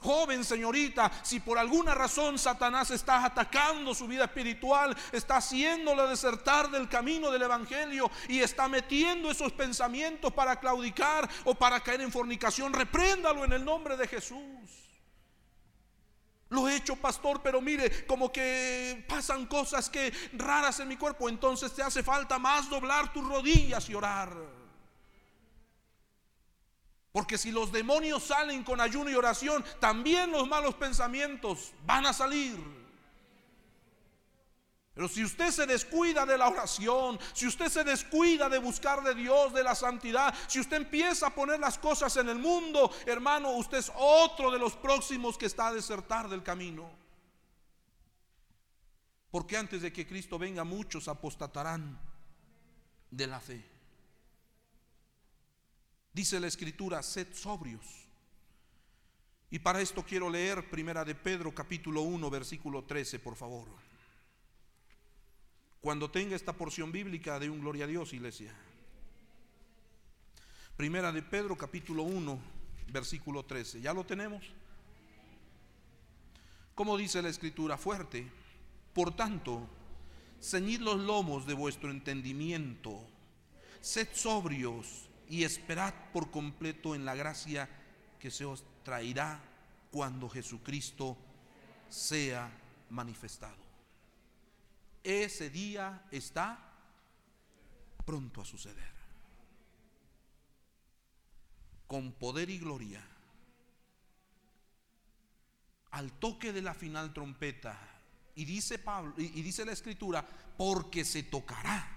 Joven, 0.04 0.44
señorita, 0.44 1.12
si 1.24 1.40
por 1.40 1.58
alguna 1.58 1.96
razón 1.96 2.38
Satanás 2.38 2.92
está 2.92 3.26
atacando 3.26 3.96
su 3.96 4.08
vida 4.08 4.26
espiritual, 4.26 4.96
está 5.12 5.38
haciéndole 5.38 6.04
desertar 6.08 6.70
del 6.70 6.90
camino 6.90 7.32
del 7.32 7.44
Evangelio 7.44 8.12
y 8.28 8.40
está 8.40 8.68
metiendo 8.68 9.32
esos 9.32 9.54
pensamientos 9.54 10.34
para 10.34 10.60
claudicar 10.60 11.30
o 11.46 11.56
para 11.56 11.80
caer 11.80 12.02
en 12.02 12.12
fornicación, 12.12 12.74
repréndalo 12.74 13.46
en 13.46 13.54
el 13.54 13.64
nombre 13.64 13.96
de 13.96 14.08
Jesús. 14.08 14.40
Lo 16.50 16.70
he 16.70 16.76
hecho, 16.76 16.96
pastor, 16.96 17.42
pero 17.42 17.62
mire, 17.62 18.06
como 18.06 18.32
que 18.32 19.04
pasan 19.08 19.48
cosas 19.48 19.90
que 19.90 20.14
raras 20.34 20.80
en 20.82 20.88
mi 20.88 20.98
cuerpo, 20.98 21.28
entonces 21.28 21.74
te 21.74 21.82
hace 21.82 22.04
falta 22.04 22.38
más 22.38 22.70
doblar 22.70 23.12
tus 23.12 23.28
rodillas 23.28 23.90
y 23.90 23.96
orar. 23.96 24.63
Porque 27.14 27.38
si 27.38 27.52
los 27.52 27.72
demonios 27.72 28.24
salen 28.24 28.64
con 28.64 28.82
ayuno 28.82 29.10
y 29.10 29.14
oración, 29.14 29.64
también 29.80 30.32
los 30.32 30.48
malos 30.50 30.74
pensamientos 30.74 31.72
van 31.86 32.08
a 32.08 32.12
salir. 32.12 32.58
Pero 34.96 35.08
si 35.08 35.24
usted 35.24 35.52
se 35.52 35.68
descuida 35.68 36.26
de 36.26 36.40
la 36.40 36.50
oración, 36.50 37.20
si 37.34 37.46
usted 37.46 37.70
se 37.70 37.84
descuida 37.84 38.50
de 38.50 38.58
buscar 38.58 39.04
de 39.04 39.14
Dios, 39.14 39.54
de 39.54 39.64
la 39.64 39.76
santidad, 39.76 40.34
si 40.48 40.60
usted 40.60 40.78
empieza 40.78 41.28
a 41.28 41.36
poner 41.36 41.60
las 41.60 41.78
cosas 41.78 42.18
en 42.18 42.30
el 42.30 42.40
mundo, 42.40 42.92
hermano, 43.06 43.52
usted 43.52 43.78
es 43.78 43.92
otro 43.96 44.50
de 44.50 44.58
los 44.58 44.74
próximos 44.74 45.38
que 45.38 45.46
está 45.46 45.68
a 45.68 45.74
desertar 45.74 46.28
del 46.30 46.42
camino. 46.42 46.90
Porque 49.30 49.56
antes 49.56 49.84
de 49.84 49.94
que 49.94 50.08
Cristo 50.08 50.40
venga 50.40 50.64
muchos 50.64 51.08
apostatarán 51.08 52.00
de 53.12 53.28
la 53.28 53.40
fe. 53.40 53.73
Dice 56.14 56.40
la 56.40 56.48
escritura, 56.48 57.02
sed 57.02 57.34
sobrios. 57.34 57.86
Y 59.50 59.60
para 59.60 59.82
esto 59.82 60.04
quiero 60.04 60.30
leer 60.30 60.70
Primera 60.70 61.04
de 61.04 61.16
Pedro 61.16 61.54
capítulo 61.54 62.02
1 62.02 62.30
versículo 62.30 62.84
13, 62.84 63.20
por 63.20 63.36
favor. 63.36 63.68
Cuando 65.82 66.10
tenga 66.10 66.36
esta 66.36 66.54
porción 66.54 66.92
bíblica 66.92 67.40
de 67.40 67.50
un 67.50 67.60
gloria 67.60 67.86
a 67.86 67.88
Dios, 67.88 68.14
iglesia. 68.14 68.54
Primera 70.78 71.12
de 71.12 71.24
Pedro 71.24 71.58
capítulo 71.58 72.04
1 72.04 72.40
versículo 72.92 73.44
13. 73.44 73.82
¿Ya 73.82 73.94
lo 73.94 74.06
tenemos? 74.06 74.44
Como 76.76 76.96
dice 76.96 77.22
la 77.22 77.30
escritura 77.30 77.78
fuerte, 77.78 78.28
por 78.94 79.16
tanto, 79.16 79.68
ceñid 80.40 80.80
los 80.80 81.00
lomos 81.00 81.46
de 81.46 81.54
vuestro 81.54 81.92
entendimiento, 81.92 83.00
sed 83.82 84.08
sobrios 84.14 85.10
y 85.30 85.44
esperad 85.44 85.94
por 86.12 86.32
completo 86.32 86.96
en 86.96 87.06
la 87.06 87.16
gracia 87.16 87.70
que 88.20 88.32
se 88.32 88.46
os 88.46 88.64
traerá 88.84 89.40
cuando 89.92 90.30
Jesucristo 90.30 91.18
sea 91.90 92.52
manifestado. 92.90 93.64
Ese 95.04 95.50
día 95.50 96.08
está 96.12 96.58
pronto 98.06 98.42
a 98.42 98.46
suceder. 98.46 98.94
Con 101.88 102.14
poder 102.14 102.50
y 102.50 102.58
gloria. 102.58 103.06
Al 105.92 106.12
toque 106.14 106.54
de 106.54 106.62
la 106.62 106.74
final 106.74 107.14
trompeta. 107.14 107.78
Y 108.36 108.46
dice 108.46 108.80
Pablo, 108.80 109.14
y 109.18 109.42
dice 109.44 109.64
la 109.64 109.74
escritura, 109.74 110.28
porque 110.58 111.06
se 111.06 111.24
tocará 111.24 111.93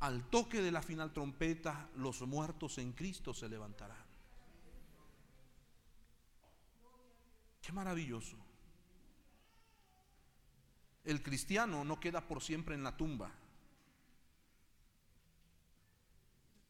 al 0.00 0.28
toque 0.30 0.62
de 0.62 0.72
la 0.72 0.82
final 0.82 1.12
trompeta, 1.12 1.90
los 1.96 2.22
muertos 2.22 2.78
en 2.78 2.92
Cristo 2.92 3.34
se 3.34 3.48
levantarán. 3.48 4.04
Qué 7.60 7.72
maravilloso. 7.72 8.36
El 11.04 11.22
cristiano 11.22 11.84
no 11.84 12.00
queda 12.00 12.26
por 12.26 12.42
siempre 12.42 12.74
en 12.74 12.82
la 12.82 12.96
tumba. 12.96 13.30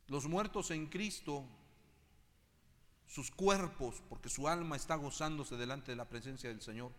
Los 0.09 0.26
muertos 0.26 0.72
en 0.72 0.89
Cristo, 0.89 1.45
sus 3.07 3.31
cuerpos, 3.31 4.03
porque 4.09 4.28
su 4.28 4.49
alma 4.49 4.74
está 4.74 4.97
gozándose 4.97 5.57
delante 5.57 5.93
de 5.93 5.97
la 5.97 6.09
presencia 6.09 6.49
del 6.49 6.62
Señor, 6.62 6.93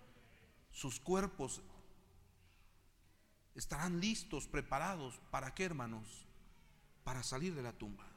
sus 0.71 1.01
cuerpos 1.01 1.61
estarán 3.55 3.99
listos, 3.99 4.47
preparados. 4.47 5.19
¿Para 5.29 5.53
qué, 5.53 5.65
hermanos? 5.65 6.25
Para 7.03 7.23
salir 7.23 7.53
de 7.55 7.63
la 7.63 7.73
tumba. 7.73 8.07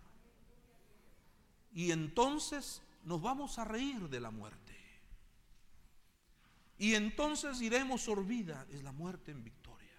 Y 1.72 1.90
entonces 1.90 2.82
nos 3.04 3.20
vamos 3.20 3.58
a 3.58 3.64
reír 3.64 4.08
de 4.08 4.20
la 4.20 4.30
muerte. 4.30 4.74
Y 6.78 6.94
entonces 6.94 7.60
iremos 7.60 8.06
vida 8.26 8.66
es 8.70 8.82
la 8.82 8.92
muerte 8.92 9.30
en 9.30 9.42
victoria. 9.42 9.90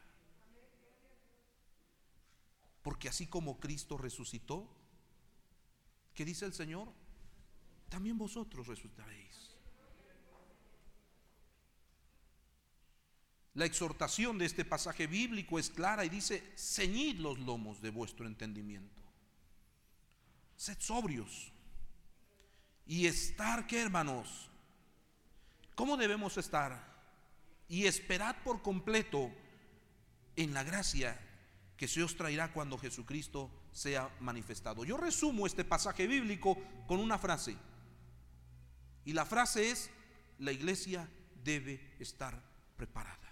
Porque 2.81 3.09
así 3.09 3.27
como 3.27 3.59
Cristo 3.59 3.97
resucitó, 3.97 4.69
¿qué 6.13 6.25
dice 6.25 6.45
el 6.45 6.53
Señor? 6.53 6.89
También 7.89 8.17
vosotros 8.17 8.67
resucitaréis. 8.67 9.54
La 13.55 13.65
exhortación 13.65 14.37
de 14.37 14.45
este 14.45 14.65
pasaje 14.65 15.07
bíblico 15.07 15.57
es 15.57 15.69
clara 15.69 16.03
y 16.03 16.09
dice, 16.09 16.53
ceñid 16.57 17.19
los 17.19 17.39
lomos 17.39 17.81
de 17.81 17.89
vuestro 17.89 18.27
entendimiento. 18.27 19.01
Sed 20.57 20.77
sobrios. 20.79 21.53
Y 22.85 23.07
estar, 23.07 23.65
¿qué 23.65 23.81
hermanos? 23.81 24.49
¿Cómo 25.73 25.95
debemos 25.95 26.37
estar? 26.37 26.93
Y 27.69 27.85
esperad 27.85 28.35
por 28.43 28.61
completo 28.61 29.31
en 30.35 30.53
la 30.53 30.63
gracia 30.63 31.17
que 31.77 31.87
se 31.87 32.03
os 32.03 32.17
traerá 32.17 32.51
cuando 32.51 32.77
Jesucristo 32.77 33.49
sea 33.71 34.13
manifestado. 34.19 34.83
Yo 34.83 34.97
resumo 34.97 35.47
este 35.47 35.63
pasaje 35.63 36.07
bíblico 36.07 36.57
con 36.87 36.99
una 36.99 37.17
frase. 37.17 37.55
Y 39.05 39.13
la 39.13 39.25
frase 39.25 39.71
es, 39.71 39.89
la 40.39 40.51
iglesia 40.51 41.09
debe 41.41 41.95
estar 41.99 42.41
preparada. 42.75 43.24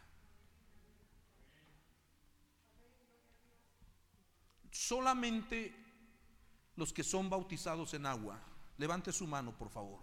Solamente 4.74 5.72
los 6.76 6.92
que 6.92 7.04
son 7.04 7.30
bautizados 7.30 7.94
en 7.94 8.08
agua. 8.08 8.42
Levante 8.78 9.14
su 9.14 9.28
mano, 9.28 9.56
por 9.56 9.70
favor. 9.70 10.02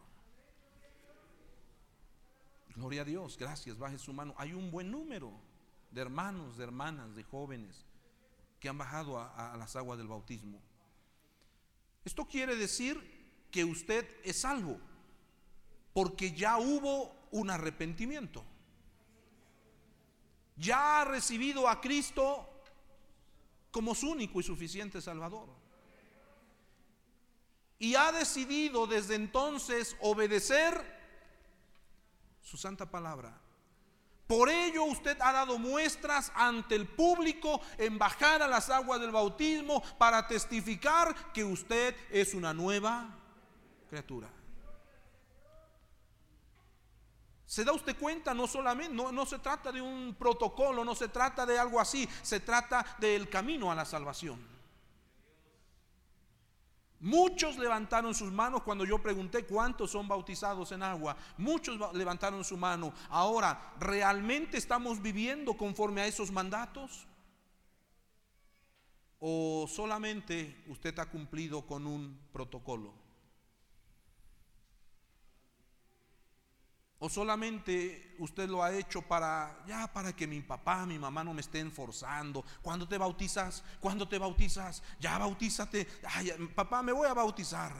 Gloria 2.76 3.02
a 3.02 3.04
Dios, 3.04 3.36
gracias, 3.36 3.76
baje 3.76 3.98
su 3.98 4.12
mano. 4.12 4.32
Hay 4.38 4.54
un 4.54 4.70
buen 4.70 4.90
número 4.90 5.32
de 5.90 6.00
hermanos, 6.00 6.56
de 6.56 6.64
hermanas, 6.64 7.16
de 7.16 7.24
jóvenes 7.24 7.84
que 8.60 8.68
han 8.68 8.78
bajado 8.78 9.18
a, 9.18 9.56
las 9.58 9.74
aguas 9.74 9.98
del 9.98 10.06
bautismo. 10.06 10.60
Esto 12.04 12.26
quiere 12.26 12.54
decir 12.54 13.48
que 13.50 13.64
usted 13.64 14.06
es 14.22 14.40
salvo, 14.42 14.78
porque 15.92 16.32
ya 16.32 16.58
hubo 16.58 17.12
un 17.32 17.50
arrepentimiento. 17.50 18.44
Ya 20.56 21.00
ha 21.00 21.04
recibido 21.06 21.68
a 21.68 21.80
Cristo 21.80 22.49
como 23.70 23.94
su 23.94 24.10
único 24.10 24.40
y 24.40 24.42
suficiente 24.42 25.00
Salvador. 25.00 25.48
Y 27.78 27.94
ha 27.94 28.12
decidido 28.12 28.86
desde 28.86 29.14
entonces 29.14 29.96
obedecer 30.00 30.98
su 32.42 32.56
santa 32.56 32.90
palabra. 32.90 33.40
Por 34.26 34.48
ello 34.48 34.84
usted 34.84 35.16
ha 35.20 35.32
dado 35.32 35.58
muestras 35.58 36.30
ante 36.36 36.76
el 36.76 36.86
público 36.86 37.60
en 37.78 37.98
bajar 37.98 38.42
a 38.42 38.48
las 38.48 38.70
aguas 38.70 39.00
del 39.00 39.10
bautismo 39.10 39.82
para 39.98 40.28
testificar 40.28 41.32
que 41.32 41.42
usted 41.42 41.96
es 42.10 42.34
una 42.34 42.54
nueva 42.54 43.18
criatura. 43.88 44.28
¿Se 47.50 47.64
da 47.64 47.72
usted 47.72 47.98
cuenta? 47.98 48.32
No 48.32 48.46
solamente, 48.46 48.94
no, 48.94 49.10
no, 49.10 49.26
se 49.26 49.40
trata 49.40 49.72
de 49.72 49.82
un 49.82 50.14
protocolo, 50.16 50.84
no 50.84 50.94
se 50.94 51.08
trata 51.08 51.44
de 51.44 51.58
algo 51.58 51.80
así, 51.80 52.08
se 52.22 52.38
trata 52.38 52.86
del 53.00 53.28
camino 53.28 53.72
a 53.72 53.74
la 53.74 53.84
salvación. 53.84 54.38
Muchos 57.00 57.58
levantaron 57.58 58.14
sus 58.14 58.30
manos 58.30 58.62
cuando 58.62 58.84
yo 58.84 59.02
pregunté 59.02 59.46
cuántos 59.46 59.90
son 59.90 60.06
bautizados 60.06 60.70
en 60.70 60.84
agua. 60.84 61.16
Muchos 61.38 61.76
levantaron 61.92 62.44
su 62.44 62.56
mano. 62.56 62.94
Ahora, 63.08 63.74
¿realmente 63.80 64.56
estamos 64.56 65.02
viviendo 65.02 65.56
conforme 65.56 66.02
a 66.02 66.06
esos 66.06 66.30
mandatos? 66.30 67.04
¿O 69.18 69.66
solamente 69.68 70.62
usted 70.68 70.96
ha 71.00 71.06
cumplido 71.06 71.66
con 71.66 71.84
un 71.84 72.16
protocolo? 72.32 72.99
¿O 77.02 77.08
solamente 77.08 78.14
usted 78.18 78.46
lo 78.46 78.62
ha 78.62 78.76
hecho 78.76 79.00
para, 79.00 79.64
ya, 79.66 79.90
para 79.90 80.14
que 80.14 80.26
mi 80.26 80.42
papá, 80.42 80.84
mi 80.84 80.98
mamá 80.98 81.24
no 81.24 81.32
me 81.32 81.40
estén 81.40 81.72
forzando? 81.72 82.44
¿Cuándo 82.60 82.86
te 82.86 82.98
bautizas? 82.98 83.64
¿Cuándo 83.80 84.06
te 84.06 84.18
bautizas? 84.18 84.82
Ya 85.00 85.16
bautízate. 85.16 85.88
Ay, 86.04 86.30
papá, 86.54 86.82
me 86.82 86.92
voy 86.92 87.08
a 87.08 87.14
bautizar. 87.14 87.72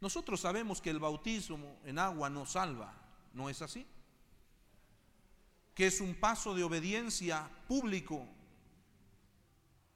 Nosotros 0.00 0.40
sabemos 0.40 0.80
que 0.80 0.90
el 0.90 1.00
bautismo 1.00 1.80
en 1.84 1.98
agua 1.98 2.30
nos 2.30 2.52
salva, 2.52 2.94
¿no 3.34 3.50
es 3.50 3.60
así? 3.60 3.84
Que 5.74 5.88
es 5.88 6.00
un 6.00 6.14
paso 6.14 6.54
de 6.54 6.62
obediencia 6.62 7.50
público 7.66 8.24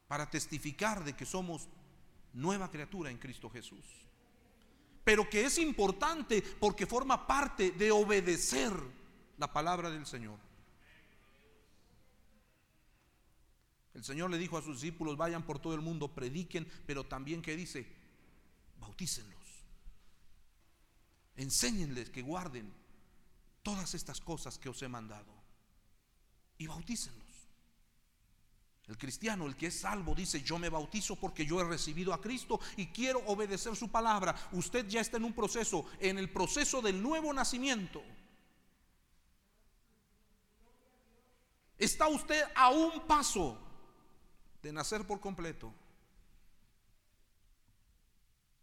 para 0.09 0.29
testificar 0.29 1.05
de 1.05 1.15
que 1.15 1.25
somos 1.25 1.69
nueva 2.33 2.69
criatura 2.69 3.09
en 3.09 3.17
Cristo 3.17 3.49
Jesús 3.49 4.06
pero 5.07 5.29
que 5.29 5.45
es 5.45 5.57
importante 5.57 6.41
porque 6.41 6.85
forma 6.85 7.25
parte 7.25 7.71
de 7.71 7.91
obedecer 7.91 8.73
la 9.37 9.53
palabra 9.53 9.89
del 9.89 10.05
Señor. 10.05 10.37
El 13.93 14.03
Señor 14.03 14.29
le 14.29 14.37
dijo 14.37 14.57
a 14.57 14.61
sus 14.61 14.81
discípulos, 14.81 15.15
vayan 15.15 15.43
por 15.43 15.59
todo 15.59 15.73
el 15.75 15.79
mundo, 15.79 16.13
prediquen, 16.13 16.67
pero 16.85 17.05
también 17.05 17.41
que 17.41 17.55
dice, 17.55 17.87
bautícenlos. 18.81 19.63
Enséñenles 21.37 22.09
que 22.09 22.21
guarden 22.21 22.69
todas 23.63 23.93
estas 23.93 24.19
cosas 24.19 24.59
que 24.59 24.67
os 24.67 24.81
he 24.81 24.89
mandado 24.89 25.33
y 26.57 26.67
bautícenlos. 26.67 27.26
El 28.87 28.97
cristiano, 28.97 29.45
el 29.45 29.57
que 29.57 29.67
es 29.67 29.81
salvo, 29.81 30.15
dice, 30.15 30.41
yo 30.41 30.57
me 30.57 30.69
bautizo 30.69 31.17
porque 31.17 31.45
yo 31.45 31.59
he 31.59 31.63
recibido 31.65 32.13
a 32.13 32.21
Cristo 32.21 32.59
y 32.77 32.87
quiero 32.87 33.19
obedecer 33.25 33.75
su 33.75 33.89
palabra. 33.89 34.33
Usted 34.53 34.87
ya 34.87 35.01
está 35.01 35.17
en 35.17 35.25
un 35.25 35.33
proceso, 35.33 35.85
en 35.99 36.17
el 36.17 36.29
proceso 36.31 36.81
del 36.81 37.01
nuevo 37.01 37.33
nacimiento. 37.33 38.01
Está 41.77 42.07
usted 42.07 42.41
a 42.55 42.69
un 42.69 43.01
paso 43.05 43.59
de 44.63 44.71
nacer 44.71 45.05
por 45.05 45.19
completo. 45.19 45.73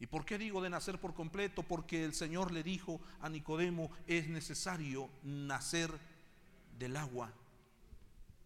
¿Y 0.01 0.07
por 0.07 0.25
qué 0.25 0.39
digo 0.39 0.63
de 0.63 0.71
nacer 0.71 0.99
por 0.99 1.15
completo? 1.15 1.63
Porque 1.63 2.03
el 2.03 2.15
Señor 2.15 2.51
le 2.51 2.63
dijo 2.63 3.01
a 3.21 3.29
Nicodemo, 3.29 3.91
es 4.07 4.29
necesario 4.29 5.11
nacer 5.23 5.91
del 6.79 6.97
agua 6.97 7.31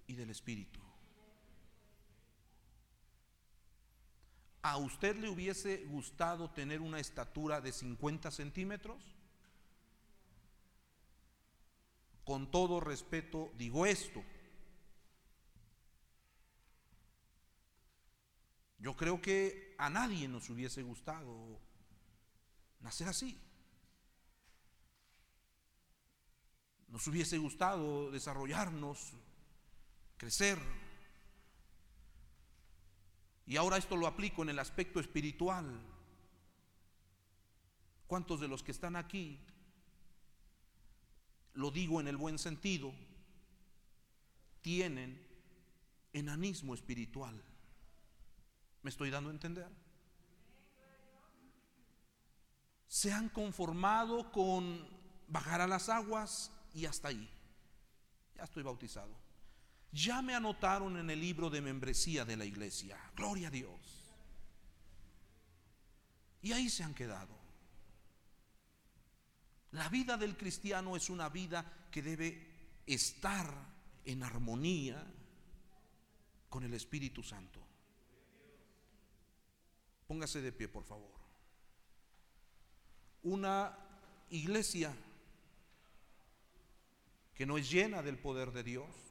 y 0.08 0.14
del 0.14 0.30
Espíritu. 0.30 0.87
¿A 4.62 4.76
usted 4.76 5.16
le 5.16 5.28
hubiese 5.28 5.84
gustado 5.84 6.50
tener 6.50 6.80
una 6.80 6.98
estatura 6.98 7.60
de 7.60 7.72
50 7.72 8.30
centímetros? 8.30 9.02
Con 12.24 12.50
todo 12.50 12.80
respeto 12.80 13.52
digo 13.56 13.86
esto. 13.86 14.22
Yo 18.78 18.96
creo 18.96 19.20
que 19.20 19.74
a 19.78 19.90
nadie 19.90 20.28
nos 20.28 20.50
hubiese 20.50 20.82
gustado 20.82 21.60
nacer 22.80 23.08
así. 23.08 23.40
Nos 26.88 27.06
hubiese 27.06 27.38
gustado 27.38 28.10
desarrollarnos, 28.10 29.12
crecer, 30.16 30.58
y 33.48 33.56
ahora 33.56 33.78
esto 33.78 33.96
lo 33.96 34.06
aplico 34.06 34.42
en 34.42 34.50
el 34.50 34.58
aspecto 34.58 35.00
espiritual. 35.00 35.64
¿Cuántos 38.06 38.40
de 38.40 38.48
los 38.48 38.62
que 38.62 38.72
están 38.72 38.94
aquí, 38.94 39.40
lo 41.54 41.70
digo 41.70 41.98
en 41.98 42.08
el 42.08 42.18
buen 42.18 42.38
sentido, 42.38 42.92
tienen 44.60 45.26
enanismo 46.12 46.74
espiritual? 46.74 47.42
¿Me 48.82 48.90
estoy 48.90 49.08
dando 49.08 49.30
a 49.30 49.32
entender? 49.32 49.70
Se 52.86 53.10
han 53.14 53.30
conformado 53.30 54.30
con 54.30 54.86
bajar 55.26 55.62
a 55.62 55.66
las 55.66 55.88
aguas 55.88 56.52
y 56.74 56.84
hasta 56.84 57.08
ahí. 57.08 57.30
Ya 58.36 58.44
estoy 58.44 58.62
bautizado 58.62 59.27
ya 59.92 60.22
me 60.22 60.34
anotaron 60.34 60.96
en 60.98 61.10
el 61.10 61.20
libro 61.20 61.48
de 61.50 61.60
membresía 61.60 62.24
de 62.24 62.36
la 62.36 62.44
iglesia. 62.44 62.98
Gloria 63.16 63.48
a 63.48 63.50
Dios. 63.50 63.80
Y 66.42 66.52
ahí 66.52 66.68
se 66.68 66.84
han 66.84 66.94
quedado. 66.94 67.36
La 69.72 69.88
vida 69.88 70.16
del 70.16 70.36
cristiano 70.36 70.96
es 70.96 71.10
una 71.10 71.28
vida 71.28 71.88
que 71.90 72.02
debe 72.02 72.80
estar 72.86 73.52
en 74.04 74.22
armonía 74.22 75.04
con 76.48 76.64
el 76.64 76.74
Espíritu 76.74 77.22
Santo. 77.22 77.60
Póngase 80.06 80.40
de 80.40 80.52
pie, 80.52 80.68
por 80.68 80.84
favor. 80.84 81.12
Una 83.24 83.76
iglesia 84.30 84.94
que 87.34 87.44
no 87.44 87.58
es 87.58 87.70
llena 87.70 88.02
del 88.02 88.18
poder 88.18 88.52
de 88.52 88.62
Dios 88.62 89.07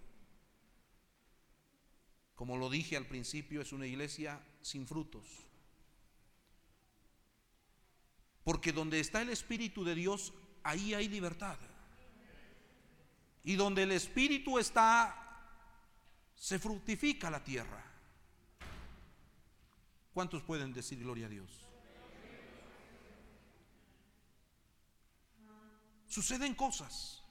como 2.38 2.56
lo 2.56 2.70
dije 2.70 2.96
al 2.96 3.08
principio, 3.08 3.62
es 3.62 3.74
una 3.74 3.88
iglesia 3.88 4.40
sin 4.62 4.86
frutos. 4.86 5.26
Porque 8.44 8.72
donde 8.72 9.00
está 9.00 9.24
el 9.24 9.30
Espíritu 9.30 9.84
de 9.84 9.96
Dios, 9.96 10.32
ahí 10.62 10.94
hay 10.94 11.10
libertad. 11.10 11.58
Y 13.44 13.56
donde 13.56 13.82
el 13.82 13.92
Espíritu 13.92 14.60
está, 14.60 15.50
se 16.36 16.60
fructifica 16.60 17.32
la 17.32 17.44
tierra. 17.44 17.84
¿Cuántos 20.14 20.44
pueden 20.44 20.72
decir 20.74 21.00
gloria 21.00 21.26
a 21.26 21.30
Dios? 21.30 21.50
Suceden 26.06 26.54
cosas. 26.54 27.24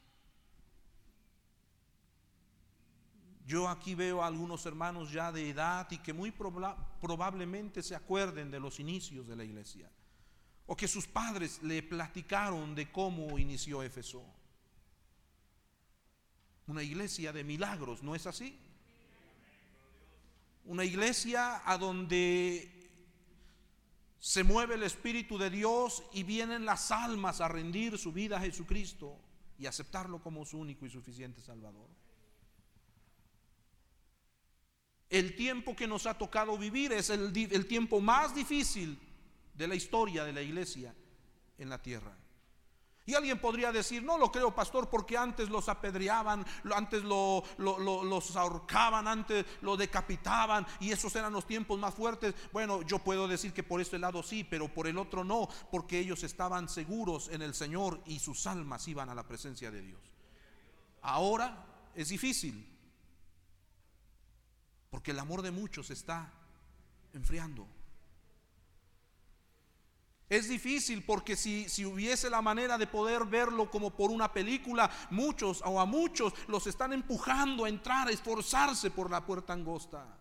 Yo 3.46 3.68
aquí 3.68 3.94
veo 3.94 4.22
a 4.22 4.26
algunos 4.26 4.66
hermanos 4.66 5.12
ya 5.12 5.30
de 5.30 5.48
edad 5.48 5.86
y 5.92 5.98
que 5.98 6.12
muy 6.12 6.32
probablemente 6.32 7.80
se 7.80 7.94
acuerden 7.94 8.50
de 8.50 8.58
los 8.58 8.80
inicios 8.80 9.28
de 9.28 9.36
la 9.36 9.44
iglesia. 9.44 9.88
O 10.66 10.76
que 10.76 10.88
sus 10.88 11.06
padres 11.06 11.62
le 11.62 11.80
platicaron 11.84 12.74
de 12.74 12.90
cómo 12.90 13.38
inició 13.38 13.84
Éfeso. 13.84 14.24
Una 16.66 16.82
iglesia 16.82 17.32
de 17.32 17.44
milagros, 17.44 18.02
¿no 18.02 18.16
es 18.16 18.26
así? 18.26 18.58
Una 20.64 20.84
iglesia 20.84 21.62
a 21.64 21.78
donde 21.78 22.72
se 24.18 24.42
mueve 24.42 24.74
el 24.74 24.82
Espíritu 24.82 25.38
de 25.38 25.50
Dios 25.50 26.02
y 26.12 26.24
vienen 26.24 26.64
las 26.64 26.90
almas 26.90 27.40
a 27.40 27.46
rendir 27.46 27.96
su 27.96 28.12
vida 28.12 28.38
a 28.38 28.40
Jesucristo 28.40 29.16
y 29.56 29.66
aceptarlo 29.66 30.20
como 30.20 30.44
su 30.44 30.58
único 30.58 30.84
y 30.84 30.90
suficiente 30.90 31.40
Salvador. 31.40 31.88
El 35.08 35.36
tiempo 35.36 35.76
que 35.76 35.86
nos 35.86 36.06
ha 36.06 36.14
tocado 36.14 36.58
vivir 36.58 36.92
es 36.92 37.10
el, 37.10 37.66
tiempo 37.66 38.00
más 38.00 38.34
difícil 38.34 38.98
de 39.54 39.68
la 39.68 39.74
historia 39.74 40.24
de 40.24 40.32
la 40.32 40.42
iglesia 40.42 40.94
en 41.58 41.68
la 41.68 41.80
tierra. 41.80 42.16
Y 43.08 43.14
alguien 43.14 43.38
podría 43.38 43.70
decir, 43.70 44.02
no 44.02 44.18
lo 44.18 44.32
creo, 44.32 44.52
pastor, 44.52 44.90
porque 44.90 45.16
antes 45.16 45.48
los 45.48 45.68
apedreaban, 45.68 46.44
antes 46.74 47.04
lo, 47.04 47.44
los 47.56 48.34
ahorcaban, 48.34 49.06
antes 49.06 49.46
lo 49.60 49.76
decapitaban 49.76 50.66
y 50.80 50.90
esos 50.90 51.14
eran 51.14 51.32
los 51.32 51.46
tiempos 51.46 51.78
más 51.78 51.94
fuertes. 51.94 52.34
Bueno, 52.52 52.82
yo 52.82 52.98
puedo 52.98 53.28
decir 53.28 53.52
que 53.52 53.62
por 53.62 53.80
este 53.80 54.00
lado 54.00 54.24
sí, 54.24 54.42
pero 54.42 54.66
por 54.66 54.88
el 54.88 54.98
otro 54.98 55.22
no, 55.22 55.48
porque 55.70 56.00
ellos 56.00 56.24
estaban 56.24 56.68
seguros 56.68 57.28
en 57.28 57.42
el 57.42 57.54
Señor 57.54 58.00
y 58.06 58.18
sus 58.18 58.44
almas 58.48 58.88
iban 58.88 59.08
a 59.08 59.14
la 59.14 59.28
presencia 59.28 59.70
de 59.70 59.82
Dios. 59.82 60.00
Ahora 61.00 61.64
es 61.94 62.08
difícil, 62.08 62.75
porque 64.96 65.10
el 65.10 65.18
amor 65.18 65.42
de 65.42 65.50
muchos 65.50 65.90
está 65.90 66.32
enfriando. 67.12 67.68
Es 70.26 70.48
difícil 70.48 71.04
porque 71.04 71.36
si, 71.36 71.68
si, 71.68 71.84
hubiese 71.84 72.30
la 72.30 72.40
manera 72.40 72.78
de 72.78 72.86
poder 72.86 73.26
verlo 73.26 73.70
como 73.70 73.90
por 73.90 74.10
una 74.10 74.32
película, 74.32 74.90
muchos 75.10 75.60
o 75.66 75.78
a 75.78 75.84
muchos 75.84 76.32
los 76.48 76.66
están 76.66 76.94
empujando 76.94 77.66
a 77.66 77.68
entrar, 77.68 78.08
a 78.08 78.10
esforzarse 78.10 78.90
por 78.90 79.10
la 79.10 79.26
puerta 79.26 79.52
angosta. 79.52 80.18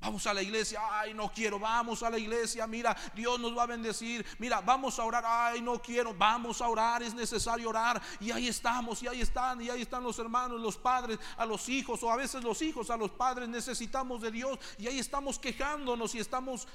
Vamos 0.00 0.26
a 0.26 0.32
la 0.32 0.42
iglesia, 0.42 0.80
ay, 0.90 1.12
no 1.12 1.30
quiero, 1.30 1.58
vamos 1.58 2.02
a 2.02 2.08
la 2.08 2.18
iglesia, 2.18 2.66
mira, 2.66 2.96
Dios 3.14 3.38
nos 3.38 3.56
va 3.56 3.64
a 3.64 3.66
bendecir, 3.66 4.24
mira, 4.38 4.62
vamos 4.62 4.98
a 4.98 5.04
orar, 5.04 5.24
ay, 5.26 5.60
no 5.60 5.80
quiero, 5.82 6.14
vamos 6.14 6.62
a 6.62 6.68
orar, 6.68 7.02
es 7.02 7.12
necesario 7.12 7.68
orar, 7.68 8.00
y 8.18 8.30
ahí 8.30 8.48
estamos, 8.48 9.02
y 9.02 9.08
ahí 9.08 9.20
están, 9.20 9.60
y 9.60 9.68
ahí 9.68 9.82
están 9.82 10.02
los 10.02 10.18
hermanos, 10.18 10.58
los 10.58 10.78
padres, 10.78 11.18
a 11.36 11.44
los 11.44 11.68
hijos, 11.68 12.02
o 12.02 12.10
a 12.10 12.16
veces 12.16 12.42
los 12.42 12.62
hijos 12.62 12.88
a 12.88 12.96
los 12.96 13.10
padres, 13.10 13.46
necesitamos 13.50 14.22
de 14.22 14.30
Dios, 14.30 14.58
y 14.78 14.86
ahí 14.86 14.98
estamos 14.98 15.38
quejándonos 15.38 16.14
y 16.14 16.18
estamos 16.18 16.66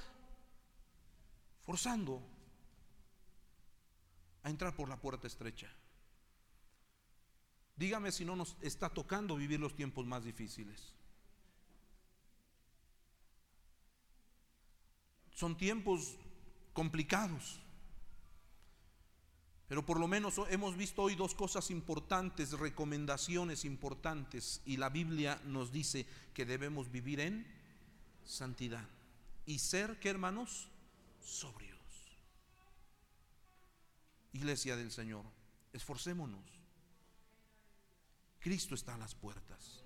forzando 1.64 2.22
a 4.44 4.52
entrar 4.52 4.76
por 4.76 4.88
la 4.88 4.98
puerta 4.98 5.26
estrecha. 5.26 5.68
Dígame 7.76 8.12
si 8.12 8.24
no 8.24 8.36
nos 8.36 8.56
está 8.62 8.90
tocando 8.90 9.36
vivir 9.36 9.60
los 9.60 9.76
tiempos 9.76 10.06
más 10.06 10.24
difíciles. 10.24 10.94
Son 15.36 15.56
tiempos 15.58 16.16
complicados. 16.74 17.60
Pero 19.68 19.86
por 19.86 20.00
lo 20.00 20.08
menos 20.08 20.40
hemos 20.50 20.78
visto 20.78 21.04
hoy 21.04 21.16
dos 21.16 21.36
cosas 21.36 21.70
importantes, 21.70 22.52
recomendaciones 22.52 23.66
importantes, 23.66 24.62
y 24.66 24.78
la 24.78 24.90
Biblia 24.90 25.42
nos 25.46 25.72
dice 25.72 26.08
que 26.34 26.46
debemos 26.46 26.92
vivir 26.92 27.20
en 27.20 27.46
santidad 28.24 28.88
y 29.46 29.60
ser, 29.60 30.00
¿qué 30.00 30.10
hermanos? 30.10 30.70
Sobrios. 31.22 31.76
Iglesia 34.34 34.76
del 34.76 34.92
Señor, 34.92 35.26
esforcémonos. 35.74 36.44
Cristo 38.40 38.76
está 38.76 38.96
a 38.96 38.98
las 39.00 39.16
puertas. 39.16 39.84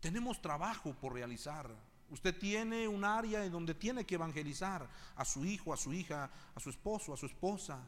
Tenemos 0.00 0.40
trabajo 0.40 0.94
por 0.94 1.14
realizar. 1.14 1.87
Usted 2.10 2.38
tiene 2.38 2.88
un 2.88 3.04
área 3.04 3.44
en 3.44 3.52
donde 3.52 3.74
tiene 3.74 4.06
que 4.06 4.14
evangelizar 4.14 4.88
a 5.14 5.24
su 5.24 5.44
hijo, 5.44 5.74
a 5.74 5.76
su 5.76 5.92
hija, 5.92 6.30
a 6.54 6.60
su 6.60 6.70
esposo, 6.70 7.12
a 7.12 7.16
su 7.16 7.26
esposa, 7.26 7.86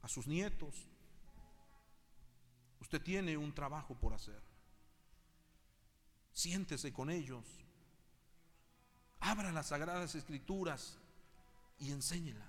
a 0.00 0.08
sus 0.08 0.26
nietos. 0.26 0.86
Usted 2.80 3.02
tiene 3.02 3.36
un 3.36 3.54
trabajo 3.54 3.94
por 3.94 4.14
hacer. 4.14 4.42
Siéntese 6.32 6.92
con 6.92 7.10
ellos. 7.10 7.44
Abra 9.20 9.52
las 9.52 9.68
sagradas 9.68 10.14
escrituras 10.14 10.98
y 11.78 11.90
enséñela. 11.92 12.46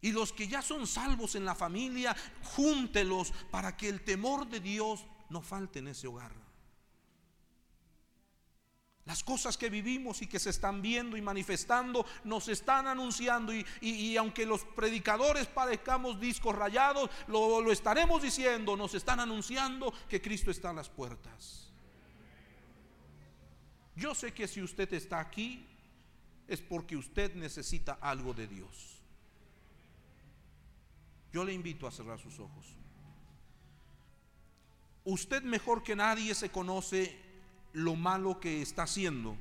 Y 0.00 0.12
los 0.12 0.32
que 0.32 0.46
ya 0.46 0.62
son 0.62 0.86
salvos 0.86 1.34
en 1.34 1.44
la 1.44 1.56
familia, 1.56 2.16
júntelos 2.56 3.32
para 3.50 3.76
que 3.76 3.88
el 3.88 4.04
temor 4.04 4.48
de 4.48 4.60
Dios 4.60 5.04
no 5.28 5.42
falte 5.42 5.80
en 5.80 5.88
ese 5.88 6.06
hogar. 6.06 6.47
Las 9.08 9.24
cosas 9.24 9.56
que 9.56 9.70
vivimos 9.70 10.20
y 10.20 10.26
que 10.26 10.38
se 10.38 10.50
están 10.50 10.82
viendo 10.82 11.16
y 11.16 11.22
manifestando 11.22 12.04
nos 12.24 12.46
están 12.48 12.86
anunciando 12.86 13.54
y, 13.80 14.16
aunque 14.18 14.44
los 14.44 14.66
predicadores 14.66 15.46
parezcamos 15.46 16.20
discos 16.20 16.54
rayados, 16.54 17.08
lo, 17.26 17.62
lo 17.62 17.72
estaremos 17.72 18.20
diciendo, 18.20 18.76
nos 18.76 18.92
están 18.92 19.18
anunciando 19.18 19.94
que 20.10 20.20
Cristo 20.20 20.50
está 20.50 20.68
a 20.68 20.74
las 20.74 20.90
puertas. 20.90 21.70
Yo 23.96 24.14
sé 24.14 24.34
que 24.34 24.46
si 24.46 24.60
usted 24.60 24.92
está 24.92 25.20
aquí 25.20 25.66
es 26.46 26.60
porque 26.60 26.94
usted 26.94 27.34
necesita 27.34 27.96
algo 28.02 28.34
de 28.34 28.46
Dios. 28.46 29.00
Yo 31.32 31.46
le 31.46 31.54
invito 31.54 31.86
a 31.86 31.90
cerrar 31.90 32.18
sus 32.18 32.38
ojos. 32.38 32.66
Usted 35.04 35.42
mejor 35.44 35.82
que 35.82 35.96
nadie 35.96 36.34
se 36.34 36.50
conoce 36.50 37.27
lo 37.72 37.96
malo 37.96 38.40
que 38.40 38.62
está 38.62 38.84
haciendo. 38.84 39.36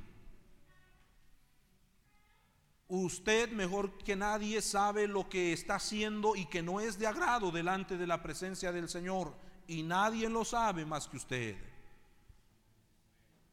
Usted 2.89 3.51
mejor 3.51 3.97
que 3.97 4.15
nadie 4.15 4.61
sabe 4.61 5.07
lo 5.07 5.27
que 5.27 5.51
está 5.51 5.75
haciendo 5.75 6.35
y 6.35 6.45
que 6.45 6.63
no 6.63 6.79
es 6.79 6.97
de 6.97 7.07
agrado 7.07 7.51
delante 7.51 7.97
de 7.97 8.07
la 8.07 8.23
presencia 8.23 8.71
del 8.71 8.87
Señor. 8.87 9.33
Y 9.67 9.83
nadie 9.83 10.29
lo 10.29 10.45
sabe 10.45 10.85
más 10.85 11.07
que 11.07 11.17
usted. 11.17 11.55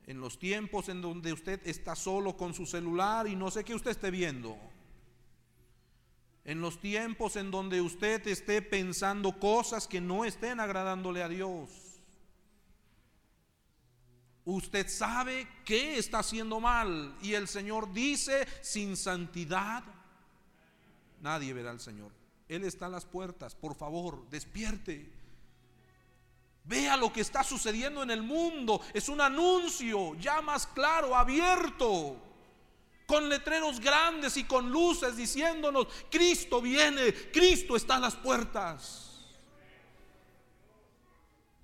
En 0.07 0.21
los 0.21 0.39
tiempos 0.39 0.89
en 0.89 1.01
donde 1.01 1.33
usted 1.33 1.61
está 1.67 1.97
solo 1.97 2.37
con 2.37 2.55
su 2.55 2.67
celular 2.67 3.27
y 3.27 3.35
no 3.35 3.51
sé 3.51 3.65
qué 3.65 3.75
usted 3.75 3.91
esté 3.91 4.13
viendo. 4.13 4.57
En 6.45 6.61
los 6.61 6.79
tiempos 6.79 7.35
en 7.37 7.51
donde 7.51 7.81
usted 7.81 8.25
esté 8.29 8.63
pensando 8.63 9.41
cosas 9.41 9.89
que 9.89 10.01
no 10.01 10.25
estén 10.25 10.61
agradándole 10.61 11.23
a 11.23 11.29
Dios 11.29 11.84
Usted 14.47 14.89
sabe 14.89 15.49
que 15.65 15.99
está 15.99 16.19
haciendo 16.19 16.61
mal 16.61 17.17
y 17.23 17.33
el 17.33 17.49
Señor 17.49 17.93
dice, 17.93 18.47
sin 18.61 18.97
santidad 18.97 19.83
nadie 21.23 21.55
verá 21.55 21.71
al 21.71 21.81
Señor. 21.81 22.13
Él 22.49 22.65
está 22.65 22.87
a 22.87 22.91
las 22.91 23.07
puertas, 23.07 23.55
por 23.55 23.75
favor, 23.75 24.29
despierte. 24.29 25.11
Vea 26.65 26.97
lo 26.97 27.13
que 27.13 27.23
está 27.23 27.43
sucediendo 27.43 28.03
en 28.03 28.11
el 28.11 28.23
mundo. 28.23 28.83
Es 28.93 29.09
un 29.09 29.21
anuncio 29.21 30.15
ya 30.17 30.43
más 30.43 30.67
claro, 30.67 31.17
abierto, 31.17 32.17
con 33.07 33.29
letreros 33.29 33.81
grandes 33.81 34.37
y 34.37 34.45
con 34.45 34.71
luces 34.71 35.17
diciéndonos, 35.17 35.87
Cristo 36.11 36.61
viene, 36.61 37.13
Cristo 37.33 37.77
está 37.77 37.97
a 37.97 38.01
las 38.01 38.17
puertas. 38.17 39.14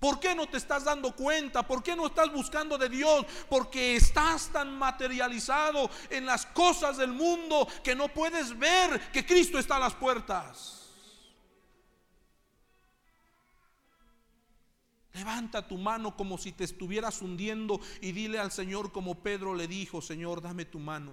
¿Por 0.01 0.19
qué 0.19 0.35
no 0.35 0.49
te 0.49 0.57
estás 0.57 0.85
dando 0.85 1.15
cuenta? 1.15 1.67
¿Por 1.67 1.83
qué 1.83 1.95
no 1.95 2.07
estás 2.07 2.33
buscando 2.33 2.79
de 2.79 2.89
Dios? 2.89 3.27
Porque 3.51 3.97
estás 3.97 4.49
tan 4.49 4.77
materializado 4.79 5.91
en 6.09 6.25
las 6.25 6.47
cosas 6.47 6.97
del 6.97 7.13
mundo 7.13 7.69
que 7.85 7.95
no 7.95 8.09
puedes 8.09 8.59
ver 8.59 9.13
que 9.13 9.27
Cristo 9.27 9.59
está 9.59 9.77
a 9.77 9.81
las 9.81 9.95
puertas. 9.95 10.79
Levanta 15.13 15.69
tu 15.69 15.77
mano 15.77 16.17
como 16.17 16.39
si 16.39 16.53
te 16.53 16.65
estuvieras 16.65 17.21
hundiendo 17.21 17.79
y 18.01 18.13
dile 18.13 18.39
al 18.39 18.53
Señor 18.53 18.93
como 18.93 19.23
Pedro 19.23 19.55
le 19.55 19.69
dijo, 19.69 20.01
Señor, 20.01 20.41
dame 20.41 20.65
tu 20.65 20.79
mano, 20.79 21.13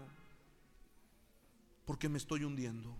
porque 1.83 2.07
me 2.07 2.19
estoy 2.19 2.45
hundiendo. 2.45 2.95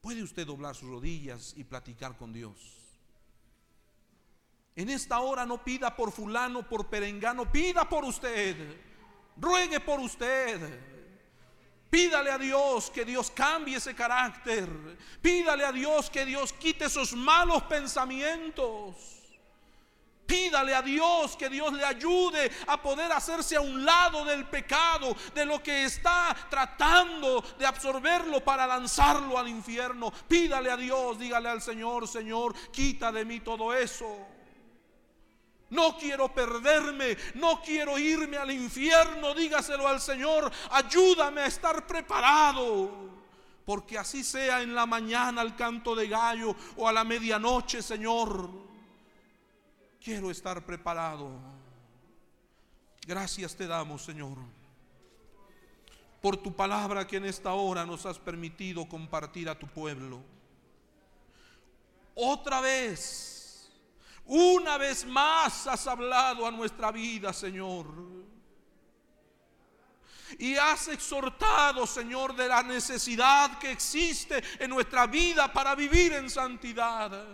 Puede 0.00 0.22
usted 0.22 0.46
doblar 0.46 0.76
sus 0.76 0.90
rodillas 0.90 1.54
y 1.56 1.64
platicar 1.64 2.16
con 2.16 2.32
Dios. 2.32 2.83
En 4.76 4.90
esta 4.90 5.20
hora 5.20 5.46
no 5.46 5.62
pida 5.62 5.94
por 5.94 6.10
fulano, 6.10 6.68
por 6.68 6.88
perengano, 6.88 7.50
pida 7.50 7.88
por 7.88 8.04
usted. 8.04 8.56
Ruegue 9.36 9.80
por 9.80 10.00
usted. 10.00 10.94
Pídale 11.88 12.32
a 12.32 12.38
Dios 12.38 12.90
que 12.90 13.04
Dios 13.04 13.30
cambie 13.30 13.76
ese 13.76 13.94
carácter. 13.94 14.68
Pídale 15.22 15.64
a 15.64 15.70
Dios 15.70 16.10
que 16.10 16.24
Dios 16.24 16.52
quite 16.52 16.86
esos 16.86 17.12
malos 17.12 17.62
pensamientos. 17.64 18.96
Pídale 20.26 20.74
a 20.74 20.82
Dios 20.82 21.36
que 21.36 21.48
Dios 21.48 21.72
le 21.72 21.84
ayude 21.84 22.50
a 22.66 22.82
poder 22.82 23.12
hacerse 23.12 23.54
a 23.54 23.60
un 23.60 23.84
lado 23.84 24.24
del 24.24 24.46
pecado, 24.46 25.14
de 25.34 25.44
lo 25.44 25.62
que 25.62 25.84
está 25.84 26.34
tratando 26.50 27.44
de 27.58 27.66
absorberlo 27.66 28.42
para 28.42 28.66
lanzarlo 28.66 29.38
al 29.38 29.48
infierno. 29.48 30.10
Pídale 30.26 30.72
a 30.72 30.76
Dios, 30.76 31.16
dígale 31.16 31.48
al 31.48 31.62
Señor, 31.62 32.08
Señor, 32.08 32.54
quita 32.72 33.12
de 33.12 33.24
mí 33.24 33.38
todo 33.38 33.72
eso. 33.72 34.33
No 35.74 35.98
quiero 35.98 36.32
perderme, 36.32 37.16
no 37.34 37.60
quiero 37.60 37.98
irme 37.98 38.36
al 38.36 38.52
infierno. 38.52 39.34
Dígaselo 39.34 39.88
al 39.88 40.00
Señor, 40.00 40.50
ayúdame 40.70 41.40
a 41.40 41.46
estar 41.46 41.84
preparado. 41.84 43.12
Porque 43.66 43.98
así 43.98 44.22
sea 44.22 44.62
en 44.62 44.72
la 44.72 44.86
mañana 44.86 45.40
al 45.40 45.56
canto 45.56 45.96
de 45.96 46.06
gallo 46.06 46.54
o 46.76 46.86
a 46.86 46.92
la 46.92 47.02
medianoche, 47.02 47.82
Señor. 47.82 48.48
Quiero 50.00 50.30
estar 50.30 50.64
preparado. 50.64 51.32
Gracias 53.04 53.56
te 53.56 53.66
damos, 53.66 54.02
Señor, 54.02 54.38
por 56.22 56.36
tu 56.36 56.54
palabra 56.54 57.04
que 57.06 57.16
en 57.16 57.24
esta 57.24 57.52
hora 57.52 57.84
nos 57.84 58.06
has 58.06 58.18
permitido 58.20 58.88
compartir 58.88 59.48
a 59.48 59.58
tu 59.58 59.66
pueblo. 59.66 60.22
Otra 62.14 62.60
vez 62.60 63.33
una 64.26 64.78
vez 64.78 65.04
más 65.04 65.66
has 65.66 65.86
hablado 65.86 66.46
a 66.46 66.50
nuestra 66.50 66.90
vida, 66.90 67.32
Señor. 67.32 67.86
Y 70.38 70.56
has 70.56 70.88
exhortado, 70.88 71.86
Señor, 71.86 72.34
de 72.34 72.48
la 72.48 72.62
necesidad 72.62 73.58
que 73.58 73.70
existe 73.70 74.42
en 74.58 74.70
nuestra 74.70 75.06
vida 75.06 75.52
para 75.52 75.74
vivir 75.74 76.14
en 76.14 76.30
santidad. 76.30 77.26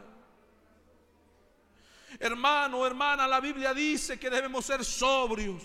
Hermano, 2.18 2.84
hermana, 2.84 3.26
la 3.26 3.40
Biblia 3.40 3.72
dice 3.72 4.18
que 4.18 4.28
debemos 4.28 4.66
ser 4.66 4.84
sobrios. 4.84 5.62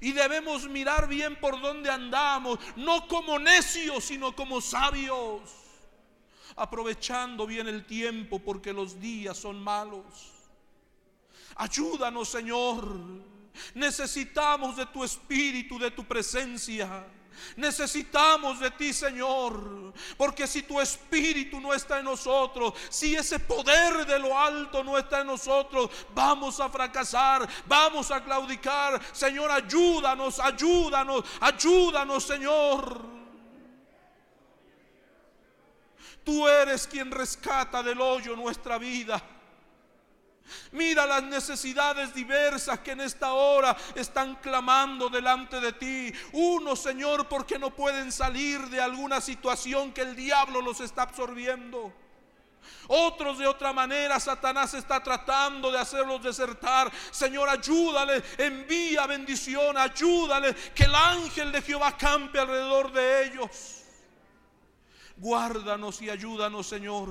Y 0.00 0.12
debemos 0.12 0.68
mirar 0.68 1.08
bien 1.08 1.38
por 1.38 1.60
donde 1.60 1.90
andamos, 1.90 2.58
no 2.76 3.06
como 3.06 3.38
necios, 3.38 4.04
sino 4.04 4.34
como 4.34 4.60
sabios 4.60 5.63
aprovechando 6.56 7.46
bien 7.46 7.68
el 7.68 7.84
tiempo 7.84 8.38
porque 8.38 8.72
los 8.72 9.00
días 9.00 9.36
son 9.36 9.62
malos. 9.62 10.32
Ayúdanos, 11.56 12.28
Señor. 12.28 12.86
Necesitamos 13.74 14.76
de 14.76 14.86
tu 14.86 15.04
espíritu, 15.04 15.78
de 15.78 15.90
tu 15.90 16.04
presencia. 16.04 17.06
Necesitamos 17.56 18.60
de 18.60 18.70
ti, 18.70 18.92
Señor, 18.92 19.92
porque 20.16 20.46
si 20.46 20.62
tu 20.62 20.80
espíritu 20.80 21.60
no 21.60 21.74
está 21.74 21.98
en 21.98 22.04
nosotros, 22.04 22.74
si 22.88 23.14
ese 23.14 23.40
poder 23.40 24.06
de 24.06 24.18
lo 24.18 24.38
alto 24.38 24.84
no 24.84 24.96
está 24.96 25.20
en 25.20 25.28
nosotros, 25.28 25.90
vamos 26.14 26.60
a 26.60 26.68
fracasar, 26.68 27.48
vamos 27.66 28.10
a 28.10 28.22
claudicar. 28.22 29.00
Señor, 29.12 29.50
ayúdanos, 29.50 30.38
ayúdanos, 30.40 31.24
ayúdanos, 31.40 32.24
Señor. 32.24 33.23
Tú 36.24 36.48
eres 36.48 36.86
quien 36.86 37.10
rescata 37.10 37.82
del 37.82 38.00
hoyo 38.00 38.34
nuestra 38.34 38.78
vida. 38.78 39.22
Mira 40.72 41.06
las 41.06 41.22
necesidades 41.22 42.14
diversas 42.14 42.80
que 42.80 42.92
en 42.92 43.00
esta 43.00 43.32
hora 43.32 43.76
están 43.94 44.36
clamando 44.36 45.08
delante 45.08 45.60
de 45.60 45.72
ti. 45.72 46.12
Uno, 46.32 46.76
Señor, 46.76 47.28
porque 47.28 47.58
no 47.58 47.74
pueden 47.74 48.12
salir 48.12 48.60
de 48.68 48.80
alguna 48.80 49.20
situación 49.20 49.92
que 49.92 50.02
el 50.02 50.16
diablo 50.16 50.60
los 50.60 50.80
está 50.80 51.02
absorbiendo. 51.02 51.92
Otros 52.88 53.38
de 53.38 53.46
otra 53.46 53.72
manera, 53.72 54.20
Satanás 54.20 54.74
está 54.74 55.02
tratando 55.02 55.70
de 55.70 55.78
hacerlos 55.78 56.22
desertar. 56.22 56.90
Señor, 57.10 57.48
ayúdale, 57.48 58.22
envía 58.38 59.06
bendición, 59.06 59.76
ayúdale, 59.76 60.54
que 60.74 60.84
el 60.84 60.94
ángel 60.94 61.52
de 61.52 61.62
Jehová 61.62 61.96
campe 61.96 62.38
alrededor 62.38 62.92
de 62.92 63.26
ellos. 63.26 63.83
Guárdanos 65.16 66.02
y 66.02 66.10
ayúdanos, 66.10 66.66
Señor, 66.66 67.10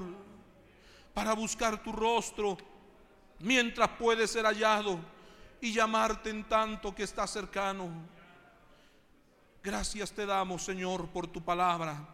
para 1.14 1.34
buscar 1.34 1.82
tu 1.82 1.92
rostro 1.92 2.58
mientras 3.40 3.90
puede 3.90 4.28
ser 4.28 4.46
hallado 4.46 5.00
y 5.62 5.74
llamarte 5.74 6.30
en 6.30 6.44
tanto 6.44 6.94
que 6.94 7.04
está 7.04 7.26
cercano. 7.28 7.90
Gracias 9.64 10.12
te 10.12 10.26
damos, 10.26 10.64
Señor, 10.64 11.08
por 11.08 11.28
tu 11.28 11.42
palabra. 11.42 12.06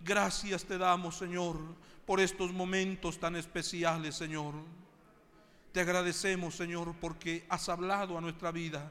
Gracias 0.00 0.64
te 0.64 0.78
damos, 0.78 1.16
Señor, 1.16 1.58
por 2.06 2.20
estos 2.20 2.52
momentos 2.52 3.18
tan 3.18 3.36
especiales, 3.36 4.14
Señor. 4.14 4.54
Te 5.72 5.80
agradecemos, 5.80 6.54
Señor, 6.54 6.94
porque 7.00 7.44
has 7.48 7.68
hablado 7.68 8.16
a 8.16 8.20
nuestra 8.20 8.50
vida. 8.50 8.90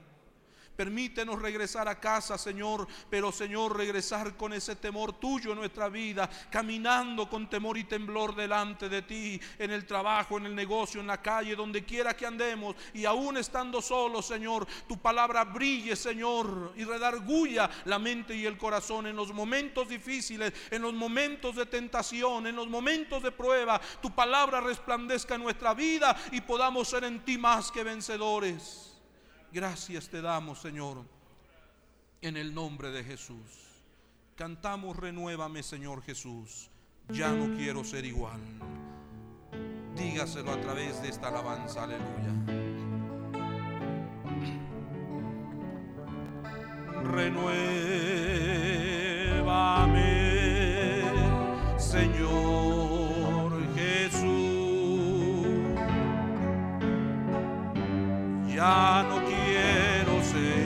Permítenos 0.75 1.39
regresar 1.39 1.87
a 1.87 1.99
casa, 1.99 2.37
Señor, 2.37 2.87
pero 3.09 3.31
Señor, 3.31 3.77
regresar 3.77 4.35
con 4.35 4.53
ese 4.53 4.75
temor 4.75 5.13
tuyo 5.13 5.51
en 5.51 5.59
nuestra 5.59 5.87
vida, 5.87 6.27
caminando 6.49 7.29
con 7.29 7.47
temor 7.47 7.77
y 7.77 7.83
temblor 7.83 8.35
delante 8.35 8.89
de 8.89 9.03
ti, 9.03 9.39
en 9.59 9.69
el 9.69 9.85
trabajo, 9.85 10.37
en 10.37 10.47
el 10.47 10.55
negocio, 10.55 10.99
en 10.99 11.07
la 11.07 11.21
calle, 11.21 11.55
donde 11.55 11.85
quiera 11.85 12.15
que 12.15 12.25
andemos, 12.25 12.75
y 12.93 13.05
aún 13.05 13.37
estando 13.37 13.81
solos, 13.83 14.25
Señor, 14.25 14.65
tu 14.87 14.97
palabra 14.97 15.43
brille, 15.43 15.95
Señor, 15.95 16.73
y 16.75 16.83
redarguya 16.83 17.69
la 17.85 17.99
mente 17.99 18.35
y 18.35 18.45
el 18.45 18.57
corazón 18.57 19.05
en 19.05 19.15
los 19.15 19.31
momentos 19.31 19.87
difíciles, 19.87 20.53
en 20.71 20.81
los 20.81 20.93
momentos 20.93 21.55
de 21.55 21.67
tentación, 21.67 22.47
en 22.47 22.55
los 22.55 22.67
momentos 22.67 23.21
de 23.21 23.31
prueba, 23.31 23.79
tu 24.01 24.09
palabra 24.09 24.59
resplandezca 24.59 25.35
en 25.35 25.43
nuestra 25.43 25.73
vida 25.75 26.15
y 26.31 26.41
podamos 26.41 26.87
ser 26.87 27.03
en 27.03 27.23
ti 27.23 27.37
más 27.37 27.71
que 27.71 27.83
vencedores. 27.83 28.92
Gracias 29.53 30.09
te 30.09 30.19
damos, 30.19 30.59
Señor, 30.59 31.05
en 32.21 32.37
el 32.37 32.55
nombre 32.55 32.89
de 32.89 33.03
Jesús. 33.03 33.37
Cantamos, 34.35 34.97
renuévame, 34.97 35.61
Señor 35.61 36.01
Jesús. 36.01 36.71
Ya 37.09 37.31
no 37.31 37.55
quiero 37.55 37.83
ser 37.83 38.03
igual. 38.03 38.41
Dígaselo 39.95 40.53
a 40.53 40.59
través 40.59 40.99
de 41.03 41.09
esta 41.09 41.27
alabanza, 41.27 41.83
aleluya. 41.83 42.33
Renuévame, 47.03 47.43
Señor 51.77 53.61
Jesús. 53.75 54.23
Ya 58.47 59.05
no 59.07 59.23
quiero 59.25 59.42
ser 60.33 60.62